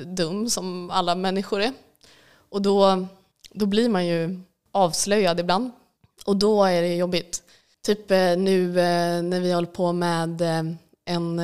dum 0.05 0.49
som 0.49 0.89
alla 0.91 1.15
människor 1.15 1.61
är. 1.61 1.71
Och 2.49 2.61
då, 2.61 3.05
då 3.51 3.65
blir 3.65 3.89
man 3.89 4.05
ju 4.07 4.39
avslöjad 4.71 5.39
ibland. 5.39 5.71
Och 6.25 6.35
då 6.35 6.63
är 6.63 6.81
det 6.81 6.95
jobbigt. 6.95 7.43
Typ 7.89 8.11
eh, 8.11 8.37
nu 8.37 8.79
eh, 8.79 9.23
när 9.23 9.39
vi 9.39 9.51
håller 9.51 9.67
på 9.67 9.93
med 9.93 10.41
eh, 10.41 10.63
en 11.05 11.41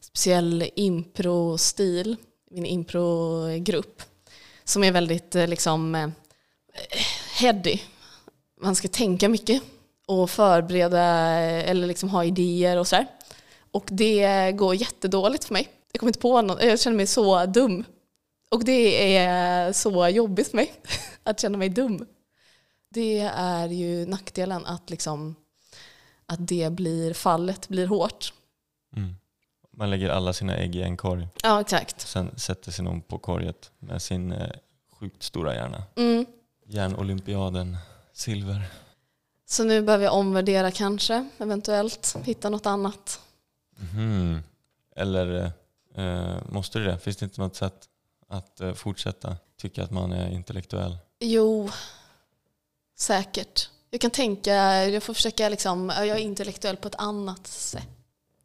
speciell 0.00 0.70
impro-stil, 0.76 2.16
min 2.50 2.66
improgrupp, 2.66 4.02
som 4.64 4.84
är 4.84 4.92
väldigt 4.92 5.34
liksom 5.34 6.12
heady. 7.38 7.78
Man 8.60 8.74
ska 8.74 8.88
tänka 8.88 9.28
mycket 9.28 9.62
och 10.06 10.30
förbereda 10.30 11.00
eller 11.00 11.86
liksom 11.86 12.08
ha 12.08 12.24
idéer 12.24 12.78
och 12.78 12.88
sådär. 12.88 13.06
Och 13.70 13.84
det 13.90 14.52
går 14.52 14.74
jättedåligt 14.74 15.44
för 15.44 15.52
mig. 15.52 15.68
Jag 15.92 16.00
kommer 16.00 16.10
inte 16.10 16.20
på 16.20 16.42
något, 16.42 16.62
jag 16.62 16.80
känner 16.80 16.96
mig 16.96 17.06
så 17.06 17.46
dum. 17.46 17.84
Och 18.50 18.64
det 18.64 19.16
är 19.16 19.72
så 19.72 20.08
jobbigt 20.08 20.48
för 20.48 20.56
mig, 20.56 20.72
att 21.22 21.40
känna 21.40 21.58
mig 21.58 21.68
dum. 21.68 22.06
Det 22.90 23.18
är 23.36 23.68
ju 23.68 24.06
nackdelen 24.06 24.66
att, 24.66 24.90
liksom, 24.90 25.36
att 26.26 26.48
det 26.48 26.72
blir 26.72 27.14
fallet, 27.14 27.68
blir 27.68 27.86
hårt. 27.86 28.32
Mm. 28.96 29.16
Man 29.70 29.90
lägger 29.90 30.10
alla 30.10 30.32
sina 30.32 30.56
ägg 30.56 30.76
i 30.76 30.82
en 30.82 30.96
korg. 30.96 31.28
Ja, 31.42 31.60
exakt. 31.60 32.00
Sen 32.00 32.30
sätter 32.36 32.72
sig 32.72 32.84
någon 32.84 33.00
på 33.02 33.18
korget 33.18 33.70
med 33.78 34.02
sin 34.02 34.32
eh, 34.32 34.50
sjukt 34.92 35.22
stora 35.22 35.54
hjärna. 35.54 35.82
Mm. 35.96 36.26
Järnolympiaden, 36.66 37.76
silver. 38.12 38.64
Så 39.46 39.64
nu 39.64 39.82
behöver 39.82 40.04
jag 40.04 40.14
omvärdera 40.14 40.70
kanske, 40.70 41.28
eventuellt, 41.38 42.16
hitta 42.24 42.48
något 42.50 42.66
annat. 42.66 43.20
Mhm. 43.76 44.42
Eller 44.96 45.52
eh, 45.94 46.36
måste 46.48 46.78
du 46.78 46.84
det? 46.84 46.98
Finns 46.98 47.16
det 47.16 47.24
inte 47.24 47.40
något 47.40 47.56
sätt 47.56 47.88
att 48.28 48.60
eh, 48.60 48.72
fortsätta 48.72 49.36
tycka 49.56 49.82
att 49.82 49.90
man 49.90 50.12
är 50.12 50.30
intellektuell? 50.30 50.98
Jo, 51.20 51.70
säkert. 52.98 53.70
Jag 53.94 54.00
kan 54.00 54.10
tänka, 54.10 54.54
jag 54.88 55.02
får 55.02 55.14
försöka 55.14 55.48
liksom, 55.48 55.88
jag 55.96 56.08
är 56.08 56.16
intellektuell 56.18 56.76
på 56.76 56.88
ett 56.88 56.94
annat 56.98 57.46
sätt. 57.46 57.88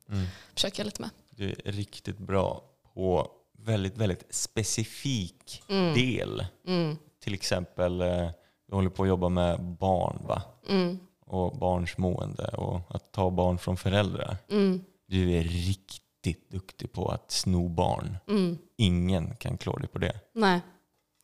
Mm. 0.10 0.26
Försöka 0.54 0.84
lite 0.84 1.02
med. 1.02 1.10
Du 1.30 1.56
är 1.66 1.72
riktigt 1.72 2.18
bra 2.18 2.64
på 2.94 3.32
väldigt, 3.58 3.98
väldigt 3.98 4.24
specifik 4.30 5.64
Mm. 5.70 5.94
del. 5.94 6.46
Mm. 6.68 6.98
Till 7.24 7.34
exempel, 7.34 8.02
eh, 8.02 8.30
du 8.68 8.76
håller 8.76 8.90
på 8.90 9.04
att 9.04 9.10
jobba 9.10 9.30
med 9.30 9.62
barn 9.64 10.20
va? 10.28 10.42
Mm. 10.70 11.00
och 11.26 11.58
barns 11.58 11.98
mående 11.98 12.48
och 12.48 12.82
att 12.96 13.12
ta 13.12 13.30
barn 13.32 13.58
från 13.58 13.78
föräldrar. 13.78 14.38
Mm. 14.50 14.84
Du 15.08 15.32
är 15.32 15.44
riktigt 15.44 16.50
duktig 16.52 16.92
på 16.94 17.08
att 17.10 17.32
sno 17.32 17.70
barn. 17.70 18.18
Mm. 18.28 18.58
Ingen 18.78 19.36
kan 19.36 19.58
klå 19.58 19.78
dig 19.78 19.88
på 19.88 19.98
det. 19.98 20.20
Nej. 20.34 20.60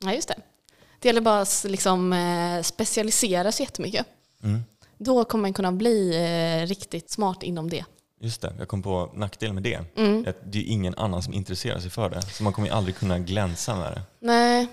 Nej, 0.04 0.16
just 0.16 0.28
det. 0.28 0.42
Det 1.04 1.10
gäller 1.10 1.22
bara 1.22 1.42
att 1.42 1.66
liksom, 1.68 2.14
eh, 2.14 2.62
specialisera 2.62 3.52
sig 3.52 3.64
jättemycket. 3.64 4.06
Mm. 4.44 4.60
Då 4.98 5.26
kommer 5.26 5.42
man 5.42 5.54
kunna 5.54 5.72
bli 5.72 6.16
eh, 6.16 6.68
riktigt 6.68 7.10
smart 7.12 7.44
inom 7.44 7.70
det. 7.70 7.86
Just 8.22 8.42
det, 8.42 8.54
jag 8.60 8.68
kom 8.68 8.82
på 8.82 9.12
nackdelen 9.14 9.56
med 9.56 9.64
det. 9.64 9.80
Mm. 9.98 10.26
Att 10.28 10.38
det 10.52 10.60
är 10.60 10.64
ingen 10.64 10.96
annan 10.96 11.24
som 11.24 11.34
intresserar 11.34 11.80
sig 11.80 11.90
för 11.90 12.10
det. 12.10 12.22
Så 12.22 12.44
man 12.44 12.54
kommer 12.54 12.68
ju 12.68 12.74
aldrig 12.74 12.96
kunna 12.96 13.20
glänsa 13.20 13.76
med 13.76 13.92
det. 13.92 14.02
Nej. 14.20 14.68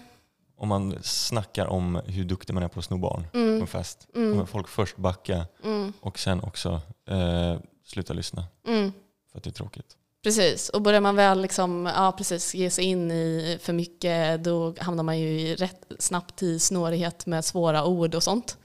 Om 0.56 0.68
man 0.68 0.98
snackar 1.02 1.66
om 1.66 2.00
hur 2.06 2.24
duktig 2.24 2.54
man 2.54 2.62
är 2.62 2.68
på 2.68 2.78
att 2.78 2.84
sno 2.84 2.98
barn 2.98 3.24
på 3.32 3.38
Mm. 3.38 3.60
en 3.60 3.66
fest. 3.66 4.06
Mm. 4.14 4.32
kommer 4.32 4.46
folk 4.46 4.68
först 4.68 4.96
backa 4.96 5.46
Mm. 5.64 5.92
och 6.00 6.18
sen 6.18 6.40
också 6.40 6.80
eh, 7.08 7.58
sluta 7.86 8.12
lyssna 8.12 8.44
Mm. 8.66 8.92
för 9.32 9.38
att 9.38 9.44
det 9.44 9.50
är 9.50 9.52
tråkigt. 9.52 9.96
Precis, 10.22 10.68
och 10.68 10.82
börjar 10.82 11.00
man 11.00 11.16
väl 11.16 11.40
liksom, 11.42 11.86
ja, 11.86 12.12
precis, 12.12 12.54
ge 12.54 12.70
sig 12.70 12.84
in 12.84 13.10
i 13.10 13.58
för 13.62 13.72
mycket 13.72 14.44
då 14.44 14.74
hamnar 14.78 15.02
man 15.02 15.18
ju 15.18 15.56
rätt 15.56 15.92
snabbt 15.98 16.42
i 16.42 16.58
snårighet 16.58 17.26
med 17.26 17.44
svåra 17.44 17.84
ord 17.84 18.14
och 18.14 18.22
sånt. 18.22 18.58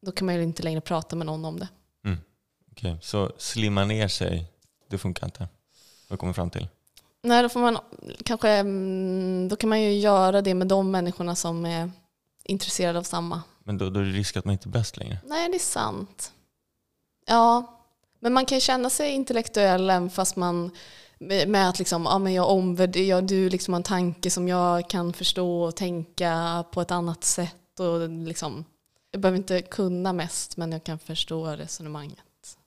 Då 0.00 0.12
kan 0.12 0.26
man 0.26 0.34
ju 0.34 0.42
inte 0.42 0.62
längre 0.62 0.80
prata 0.80 1.16
med 1.16 1.26
någon 1.26 1.44
om 1.44 1.58
det. 1.58 1.68
Okej, 2.72 2.98
så 3.02 3.32
slimma 3.38 3.84
ner 3.84 4.08
sig, 4.08 4.46
det 4.88 4.98
funkar 4.98 5.26
inte. 5.26 5.48
Vad 6.08 6.18
kommer 6.18 6.32
fram 6.32 6.50
till? 6.50 6.68
Nej, 7.22 7.42
då 7.42 7.48
får 7.48 7.60
man 7.60 7.78
kanske, 8.24 8.50
mm, 8.50 9.48
då 9.48 9.56
kan 9.56 9.68
man 9.68 9.80
ju 9.80 9.92
göra 9.92 10.42
det 10.42 10.54
med 10.54 10.66
de 10.66 10.90
människorna 10.90 11.34
som 11.34 11.66
är 11.66 11.90
intresserade 12.44 12.98
av 12.98 13.02
samma. 13.02 13.42
Men 13.64 13.78
då, 13.78 13.90
då 13.90 14.00
är 14.00 14.04
det 14.04 14.10
risk 14.10 14.36
att 14.36 14.44
man 14.44 14.52
inte 14.52 14.68
är 14.68 14.70
bäst 14.70 14.96
längre. 14.96 15.18
Nej, 15.26 15.48
det 15.48 15.56
är 15.56 15.58
sant. 15.58 16.32
Ja, 17.26 17.78
men 18.22 18.32
man 18.32 18.46
kan 18.46 18.60
känna 18.60 18.90
sig 18.90 19.10
intellektuell 19.10 19.90
även 19.90 20.10
fast 20.10 20.36
man 20.36 20.70
med 21.18 21.48
med 21.48 21.68
att 21.68 21.78
liksom, 21.78 22.04
ja, 22.04 22.18
men 22.18 22.32
jag 22.32 22.50
omvärderar, 22.50 23.22
du 23.22 23.50
liksom 23.50 23.74
har 23.74 23.78
en 23.78 23.84
tanke 23.84 24.30
som 24.30 24.48
jag 24.48 24.90
kan 24.90 25.12
förstå 25.12 25.62
och 25.62 25.76
tänka 25.76 26.64
på 26.72 26.80
ett 26.80 26.90
annat 26.90 27.24
sätt. 27.24 27.80
Och 27.80 28.08
liksom, 28.08 28.64
jag 29.10 29.20
behöver 29.20 29.38
inte 29.38 29.62
kunna 29.62 30.12
mest 30.12 30.56
men 30.56 30.72
jag 30.72 30.84
kan 30.84 30.98
förstå 30.98 31.46
resonemanget. 31.46 32.58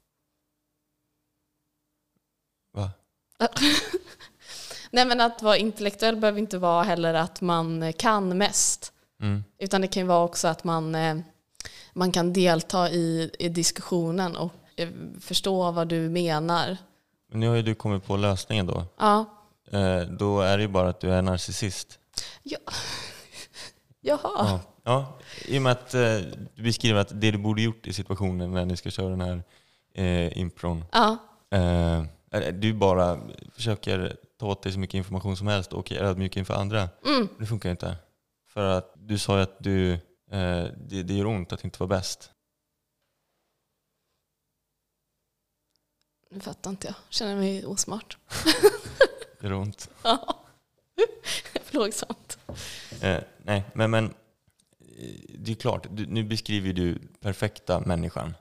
Va? 2.73 2.91
Nej 4.91 5.05
men 5.05 5.21
att 5.21 5.41
vara 5.41 5.57
intellektuell 5.57 6.17
behöver 6.17 6.39
inte 6.39 6.57
vara 6.57 6.83
heller 6.83 7.13
att 7.13 7.41
man 7.41 7.93
kan 7.93 8.37
mest. 8.37 8.93
Mm. 9.21 9.43
Utan 9.59 9.81
det 9.81 9.87
kan 9.87 10.03
ju 10.03 10.07
vara 10.07 10.23
också 10.23 10.47
att 10.47 10.63
man, 10.63 10.95
eh, 10.95 11.17
man 11.93 12.11
kan 12.11 12.33
delta 12.33 12.89
i, 12.89 13.31
i 13.39 13.49
diskussionen 13.49 14.35
och 14.35 14.53
eh, 14.75 14.89
förstå 15.21 15.71
vad 15.71 15.87
du 15.87 16.09
menar. 16.09 16.77
Men 17.31 17.39
nu 17.39 17.47
har 17.47 17.55
ju 17.55 17.61
du 17.61 17.75
kommit 17.75 18.05
på 18.05 18.17
lösningen 18.17 18.65
då. 18.67 18.83
Ja. 18.97 19.25
Eh, 19.71 20.01
då 20.01 20.41
är 20.41 20.57
det 20.57 20.63
ju 20.63 20.69
bara 20.69 20.89
att 20.89 20.99
du 20.99 21.11
är 21.13 21.21
narcissist. 21.21 21.99
ja. 22.43 22.57
Jaha. 24.01 24.19
Ja. 24.23 24.59
ja, 24.83 25.17
I 25.45 25.57
och 25.57 25.61
med 25.61 25.71
att 25.71 25.93
eh, 25.93 26.17
du 26.55 26.63
beskriver 26.63 26.99
att 26.99 27.21
det 27.21 27.31
du 27.31 27.37
borde 27.37 27.61
gjort 27.61 27.87
i 27.87 27.93
situationen 27.93 28.51
när 28.51 28.65
ni 28.65 28.77
ska 28.77 28.89
köra 28.89 29.09
den 29.09 29.21
här 29.21 29.43
eh, 29.93 30.37
impron. 30.37 30.85
Ja. 30.91 31.17
Eh, 31.51 32.03
du 32.53 32.73
bara 32.73 33.19
försöker 33.53 34.17
ta 34.39 34.47
åt 34.47 34.63
dig 34.63 34.71
så 34.71 34.79
mycket 34.79 34.93
information 34.93 35.37
som 35.37 35.47
helst 35.47 35.73
och 35.73 35.91
är 35.91 36.03
ödmjuk 36.03 36.37
inför 36.37 36.53
andra. 36.53 36.89
Mm. 37.05 37.27
Det 37.39 37.45
funkar 37.45 37.69
ju 37.69 37.71
inte. 37.71 37.95
För 38.47 38.77
att 38.77 38.93
du 38.95 39.17
sa 39.17 39.37
ju 39.37 39.43
att 39.43 39.55
du, 39.59 39.91
eh, 40.31 40.65
det, 40.77 41.03
det 41.03 41.13
gör 41.13 41.25
ont 41.25 41.53
att 41.53 41.63
inte 41.63 41.79
vara 41.79 41.87
bäst. 41.87 42.31
Nu 46.35 46.41
fattar 46.41 46.69
inte 46.69 46.87
jag. 46.87 46.95
Känner 47.09 47.35
mig 47.35 47.65
osmart. 47.65 48.17
Det 49.41 49.47
gör 49.47 49.53
ont. 49.53 49.89
Ja. 50.03 50.35
Plågsamt. 51.71 52.37
Eh, 53.01 53.17
nej, 53.43 53.63
men, 53.73 53.91
men 53.91 54.05
eh, 54.05 54.11
det 55.39 55.51
är 55.51 55.55
klart, 55.55 55.87
du, 55.91 56.05
nu 56.05 56.23
beskriver 56.23 56.73
du 56.73 56.99
perfekta 57.21 57.79
människan. 57.79 58.33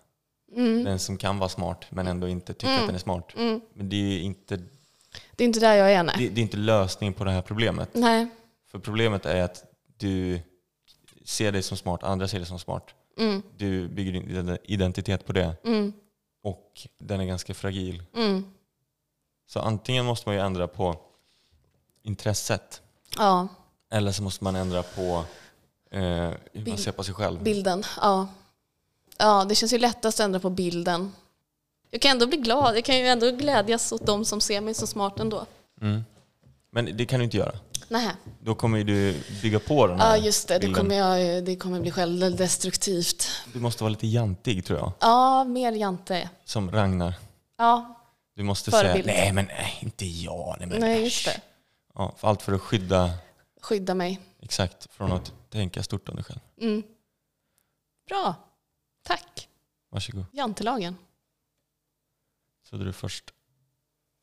Mm. 0.57 0.85
Den 0.85 0.99
som 0.99 1.17
kan 1.19 1.39
vara 1.39 1.49
smart 1.49 1.85
men 1.91 2.07
ändå 2.07 2.29
inte 2.29 2.55
tycker 2.55 2.69
Mm. 2.69 2.81
att 2.81 2.87
den 2.89 2.95
är 2.95 2.99
smart. 3.01 3.33
Mm. 3.37 3.61
Men 3.75 3.89
det 3.89 3.97
är 3.97 4.21
inte, 4.21 4.57
Det 5.37 5.45
är 5.45 5.47
inte 5.47 5.61
där 5.61 5.75
jag 5.75 5.93
är, 5.93 6.03
nej. 6.03 6.15
det, 6.19 6.29
det 6.29 6.41
är 6.41 6.43
inte 6.43 6.57
lösningen 6.57 7.15
på 7.15 7.25
det 7.25 7.31
här 7.31 7.43
problemet. 7.43 7.91
Nej. 7.93 8.29
För 8.71 8.79
problemet 8.79 9.27
är 9.27 9.43
att 9.43 9.65
du 9.97 10.41
ser 11.25 11.53
dig 11.53 11.63
som 11.63 11.77
smart, 11.77 12.03
andra 12.03 12.29
ser 12.29 12.39
dig 12.39 12.47
som 12.49 12.59
smart. 12.59 12.95
Mm. 13.19 13.43
Du 13.57 13.89
bygger 13.89 14.13
din 14.13 14.59
identitet 14.65 15.27
på 15.27 15.33
det 15.33 15.57
Mm. 15.65 15.93
Och 16.45 16.87
den 16.99 17.21
är 17.21 17.25
ganska 17.25 17.55
fragil. 17.55 18.03
Mm. 18.17 18.45
Så 19.47 19.61
antingen 19.61 20.05
måste 20.05 20.29
man 20.29 20.37
ju 20.37 20.41
ändra 20.43 20.69
på 20.69 20.97
intresset 22.03 22.83
Ja, 23.17 23.49
eller 23.91 24.13
så 24.13 24.23
måste 24.23 24.45
man 24.45 24.57
ändra 24.57 24.83
på 24.83 25.25
eh, 25.91 26.01
hur 26.01 26.29
man 26.53 26.65
Bild- 26.65 26.79
ser 26.79 26.93
på 26.93 27.05
sig 27.05 27.15
själv. 27.15 27.43
bilden. 27.43 27.85
Ja. 28.01 28.29
ja, 29.19 29.45
det 29.45 29.55
känns 29.55 29.73
ju 29.73 29.79
lättast 29.79 30.21
att 30.21 30.25
ändra 30.25 30.41
på 30.41 30.51
bilden. 30.51 31.13
Jag 31.91 32.01
kan 32.01 32.11
ändå 32.11 32.27
bli 32.27 32.37
glad. 32.39 32.77
Jag 32.77 32.85
kan 32.85 32.99
ju 32.99 33.07
ändå 33.07 33.31
glädjas 33.31 33.93
åt 33.93 34.07
de 34.07 34.25
som 34.25 34.41
ser 34.41 34.61
mig 34.61 34.75
så 34.75 34.87
smart 34.87 35.21
ändå. 35.21 35.47
Mm. 35.81 36.05
Men 36.71 36.97
det 36.97 37.07
kan 37.07 37.19
du 37.21 37.25
inte 37.25 37.37
göra. 37.37 37.53
Nej. 37.95 38.11
Då 38.41 38.55
kommer 38.55 38.85
du 38.85 39.23
bygga 39.43 39.61
på 39.61 39.87
den 39.87 39.99
Ja, 39.99 40.05
här 40.05 40.17
just 40.17 40.49
det. 40.49 40.55
Det 40.55 40.61
bilden. 40.61 40.75
kommer, 40.83 40.95
jag, 40.95 41.45
det 41.45 41.57
kommer 41.57 41.81
bli 41.81 41.91
självdestruktivt. 41.91 43.27
Du 43.53 43.61
måste 43.61 43.83
vara 43.85 43.91
lite 43.91 44.07
jantig 44.07 44.65
tror 44.65 44.79
jag, 44.79 44.93
Ja, 45.01 45.45
mer 45.45 45.73
Jante. 45.73 46.31
som 46.45 46.71
Ragnar. 46.71 47.15
Ja, 47.59 48.01
Du 48.37 48.43
måste 48.43 48.71
Förebild. 48.71 49.05
säga 49.05 49.17
nej 49.17 49.33
men 49.33 49.45
nej, 49.45 49.79
inte 49.81 50.07
jag. 50.07 50.57
Nej, 50.59 50.69
men, 50.69 50.81
nej 50.81 50.97
äsch." 50.99 51.05
just 51.05 51.25
det. 51.25 51.41
Ja, 51.95 52.15
för 52.17 52.29
allt 52.29 52.43
för 52.43 52.53
att 52.53 52.61
skydda 52.61 53.11
Skydda 53.63 53.95
mig. 53.95 54.21
exakt 54.41 54.91
från 54.93 55.13
att 55.13 55.33
tänka 55.51 55.83
stort 55.83 56.09
om 56.09 56.15
dig 56.17 56.25
själv. 56.25 56.41
Mm. 56.61 56.83
Bra. 58.09 58.35
Tack. 59.03 59.49
Varsågod. 59.91 60.25
Jantelagen. 60.33 60.97
Så 62.71 62.77
du 62.77 62.93
först 62.93 63.25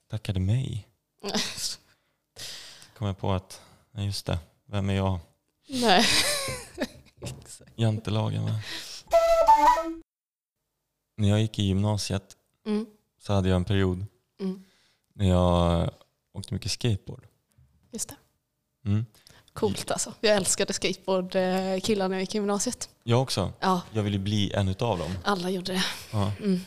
tackade 0.09 0.39
mig. 0.39 0.87
kom 3.01 3.07
jag 3.07 3.17
på 3.17 3.31
att, 3.31 3.61
nej 3.91 4.05
just 4.05 4.25
det, 4.25 4.39
vem 4.65 4.89
är 4.89 4.93
jag? 4.93 5.19
nej. 5.67 6.05
Jantelagen 7.75 8.43
va? 8.45 8.51
När 11.17 11.29
jag 11.29 11.41
gick 11.41 11.59
i 11.59 11.63
gymnasiet 11.63 12.37
Mm. 12.65 12.85
så 13.21 13.33
hade 13.33 13.49
jag 13.49 13.55
en 13.55 13.65
period 13.65 14.05
Mm. 14.39 14.63
när 15.13 15.27
jag 15.29 15.89
åkte 16.33 16.53
mycket 16.53 16.71
skateboard. 16.71 17.27
Just 17.91 18.09
det. 18.09 18.15
Mm. 18.89 19.05
Coolt 19.53 19.91
alltså. 19.91 20.13
Jag 20.19 20.35
älskade 20.35 20.73
skateboardkillar 20.73 22.07
när 22.09 22.15
jag 22.15 22.21
gick 22.21 22.35
i 22.35 22.37
gymnasiet. 22.37 22.89
Jag 23.03 23.21
också. 23.21 23.53
Ja, 23.59 23.81
Jag 23.91 24.03
ville 24.03 24.19
bli 24.19 24.51
en 24.53 24.67
utav 24.67 24.97
dem. 24.99 25.11
alla 25.23 25.49
gjorde 25.49 25.73
det. 25.73 25.83
Ja. 26.11 26.31
Mm. 26.39 26.59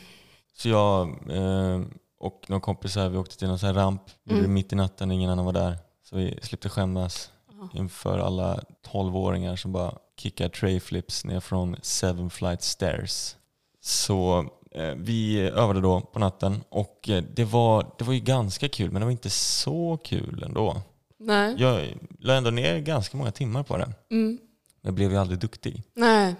Så 0.57 0.68
jag 0.68 1.09
eh, 1.30 1.80
och 2.18 2.45
några 2.49 2.61
kompisar 2.61 3.09
vi 3.09 3.18
åkte 3.18 3.39
till 3.39 3.49
någon 3.49 3.59
här 3.59 3.74
ramp. 3.74 4.03
Gjorde 4.24 4.39
Mm. 4.39 4.43
det 4.51 4.55
mitt 4.55 4.72
i 4.72 4.76
natten, 4.76 5.11
ingen 5.11 5.30
annan 5.30 5.45
var 5.45 5.53
där. 5.53 5.78
Så 6.14 6.18
vi 6.18 6.38
slipte 6.42 6.68
skämmas 6.68 7.30
Ja. 7.60 7.68
inför 7.80 8.18
alla 8.18 8.60
12-åringar 8.92 9.56
som 9.56 9.72
bara 9.72 9.94
kickar 10.16 10.48
tray 10.48 10.80
flips 10.80 11.24
ner 11.24 11.40
från 11.40 11.76
seven 11.82 12.30
flight 12.30 12.62
stairs. 12.62 13.36
Så 13.80 14.46
eh, 14.70 14.94
vi 14.96 15.40
övade 15.40 15.80
då 15.80 16.00
på 16.00 16.18
natten 16.18 16.64
och 16.68 17.08
eh, 17.08 17.24
det 17.34 17.44
var, 17.44 17.86
det 17.98 18.04
var 18.04 18.12
ju 18.14 18.20
ganska 18.20 18.68
kul 18.68 18.90
men 18.90 19.00
det 19.00 19.04
var 19.06 19.12
inte 19.12 19.30
så 19.30 19.98
kul 20.04 20.42
ändå. 20.46 20.82
Nej. 21.18 21.54
Jag 21.58 21.88
la 22.18 22.34
ändå 22.34 22.50
ner 22.50 22.78
ganska 22.78 23.16
många 23.16 23.30
timmar 23.32 23.62
på 23.62 23.76
det. 23.76 23.92
Mm. 24.10 24.38
Jag 24.82 24.94
blev 24.94 25.10
ju 25.12 25.16
aldrig 25.18 25.38
duktig. 25.38 25.82
Nej. 25.94 26.34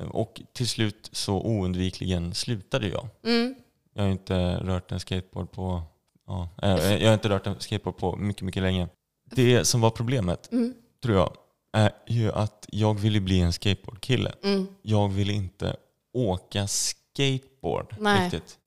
Eh, 0.00 0.06
Och 0.08 0.42
till 0.52 0.68
slut 0.68 1.08
så 1.12 1.40
oundvikligen 1.42 2.34
slutade 2.34 2.88
jag. 2.88 3.08
Mm. 3.24 3.54
Jag 3.94 4.02
har 4.02 4.10
inte 4.10 4.56
rört 4.56 4.92
en 4.92 5.00
skateboard 5.00 5.50
på, 5.52 5.82
ja, 6.26 6.48
jag 6.62 7.06
har 7.06 7.14
inte 7.14 7.28
rört 7.28 7.46
en 7.46 7.60
skateboard 7.60 7.96
på 7.96 8.16
mycket, 8.16 8.42
mycket 8.42 8.62
länge. 8.62 8.88
Det 9.30 9.64
som 9.64 9.80
var 9.80 9.90
problemet, 9.90 10.52
Mm. 10.52 10.74
tror 11.02 11.16
jag, 11.16 11.36
är 11.72 11.92
ju 12.06 12.32
att 12.32 12.66
jag 12.72 12.98
ville 13.00 13.20
bli 13.20 13.40
en 13.40 13.52
skateboardkille. 13.52 14.32
Mm. 14.44 14.66
Jag 14.82 15.08
ville 15.08 15.32
inte 15.32 15.76
åka 16.14 16.66
skateboard 16.68 17.96
Nej. 18.00 18.24
riktigt. 18.24 18.58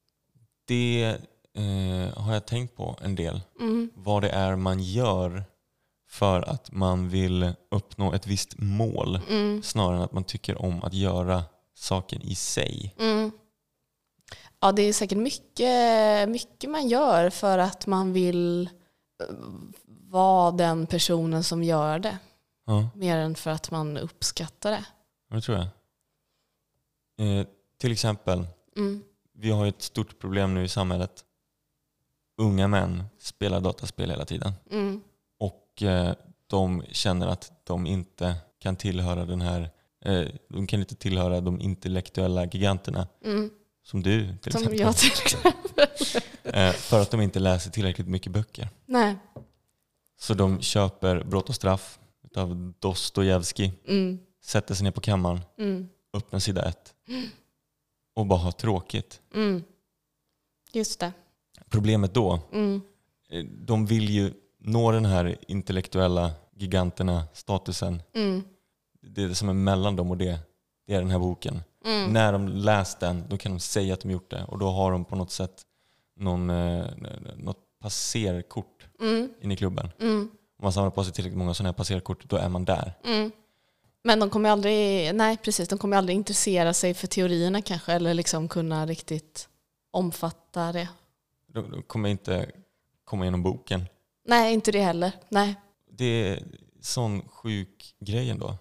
Det 0.68 1.18
eh, 1.54 2.18
har 2.24 2.34
jag 2.34 2.46
tänkt 2.46 2.76
på 2.76 2.98
en 3.02 3.16
del. 3.16 3.42
Mm. 3.60 3.90
Vad 3.96 4.24
det 4.24 4.30
är 4.30 4.56
man 4.56 4.80
gör 4.84 5.44
för 6.10 6.42
att 6.42 6.72
man 6.72 7.10
vill 7.10 7.52
uppnå 7.72 8.14
ett 8.14 8.28
visst 8.28 8.54
mål 8.58 9.20
Mm. 9.30 9.64
snarare 9.64 9.98
än 9.98 10.04
att 10.04 10.14
man 10.14 10.24
tycker 10.24 10.62
om 10.62 10.84
att 10.84 10.94
göra 10.94 11.44
saken 11.76 12.22
i 12.22 12.36
sig. 12.36 12.96
Mm. 13.00 13.32
Ja, 14.62 14.72
det 14.72 14.82
är 14.82 14.94
säkert 14.94 15.18
mycket, 15.18 16.30
mycket 16.30 16.70
man 16.70 16.88
gör 16.88 17.30
för 17.30 17.58
att 17.58 17.88
man 17.88 18.14
vill 18.14 18.70
vara 20.10 20.52
den 20.52 20.88
personen 20.88 21.44
som 21.44 21.64
gör 21.64 22.00
det. 22.00 22.18
Ja. 22.66 22.90
Mer 22.96 23.18
än 23.18 23.36
för 23.36 23.52
att 23.52 23.72
man 23.72 23.98
uppskattar 23.98 24.72
det. 24.72 24.86
Det 25.36 25.42
tror 25.42 25.58
jag. 25.58 25.68
Eh, 27.40 27.46
till 27.78 27.92
exempel, 27.92 28.48
Mm. 28.78 29.04
vi 29.34 29.52
har 29.52 29.64
ju 29.66 29.70
ett 29.70 29.82
stort 29.82 30.20
problem 30.20 30.54
nu 30.54 30.64
i 30.64 30.68
samhället. 30.70 31.26
Unga 32.38 32.68
män 32.68 33.04
spelar 33.20 33.62
dataspel 33.62 34.10
hela 34.10 34.26
tiden. 34.26 34.54
Mm. 34.72 35.02
Och 35.40 35.84
eh, 35.84 36.14
de 36.48 36.84
känner 36.92 37.28
att 37.28 37.52
de 37.66 37.86
inte 37.88 38.36
kan 38.60 38.76
tillhöra 38.76 39.26
den 39.26 39.42
här 39.42 39.70
eh, 40.06 40.28
de 40.50 40.68
kan 40.68 40.80
inte 40.80 40.96
tillhöra 40.96 41.42
de 41.42 41.62
intellektuella 41.62 42.46
giganterna 42.46 43.08
Mm. 43.26 43.50
Som 43.90 44.04
du 44.04 44.38
till 44.38 44.52
Som 44.52 44.62
exempel. 44.62 44.80
jag 44.80 44.98
till 44.98 45.12
exempel. 45.12 45.88
Eh, 46.44 46.72
för 46.72 47.02
att 47.02 47.12
de 47.12 47.22
inte 47.22 47.40
läser 47.40 47.72
tillräckligt 47.72 48.08
mycket 48.08 48.32
böcker. 48.32 48.70
Nej. 48.86 49.16
Så 50.20 50.34
de 50.34 50.62
köper 50.62 51.24
Brott 51.24 51.50
och 51.50 51.56
straff 51.56 52.00
av 52.36 52.74
Dostojevskij, 52.80 53.74
Mm. 53.88 54.20
sätter 54.44 54.76
sig 54.76 54.84
ner 54.84 54.92
på 54.92 55.02
kammaren, 55.02 55.40
Mm. 55.58 55.90
öppnar 56.14 56.40
sida 56.40 56.70
ett 56.70 56.94
och 58.16 58.26
bara 58.26 58.40
har 58.40 58.52
tråkigt. 58.52 59.22
Mm. 59.36 59.64
Just 60.72 61.00
det. 61.00 61.12
Problemet 61.70 62.14
då, 62.14 62.40
Mm. 62.52 62.82
eh, 63.30 63.44
de 63.46 63.86
vill 63.86 64.10
ju 64.10 64.34
nå 64.60 64.92
den 64.92 65.06
här 65.06 65.38
intellektuella 65.48 66.32
giganterna, 66.56 67.24
statusen. 67.34 68.02
Mm. 68.16 68.44
Det 69.02 69.24
är 69.24 69.28
det 69.28 69.36
som 69.36 69.50
är 69.50 69.54
mellan 69.54 69.96
dem 69.96 70.12
och 70.12 70.18
det, 70.18 70.40
det 70.90 70.96
är 70.96 71.00
den 71.00 71.12
här 71.12 71.20
boken. 71.20 71.62
Mm. 71.86 72.14
När 72.14 72.32
de 72.32 72.48
läst 72.48 73.00
den, 73.00 73.24
då 73.30 73.38
kan 73.38 73.52
de 73.52 73.60
säga 73.60 73.94
att 73.94 74.00
de 74.00 74.12
gjort 74.12 74.32
det. 74.32 74.44
Och 74.48 74.60
då 74.60 74.70
har 74.70 74.92
de 74.92 75.06
på 75.06 75.16
något 75.16 75.32
sätt 75.32 75.62
någon, 76.20 76.50
eh, 76.50 76.86
något 77.38 77.58
passerkort 77.82 78.88
Mm. 79.02 79.30
in 79.42 79.52
i 79.52 79.56
klubben. 79.58 79.90
Mm. 80.00 80.22
Om 80.58 80.64
man 80.64 80.74
samlar 80.74 80.92
på 80.92 81.04
sig 81.04 81.14
tillräckligt 81.14 81.38
många 81.38 81.54
sådana 81.54 81.70
här 81.70 81.74
passerkort, 81.74 82.24
då 82.30 82.36
är 82.36 82.50
man 82.50 82.66
där. 82.66 82.94
Mm. 83.06 83.32
Men 84.04 84.20
de 84.20 84.30
kommer 84.30 84.50
aldrig, 84.50 85.16
nej 85.16 85.38
precis, 85.38 85.70
de 85.70 85.80
kommer 85.80 85.98
aldrig 85.98 86.16
intressera 86.16 86.74
sig 86.74 86.94
för 86.94 87.08
teorierna 87.08 87.62
kanske 87.62 87.94
eller 87.94 88.14
liksom 88.14 88.48
kunna 88.48 88.86
riktigt 88.86 89.50
omfatta 89.92 90.72
det. 90.72 90.88
De, 91.48 91.72
de 91.72 91.82
kommer 91.82 92.10
inte 92.10 92.52
komma 93.04 93.24
igenom 93.24 93.44
boken. 93.44 93.86
Nej, 94.28 94.54
inte 94.54 94.72
det 94.72 94.82
heller. 94.82 95.12
Nej. 95.30 95.56
Det 95.92 96.06
är 96.06 96.44
sån 96.82 97.30
sjuk 97.30 97.96
grej 98.00 98.30
ändå. 98.30 98.58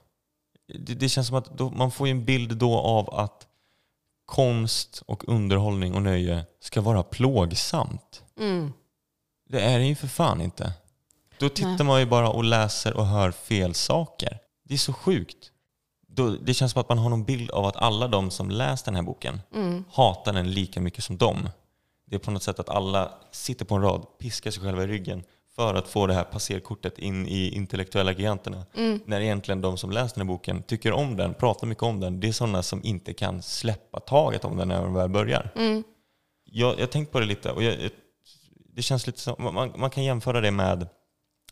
Det, 0.68 0.94
det 0.94 1.08
känns 1.08 1.26
som 1.26 1.36
att 1.36 1.58
då, 1.58 1.70
man 1.70 1.90
får 1.90 2.06
en 2.06 2.24
bild 2.24 2.56
då 2.56 2.78
av 2.78 3.14
att 3.14 3.46
konst 4.26 5.02
och 5.06 5.28
underhållning 5.28 5.94
och 5.94 6.02
nöje 6.02 6.46
ska 6.60 6.80
vara 6.80 7.02
plågsamt. 7.02 8.22
Mm. 8.40 8.72
Det 9.48 9.60
är 9.60 9.78
det 9.78 9.86
ju 9.86 9.94
för 9.94 10.06
fan 10.08 10.40
inte. 10.40 10.72
Då 11.38 11.48
tittar 11.48 11.70
Nej. 11.70 11.86
man 11.86 12.00
ju 12.00 12.06
bara 12.06 12.28
och 12.30 12.44
läser 12.44 12.96
och 12.96 13.06
hör 13.06 13.30
fel 13.30 13.74
saker. 13.74 14.38
Det 14.64 14.74
är 14.74 14.78
så 14.78 14.92
sjukt. 14.92 15.52
Då, 16.06 16.30
det 16.30 16.54
känns 16.54 16.72
som 16.72 16.80
att 16.80 16.88
man 16.88 16.98
har 16.98 17.10
någon 17.10 17.24
bild 17.24 17.50
av 17.50 17.64
att 17.64 17.76
alla 17.76 18.08
de 18.08 18.30
som 18.30 18.50
läst 18.50 18.84
den 18.84 18.94
här 18.94 19.02
boken 19.02 19.40
Mm. 19.54 19.84
hatar 19.92 20.32
den 20.32 20.50
lika 20.50 20.80
mycket 20.80 21.04
som 21.04 21.16
dem. 21.16 21.48
Det 22.06 22.14
är 22.14 22.20
på 22.20 22.30
något 22.30 22.42
sätt 22.42 22.58
att 22.58 22.68
alla 22.68 23.12
sitter 23.30 23.64
på 23.64 23.74
en 23.74 23.82
rad, 23.82 24.06
piskar 24.18 24.50
sig 24.50 24.62
själva 24.62 24.82
i 24.82 24.86
ryggen 24.86 25.24
för 25.58 25.74
att 25.74 25.88
få 25.88 26.06
det 26.06 26.14
här 26.14 26.24
passerkortet 26.24 26.98
in 26.98 27.26
i 27.26 27.50
intellektuella 27.54 28.12
giganterna. 28.12 28.66
Mm. 28.74 29.00
När 29.04 29.20
egentligen 29.20 29.60
de 29.60 29.78
som 29.78 29.90
läst 29.90 30.14
den 30.14 30.22
här 30.22 30.28
boken 30.28 30.62
tycker 30.62 30.92
om 30.92 31.16
den, 31.16 31.34
pratar 31.34 31.66
mycket 31.66 31.82
om 31.82 32.00
den. 32.00 32.20
Det 32.20 32.28
är 32.28 32.32
sådana 32.32 32.62
som 32.62 32.84
inte 32.84 33.12
kan 33.12 33.42
släppa 33.42 34.00
taget 34.00 34.44
om 34.44 34.56
den 34.56 34.68
när 34.68 34.82
de 34.82 34.94
väl 34.94 35.08
börjar. 35.08 35.50
Mm. 35.56 35.84
Jag 36.44 36.76
har 36.76 36.86
tänkt 36.86 37.12
på 37.12 37.20
det 37.20 37.26
lite 37.26 37.52
och 37.52 37.62
jag, 37.62 37.90
det 38.74 38.82
känns 38.82 39.06
lite 39.06 39.20
som, 39.20 39.54
man, 39.54 39.72
man 39.76 39.90
kan 39.90 40.04
jämföra 40.04 40.40
det 40.40 40.50
med 40.50 40.82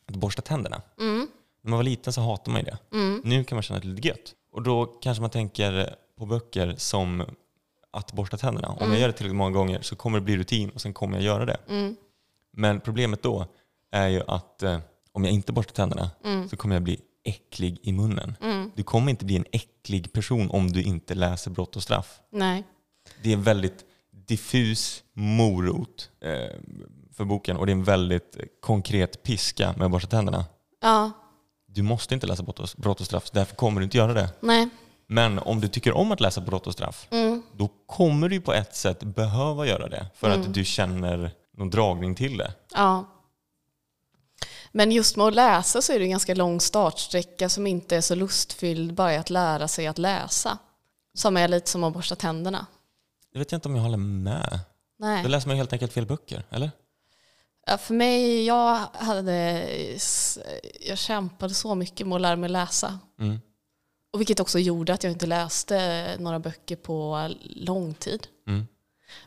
att 0.06 0.16
borsta 0.16 0.42
tänderna. 0.42 0.82
Mm. 1.00 1.28
När 1.62 1.70
man 1.70 1.76
var 1.76 1.84
liten 1.84 2.12
så 2.12 2.20
hatade 2.20 2.50
man 2.50 2.60
ju 2.60 2.64
det. 2.64 2.78
Mm. 2.92 3.20
Nu 3.24 3.44
kan 3.44 3.56
man 3.56 3.62
känna 3.62 3.80
det 3.80 3.86
lite 3.86 4.08
gött. 4.08 4.34
Och 4.52 4.62
då 4.62 4.86
kanske 4.86 5.20
man 5.20 5.30
tänker 5.30 5.94
på 6.18 6.26
böcker 6.26 6.74
som 6.78 7.24
att 7.90 8.12
borsta 8.12 8.36
tänderna. 8.36 8.68
Om 8.68 8.90
jag 8.90 9.00
gör 9.00 9.06
det 9.06 9.12
tillräckligt 9.12 9.36
många 9.36 9.50
gånger 9.50 9.80
så 9.82 9.96
kommer 9.96 10.18
det 10.18 10.24
bli 10.24 10.36
rutin 10.36 10.70
och 10.70 10.80
sen 10.80 10.94
kommer 10.94 11.16
jag 11.16 11.24
göra 11.24 11.44
det. 11.44 11.58
Mm. 11.68 11.96
Men 12.52 12.80
problemet 12.80 13.22
då 13.22 13.46
är 13.96 14.08
ju 14.08 14.22
att 14.28 14.62
eh, 14.62 14.78
om 15.12 15.24
jag 15.24 15.32
inte 15.34 15.52
borstar 15.52 15.74
tänderna 15.74 16.10
Mm. 16.24 16.48
så 16.48 16.56
kommer 16.56 16.74
jag 16.76 16.82
bli 16.82 17.00
äcklig 17.24 17.78
i 17.82 17.92
munnen. 17.92 18.36
Mm. 18.42 18.70
Du 18.76 18.82
kommer 18.82 19.10
inte 19.10 19.24
bli 19.24 19.36
en 19.36 19.44
äcklig 19.52 20.12
person 20.12 20.50
om 20.50 20.72
du 20.72 20.82
inte 20.82 21.14
läser 21.14 21.50
Brott 21.50 21.76
och 21.76 21.82
straff. 21.82 22.20
Nej. 22.32 22.64
Det 23.22 23.28
är 23.30 23.34
en 23.34 23.42
väldigt 23.42 23.84
diffus 24.26 25.02
morot 25.12 26.10
eh, 26.20 26.56
för 27.12 27.24
boken 27.24 27.56
och 27.56 27.66
det 27.66 27.72
är 27.72 27.76
en 27.76 27.84
väldigt 27.84 28.36
konkret 28.60 29.22
piska 29.22 29.74
med 29.76 29.84
att 29.84 29.90
borsta 29.90 30.08
tänderna. 30.08 30.44
Ja. 30.82 31.10
Du 31.66 31.82
måste 31.82 32.14
inte 32.14 32.26
läsa 32.26 32.42
brott 32.42 32.58
och, 32.60 32.68
brott 32.76 33.00
och 33.00 33.06
straff, 33.06 33.30
därför 33.30 33.56
kommer 33.56 33.80
du 33.80 33.84
inte 33.84 33.96
göra 33.96 34.12
det. 34.14 34.28
Nej. 34.40 34.68
Men 35.08 35.38
om 35.38 35.60
du 35.60 35.68
tycker 35.68 35.92
om 35.92 36.12
att 36.12 36.20
läsa 36.20 36.40
brott 36.40 36.66
och 36.66 36.72
straff, 36.72 37.06
Mm. 37.10 37.42
då 37.52 37.68
kommer 37.86 38.28
du 38.28 38.40
på 38.40 38.52
ett 38.52 38.76
sätt 38.76 39.02
behöva 39.02 39.66
göra 39.66 39.88
det 39.88 40.06
för 40.14 40.30
att 40.30 40.54
du 40.54 40.64
känner 40.64 41.30
någon 41.56 41.70
dragning 41.70 42.14
till 42.14 42.36
det. 42.36 42.52
Ja. 42.74 43.04
Men 44.76 44.92
just 44.92 45.16
med 45.16 45.26
att 45.26 45.34
läsa 45.34 45.82
så 45.82 45.92
är 45.92 45.98
det 45.98 46.04
en 46.04 46.10
ganska 46.10 46.34
lång 46.34 46.60
startsträcka 46.60 47.48
som 47.48 47.66
inte 47.66 47.96
är 47.96 48.00
så 48.00 48.14
lustfylld 48.14 48.94
bara 48.94 49.14
i 49.14 49.16
att 49.16 49.30
lära 49.30 49.68
sig 49.68 49.86
att 49.86 49.98
läsa. 49.98 50.58
Som 51.14 51.36
är 51.36 51.48
lite 51.48 51.70
som 51.70 51.84
att 51.84 51.92
borsta 51.92 52.16
tänderna. 52.16 52.66
Jag 53.32 53.38
vet 53.38 53.52
inte 53.52 53.68
om 53.68 53.76
jag 53.76 53.82
håller 53.82 53.96
med. 53.96 54.60
Då 54.98 55.06
Nej. 55.06 55.28
läser 55.28 55.48
man 55.48 55.56
helt 55.56 55.72
enkelt 55.72 55.92
fel 55.92 56.06
böcker, 56.06 56.44
eller? 56.50 56.70
Ja, 57.66 57.78
för 57.78 57.94
mig, 57.94 58.44
jag, 58.44 58.80
hade, 58.92 59.66
jag 60.80 60.98
kämpade 60.98 61.54
så 61.54 61.74
mycket 61.74 62.06
med 62.06 62.16
att 62.16 62.22
lära 62.22 62.36
mig 62.36 62.50
läsa. 62.50 62.98
Mm. 63.20 63.40
Och 64.12 64.20
vilket 64.20 64.40
också 64.40 64.58
gjorde 64.58 64.94
att 64.94 65.04
jag 65.04 65.12
inte 65.12 65.26
läste 65.26 66.06
några 66.18 66.38
böcker 66.38 66.76
på 66.76 67.30
lång 67.42 67.94
tid. 67.94 68.26
Mm. 68.48 68.66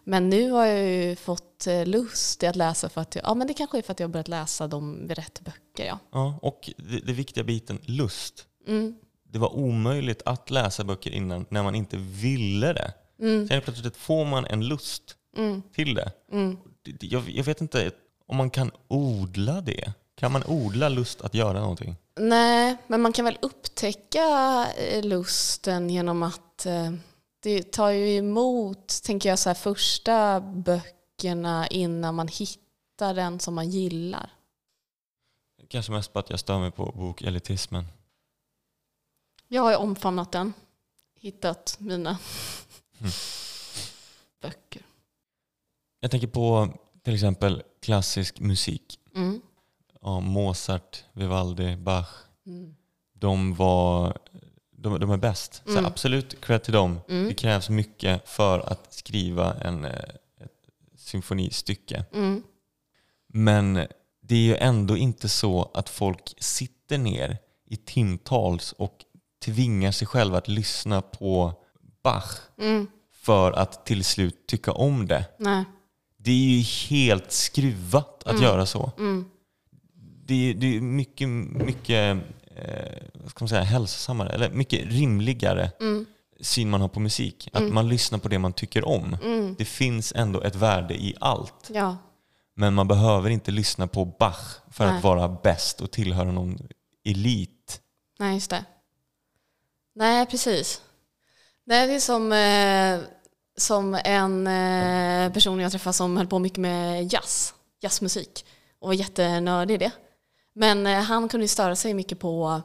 Men 0.04 0.30
nu 0.30 0.52
har 0.52 0.66
jag 0.66 0.90
ju 0.90 1.16
fått 1.16 1.68
eh, 1.68 1.86
lust 1.86 2.44
i 2.44 2.48
att 2.48 2.56
läsa 2.56 2.90
för 2.90 3.02
att 3.02 3.16
jag, 3.16 3.26
ja 3.26 3.34
men 3.34 3.48
det 3.48 3.54
kanske 3.54 3.78
är 3.78 3.82
för 3.82 3.92
att 3.92 4.00
jag 4.00 4.08
har 4.08 4.12
börjat 4.12 4.28
läsa 4.28 4.68
dem 4.68 5.08
vid 5.08 5.18
rätt 5.18 5.42
böcker 5.42 5.86
ja. 5.86 6.00
Ja, 6.12 6.40
och 6.42 6.70
det, 6.78 7.00
det 7.06 7.14
viktiga 7.14 7.44
biten, 7.44 7.80
lust. 7.86 8.46
Mm. 8.68 8.96
Det 9.32 9.40
var 9.40 9.56
omöjligt 9.56 10.22
att 10.26 10.50
läsa 10.50 10.84
böcker 10.84 11.12
innan 11.12 11.46
när 11.50 11.64
man 11.64 11.76
inte 11.76 11.98
ville 11.98 12.74
det. 12.74 12.94
Mm. 13.20 13.48
Sen 13.48 13.62
plötsligt 13.62 13.98
får 13.98 14.26
man 14.26 14.46
en 14.46 14.68
lust 14.68 15.16
Mm. 15.38 15.62
till 15.76 15.94
det. 15.94 16.12
Mm. 16.32 16.58
Jag, 17.00 17.30
jag 17.30 17.44
vet 17.44 17.62
inte 17.62 17.92
om 18.28 18.38
man 18.38 18.50
kan 18.50 18.72
odla 18.88 19.62
det. 19.62 19.94
Kan 20.16 20.32
man 20.32 20.44
odla 20.48 20.90
lust 20.90 21.22
att 21.22 21.34
göra 21.34 21.60
någonting? 21.60 21.96
Nej, 22.20 22.78
men 22.88 23.02
man 23.02 23.14
kan 23.14 23.26
väl 23.26 23.38
upptäcka 23.42 24.68
eh, 24.78 25.04
lusten 25.04 25.90
genom 25.90 26.24
att 26.24 26.66
eh, 26.66 26.92
det 27.40 27.72
tar 27.72 27.90
ju 27.90 28.16
emot, 28.18 29.04
tänker 29.04 29.30
jag, 29.30 29.40
så 29.40 29.50
här, 29.50 29.54
första 29.54 30.42
böckerna 30.42 31.68
innan 31.68 32.16
man 32.16 32.28
hittar 32.28 33.14
den 33.14 33.40
som 33.40 33.56
man 33.56 33.70
gillar. 33.70 34.34
Kanske 35.68 35.92
mest 35.92 36.14
på 36.14 36.20
att 36.20 36.30
jag 36.30 36.40
stör 36.40 36.60
mig 36.60 36.72
på 36.72 36.86
bokelitismen. 36.96 37.86
Jag 39.48 39.62
har 39.62 39.72
ju 39.72 39.78
omfamnat 39.78 40.32
den, 40.32 40.54
hittat 41.16 41.76
mina 41.80 42.18
Mm. 43.00 43.12
böcker. 44.42 44.82
Jag 46.00 46.12
tänker 46.12 46.28
på 46.28 46.74
till 47.04 47.14
exempel 47.14 47.64
klassisk 47.82 48.40
musik. 48.40 49.00
Mm. 49.16 49.42
Ja, 50.02 50.20
Mozart, 50.20 51.04
Vivaldi, 51.14 51.76
Bach. 51.76 52.10
Mm. 52.46 52.76
De, 53.14 53.56
var, 53.56 54.18
de, 54.82 55.00
de 55.00 55.12
är 55.12 55.18
bäst. 55.18 55.62
Så 55.66 55.72
Mm. 55.72 55.86
absolut 55.86 56.42
cred 56.42 56.64
till 56.64 56.74
dem. 56.74 57.00
Mm. 57.10 57.28
Det 57.28 57.34
krävs 57.34 57.70
mycket 57.70 58.30
för 58.30 58.60
att 58.60 58.94
skriva 58.94 59.54
en, 59.54 59.86
eh, 59.86 59.92
ett 60.42 60.52
symfonistycke. 60.98 62.06
Mm. 62.14 62.44
Men 63.28 63.74
det 64.22 64.36
är 64.36 64.40
ju 64.40 64.56
ändå 64.56 64.98
inte 64.98 65.30
så 65.30 65.72
att 65.74 65.90
folk 65.90 66.34
sitter 66.40 66.98
ner 66.98 67.38
i 67.66 67.76
timtals 67.76 68.72
och 68.72 69.06
tvingar 69.46 69.92
sig 69.92 70.08
själva 70.08 70.38
att 70.38 70.48
lyssna 70.48 71.02
på 71.02 71.54
Bach 72.04 72.38
Mm. 72.58 72.88
för 73.12 73.52
att 73.52 73.86
till 73.86 74.04
slut 74.04 74.48
tycka 74.48 74.72
om 74.72 75.08
det. 75.08 75.26
Nej. 75.40 75.64
Det 76.18 76.32
är 76.32 76.36
ju 76.58 76.62
helt 76.62 77.32
skruvat 77.32 78.24
att 78.26 78.32
Mm. 78.32 78.44
göra 78.44 78.66
så. 78.66 78.92
Det 80.26 80.50
är, 80.50 80.54
det 80.54 80.76
är 80.78 80.82
mycket, 80.82 81.30
mycket 81.30 82.18
eh, 82.60 83.28
ska 83.30 83.44
man 83.44 83.50
säga, 83.50 83.62
hälsosammare, 83.64 84.30
eller 84.30 84.50
mycket 84.50 84.86
rimligare 84.86 85.72
Mm. 85.80 86.06
syn 86.42 86.70
man 86.70 86.82
har 86.82 86.88
på 86.88 87.00
musik. 87.00 87.50
Att 87.54 87.62
Mm. 87.62 87.74
man 87.74 87.90
lyssnar 87.90 88.20
på 88.20 88.28
det 88.28 88.40
man 88.40 88.54
tycker 88.54 88.88
om. 88.88 89.18
Mm. 89.24 89.56
Det 89.58 89.66
finns 89.66 90.14
ändå 90.16 90.42
ett 90.42 90.56
värde 90.56 90.94
i 90.94 91.16
allt. 91.20 91.70
Ja. 91.74 91.98
Men 92.56 92.74
man 92.74 92.88
behöver 92.88 93.30
inte 93.30 93.52
lyssna 93.52 93.88
på 93.88 94.06
Bach 94.06 94.56
för 94.72 94.86
Nej. 94.88 94.98
att 94.98 95.04
vara 95.04 95.28
bäst 95.28 95.82
och 95.82 95.92
tillhöra 95.92 96.32
någon 96.32 96.58
elit. 97.06 97.82
Nej, 98.20 98.34
just 98.34 98.50
det. 98.50 98.66
Nej, 99.96 100.26
precis. 100.26 100.82
Nej, 101.66 101.88
det 101.88 101.94
är 101.94 102.00
som, 102.00 102.32
eh, 102.32 103.00
som 103.58 103.94
en 104.06 104.48
eh, 104.48 105.34
person 105.34 105.60
jag 105.60 105.72
träffade 105.72 105.94
som 105.94 106.18
höll 106.18 106.28
på 106.28 106.40
mycket 106.40 106.58
med 106.60 107.14
jazz, 107.14 107.54
jazzmusik 107.82 108.46
och 108.80 108.88
var 108.88 108.94
jättenördig 108.94 109.74
i 109.74 109.78
det. 109.78 109.92
Men 110.60 110.88
eh, 110.88 111.02
han 111.02 111.30
kunde 111.30 111.48
störa 111.48 111.76
sig 111.76 111.94
mycket 111.94 112.20
på 112.20 112.62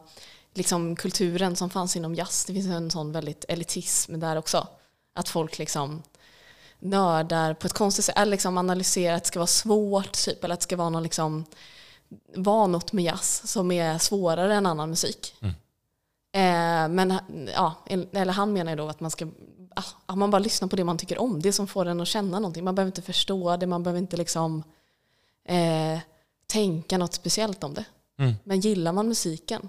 liksom, 0.55 0.97
kulturen 0.97 1.57
som 1.57 1.71
fanns 1.71 1.97
inom 1.97 2.15
jazz. 2.15 2.45
Det 2.45 2.53
finns 2.53 2.67
en 2.67 2.91
sån 2.91 3.13
väldigt 3.13 3.45
elitism 3.49 4.21
där 4.21 4.37
också. 4.37 4.67
att 5.15 5.29
folk 5.29 5.59
liksom 5.59 6.03
nördar 6.79 7.55
på 7.55 7.67
ett 7.67 7.73
konstigt 7.73 8.05
sätt, 8.05 8.19
eller 8.19 8.31
liksom 8.31 8.59
analyserar 8.59 9.17
att 9.17 9.23
det 9.23 9.29
ska 9.29 9.39
vara 9.39 9.47
svårt 9.47 10.13
typ, 10.13 10.45
eller 10.45 10.55
att 10.55 10.61
det 10.61 10.65
ska 10.65 10.77
vara 10.77 10.91
någon 10.91 11.03
liksom, 11.03 11.45
vara 12.35 12.67
något 12.67 12.93
med 12.93 13.05
jazz 13.05 13.43
som 13.51 13.71
är 13.71 13.99
svårare 13.99 14.55
än 14.55 14.67
annan 14.67 14.91
musik. 14.91 15.35
Mm. 15.41 15.55
Eh, 16.33 16.95
men 16.95 17.19
ja, 17.55 17.75
eller 18.13 18.33
han 18.33 18.53
menar 18.53 18.73
ju 18.73 18.77
då 18.77 18.89
att 18.89 19.01
man 19.01 19.11
ska 19.11 19.29
att 20.07 20.19
man 20.19 20.31
bara 20.31 20.39
lyssnar 20.39 20.69
på 20.69 20.77
det 20.77 20.85
man 20.85 20.99
tycker 20.99 21.19
om, 21.19 21.43
det 21.43 21.53
som 21.53 21.67
får 21.67 21.87
en 21.87 22.01
att 22.01 22.09
känna 22.09 22.39
någonting. 22.39 22.65
Man 22.65 22.75
behöver 22.75 22.89
inte 22.89 23.03
förstå 23.03 23.57
det, 23.57 23.67
man 23.67 23.83
behöver 23.83 24.01
inte 24.01 24.17
liksom 24.17 24.63
eh, 25.45 25.99
tänka 26.55 26.99
något 26.99 27.15
speciellt 27.15 27.65
om 27.65 27.75
det. 27.75 27.85
Mm. 28.19 28.35
Men 28.45 28.61
gillar 28.61 28.93
man 28.93 29.09
musiken 29.09 29.69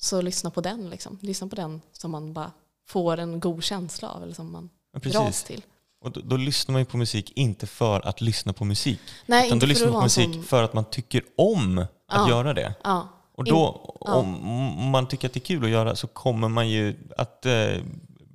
så 0.00 0.20
lyssna 0.20 0.50
på 0.50 0.60
den. 0.60 0.90
Liksom. 0.90 1.18
Lyssna 1.22 1.46
på 1.48 1.56
den 1.56 1.80
som 1.92 2.10
man 2.10 2.32
bara 2.32 2.52
får 2.88 3.16
en 3.18 3.40
god 3.40 3.64
känsla 3.64 4.08
av 4.08 4.22
eller 4.22 4.34
som 4.34 4.52
man 4.52 4.70
Ja, 4.92 5.10
dras 5.10 5.44
till. 5.44 5.62
Och 6.04 6.10
då, 6.10 6.20
då 6.24 6.36
lyssnar 6.36 6.72
man 6.72 6.80
ju 6.82 6.86
på 6.86 6.96
musik 6.96 7.32
inte 7.36 7.66
för 7.66 8.00
att 8.08 8.20
lyssna 8.20 8.52
på 8.52 8.64
musik. 8.64 9.00
Nej, 9.26 9.46
utan 9.46 9.58
då 9.58 9.66
lyssnar 9.66 9.86
man 9.86 9.94
på 10.00 10.02
musik 10.02 10.34
som- 10.34 10.42
för 10.44 10.62
att 10.62 10.74
man 10.74 10.84
tycker 10.84 11.22
om 11.36 11.78
att 11.78 11.88
Ja. 12.08 12.28
göra 12.28 12.54
det. 12.54 12.74
Ja, 12.84 13.08
Och 13.34 13.44
då, 13.44 13.66
om 14.00 14.90
man 14.90 15.08
tycker 15.08 15.28
att 15.28 15.32
det 15.34 15.38
är 15.38 15.44
kul 15.44 15.64
att 15.64 15.70
göra 15.70 15.96
så 15.96 16.06
kommer 16.06 16.48
man 16.48 16.68
ju 16.68 16.96
att 17.18 17.46
eh, 17.46 17.52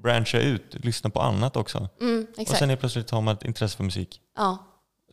branscha 0.04 0.38
ut, 0.40 0.76
lyssna 0.86 1.10
på 1.10 1.22
annat 1.22 1.56
också. 1.56 1.90
mm, 2.02 2.28
Och 2.38 2.48
sen 2.48 2.70
är 2.70 2.76
plötsligt 2.76 3.10
har 3.10 3.22
man 3.22 3.34
ett 3.36 3.46
intresse 3.46 3.78
för 3.78 3.84
musik 3.84 4.22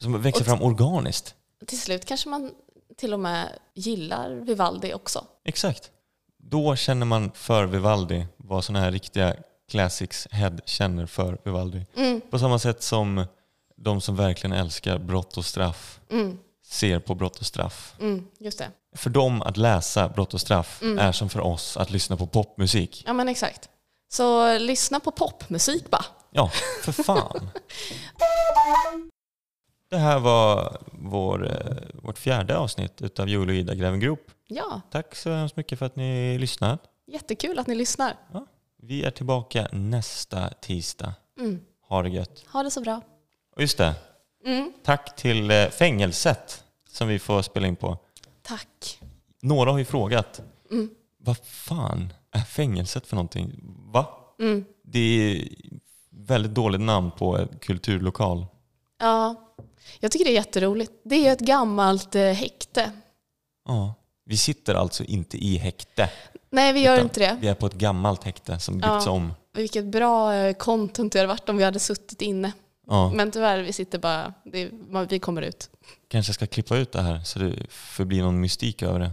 som 0.00 0.22
växer 0.22 0.40
Och- 0.40 0.46
fram 0.46 0.62
organiskt. 0.62 1.34
Till 1.66 1.80
slut 1.80 2.04
kanske 2.04 2.28
man 2.28 2.50
till 2.96 3.12
och 3.12 3.20
med 3.20 3.48
gillar 3.74 4.30
Vivaldi 4.30 4.94
också. 4.94 5.24
Exakt. 5.44 5.90
Då 6.38 6.76
känner 6.76 7.06
man 7.06 7.32
för 7.34 7.64
Vivaldi 7.66 8.26
vad 8.36 8.64
sådana 8.64 8.84
här 8.84 8.92
riktiga 8.92 9.36
classics 9.70 10.28
head 10.30 10.56
känner 10.66 11.06
för 11.06 11.38
Vivaldi. 11.44 11.86
Mm, 11.96 12.20
På 12.30 12.38
samma 12.38 12.58
sätt 12.58 12.82
som 12.82 13.24
de 13.76 14.00
som 14.00 14.16
verkligen 14.16 14.52
älskar 14.56 14.98
brott 14.98 15.36
och 15.36 15.44
straff 15.44 16.00
mm, 16.10 16.38
ser 16.66 16.98
på 16.98 17.14
brott 17.14 17.38
och 17.40 17.46
straff. 17.46 17.94
mm, 18.00 18.26
just 18.38 18.58
det. 18.58 18.70
För 18.96 19.10
dem 19.10 19.42
att 19.42 19.56
läsa 19.56 20.08
brott 20.08 20.34
och 20.34 20.40
straff 20.40 20.82
Mm. 20.82 20.98
är 20.98 21.12
som 21.12 21.28
för 21.28 21.40
oss 21.40 21.76
att 21.76 21.90
lyssna 21.90 22.16
på 22.16 22.26
popmusik. 22.26 23.02
Ja 23.06 23.12
men 23.12 23.28
exakt. 23.28 23.68
Så 24.12 24.58
lyssna 24.58 25.00
på 25.00 25.10
popmusik 25.10 25.90
bara. 25.90 26.04
Ja, 26.30 26.50
för 26.82 26.92
fan. 26.92 27.50
Det 29.92 29.98
här 29.98 30.18
var 30.20 30.76
vår, 30.92 31.46
eh, 31.50 31.76
vårt 32.02 32.18
fjärde 32.18 32.56
avsnitt 32.58 33.02
utav 33.02 33.28
Joel 33.28 33.48
och 33.48 33.54
Ida 33.54 33.74
gräver 33.74 33.96
grop. 33.98 34.20
Ja, 34.46 34.80
Tack 34.90 35.14
så 35.14 35.30
hemskt 35.30 35.56
mycket 35.56 35.78
för 35.78 35.86
att 35.86 35.96
ni 35.96 36.38
lyssnat. 36.38 36.80
jättekul 37.06 37.58
att 37.58 37.66
ni 37.66 37.74
lyssnar. 37.74 38.16
Vi 38.82 39.04
är 39.04 39.10
tillbaka 39.10 39.68
nästa 39.72 40.48
tisdag. 40.48 41.14
Mm. 41.38 41.60
Ha 41.88 42.02
det 42.02 42.08
gött. 42.08 42.44
Ha 42.52 42.62
det 42.62 42.70
så 42.70 42.80
bra. 42.80 43.00
Och 43.56 43.60
just 43.62 43.78
det, 43.78 43.94
Mm. 44.46 44.72
tack 44.84 45.16
till 45.16 45.50
eh, 45.50 45.66
fängelset 45.68 46.64
som 46.88 47.08
vi 47.08 47.18
får 47.18 47.42
spela 47.42 47.66
in 47.66 47.76
på. 47.76 47.98
Tack. 48.42 48.98
Några 49.42 49.70
har 49.70 49.78
ju 49.78 49.84
frågat, 49.84 50.42
Mm. 50.70 50.90
vad 51.18 51.36
fan 51.38 52.12
är 52.30 52.40
fängelset 52.40 53.06
för 53.06 53.16
någonting? 53.16 53.60
Va? 53.92 54.06
Mm. 54.38 54.64
Det 54.84 54.98
är 55.00 55.48
väldigt 56.10 56.54
dåligt 56.54 56.80
namn 56.80 57.10
på 57.10 57.36
en 57.38 57.48
kulturlokal. 57.60 58.46
Ja, 59.00 59.51
jag 60.00 60.10
tycker 60.12 60.24
det 60.24 60.30
är 60.30 60.34
jätteroligt. 60.34 60.92
Det 61.04 61.28
är 61.28 61.32
ett 61.32 61.40
gammalt 61.40 62.14
eh, 62.14 62.22
häkte. 62.22 62.90
Ja. 63.68 63.94
Vi 64.24 64.36
sitter 64.36 64.74
alltså 64.74 65.04
inte 65.04 65.36
i 65.44 65.56
häkte. 65.56 66.10
Nej, 66.50 66.72
vi 66.72 66.80
gör 66.80 67.00
inte 67.00 67.20
det. 67.20 67.36
Vi 67.40 67.48
är 67.48 67.54
på 67.54 67.66
ett 67.66 67.74
gammalt 67.74 68.24
häkte 68.24 68.58
som 68.58 68.74
byggts 68.74 69.06
Ja. 69.06 69.10
om. 69.10 69.34
Vilket 69.54 69.84
bra 69.84 70.34
eh, 70.34 70.54
content 70.54 71.12
det 71.12 71.18
hade 71.18 71.28
varit 71.28 71.48
om 71.48 71.56
vi 71.56 71.64
hade 71.64 71.78
suttit 71.78 72.22
inne. 72.22 72.52
Ja. 72.86 73.12
Men 73.14 73.30
tyvärr, 73.30 73.58
vi 73.62 73.72
sitter 73.72 73.98
bara, 73.98 74.34
det, 74.44 74.70
vi 75.08 75.18
kommer 75.18 75.42
ut. 75.42 75.70
Kanske 76.08 76.32
ska 76.32 76.46
klippa 76.46 76.76
ut 76.76 76.92
det 76.92 77.02
här 77.02 77.20
så 77.24 77.38
det 77.38 77.54
förblir 77.68 78.22
någon 78.22 78.40
mystik 78.40 78.82
över 78.82 78.98
det. 79.00 79.10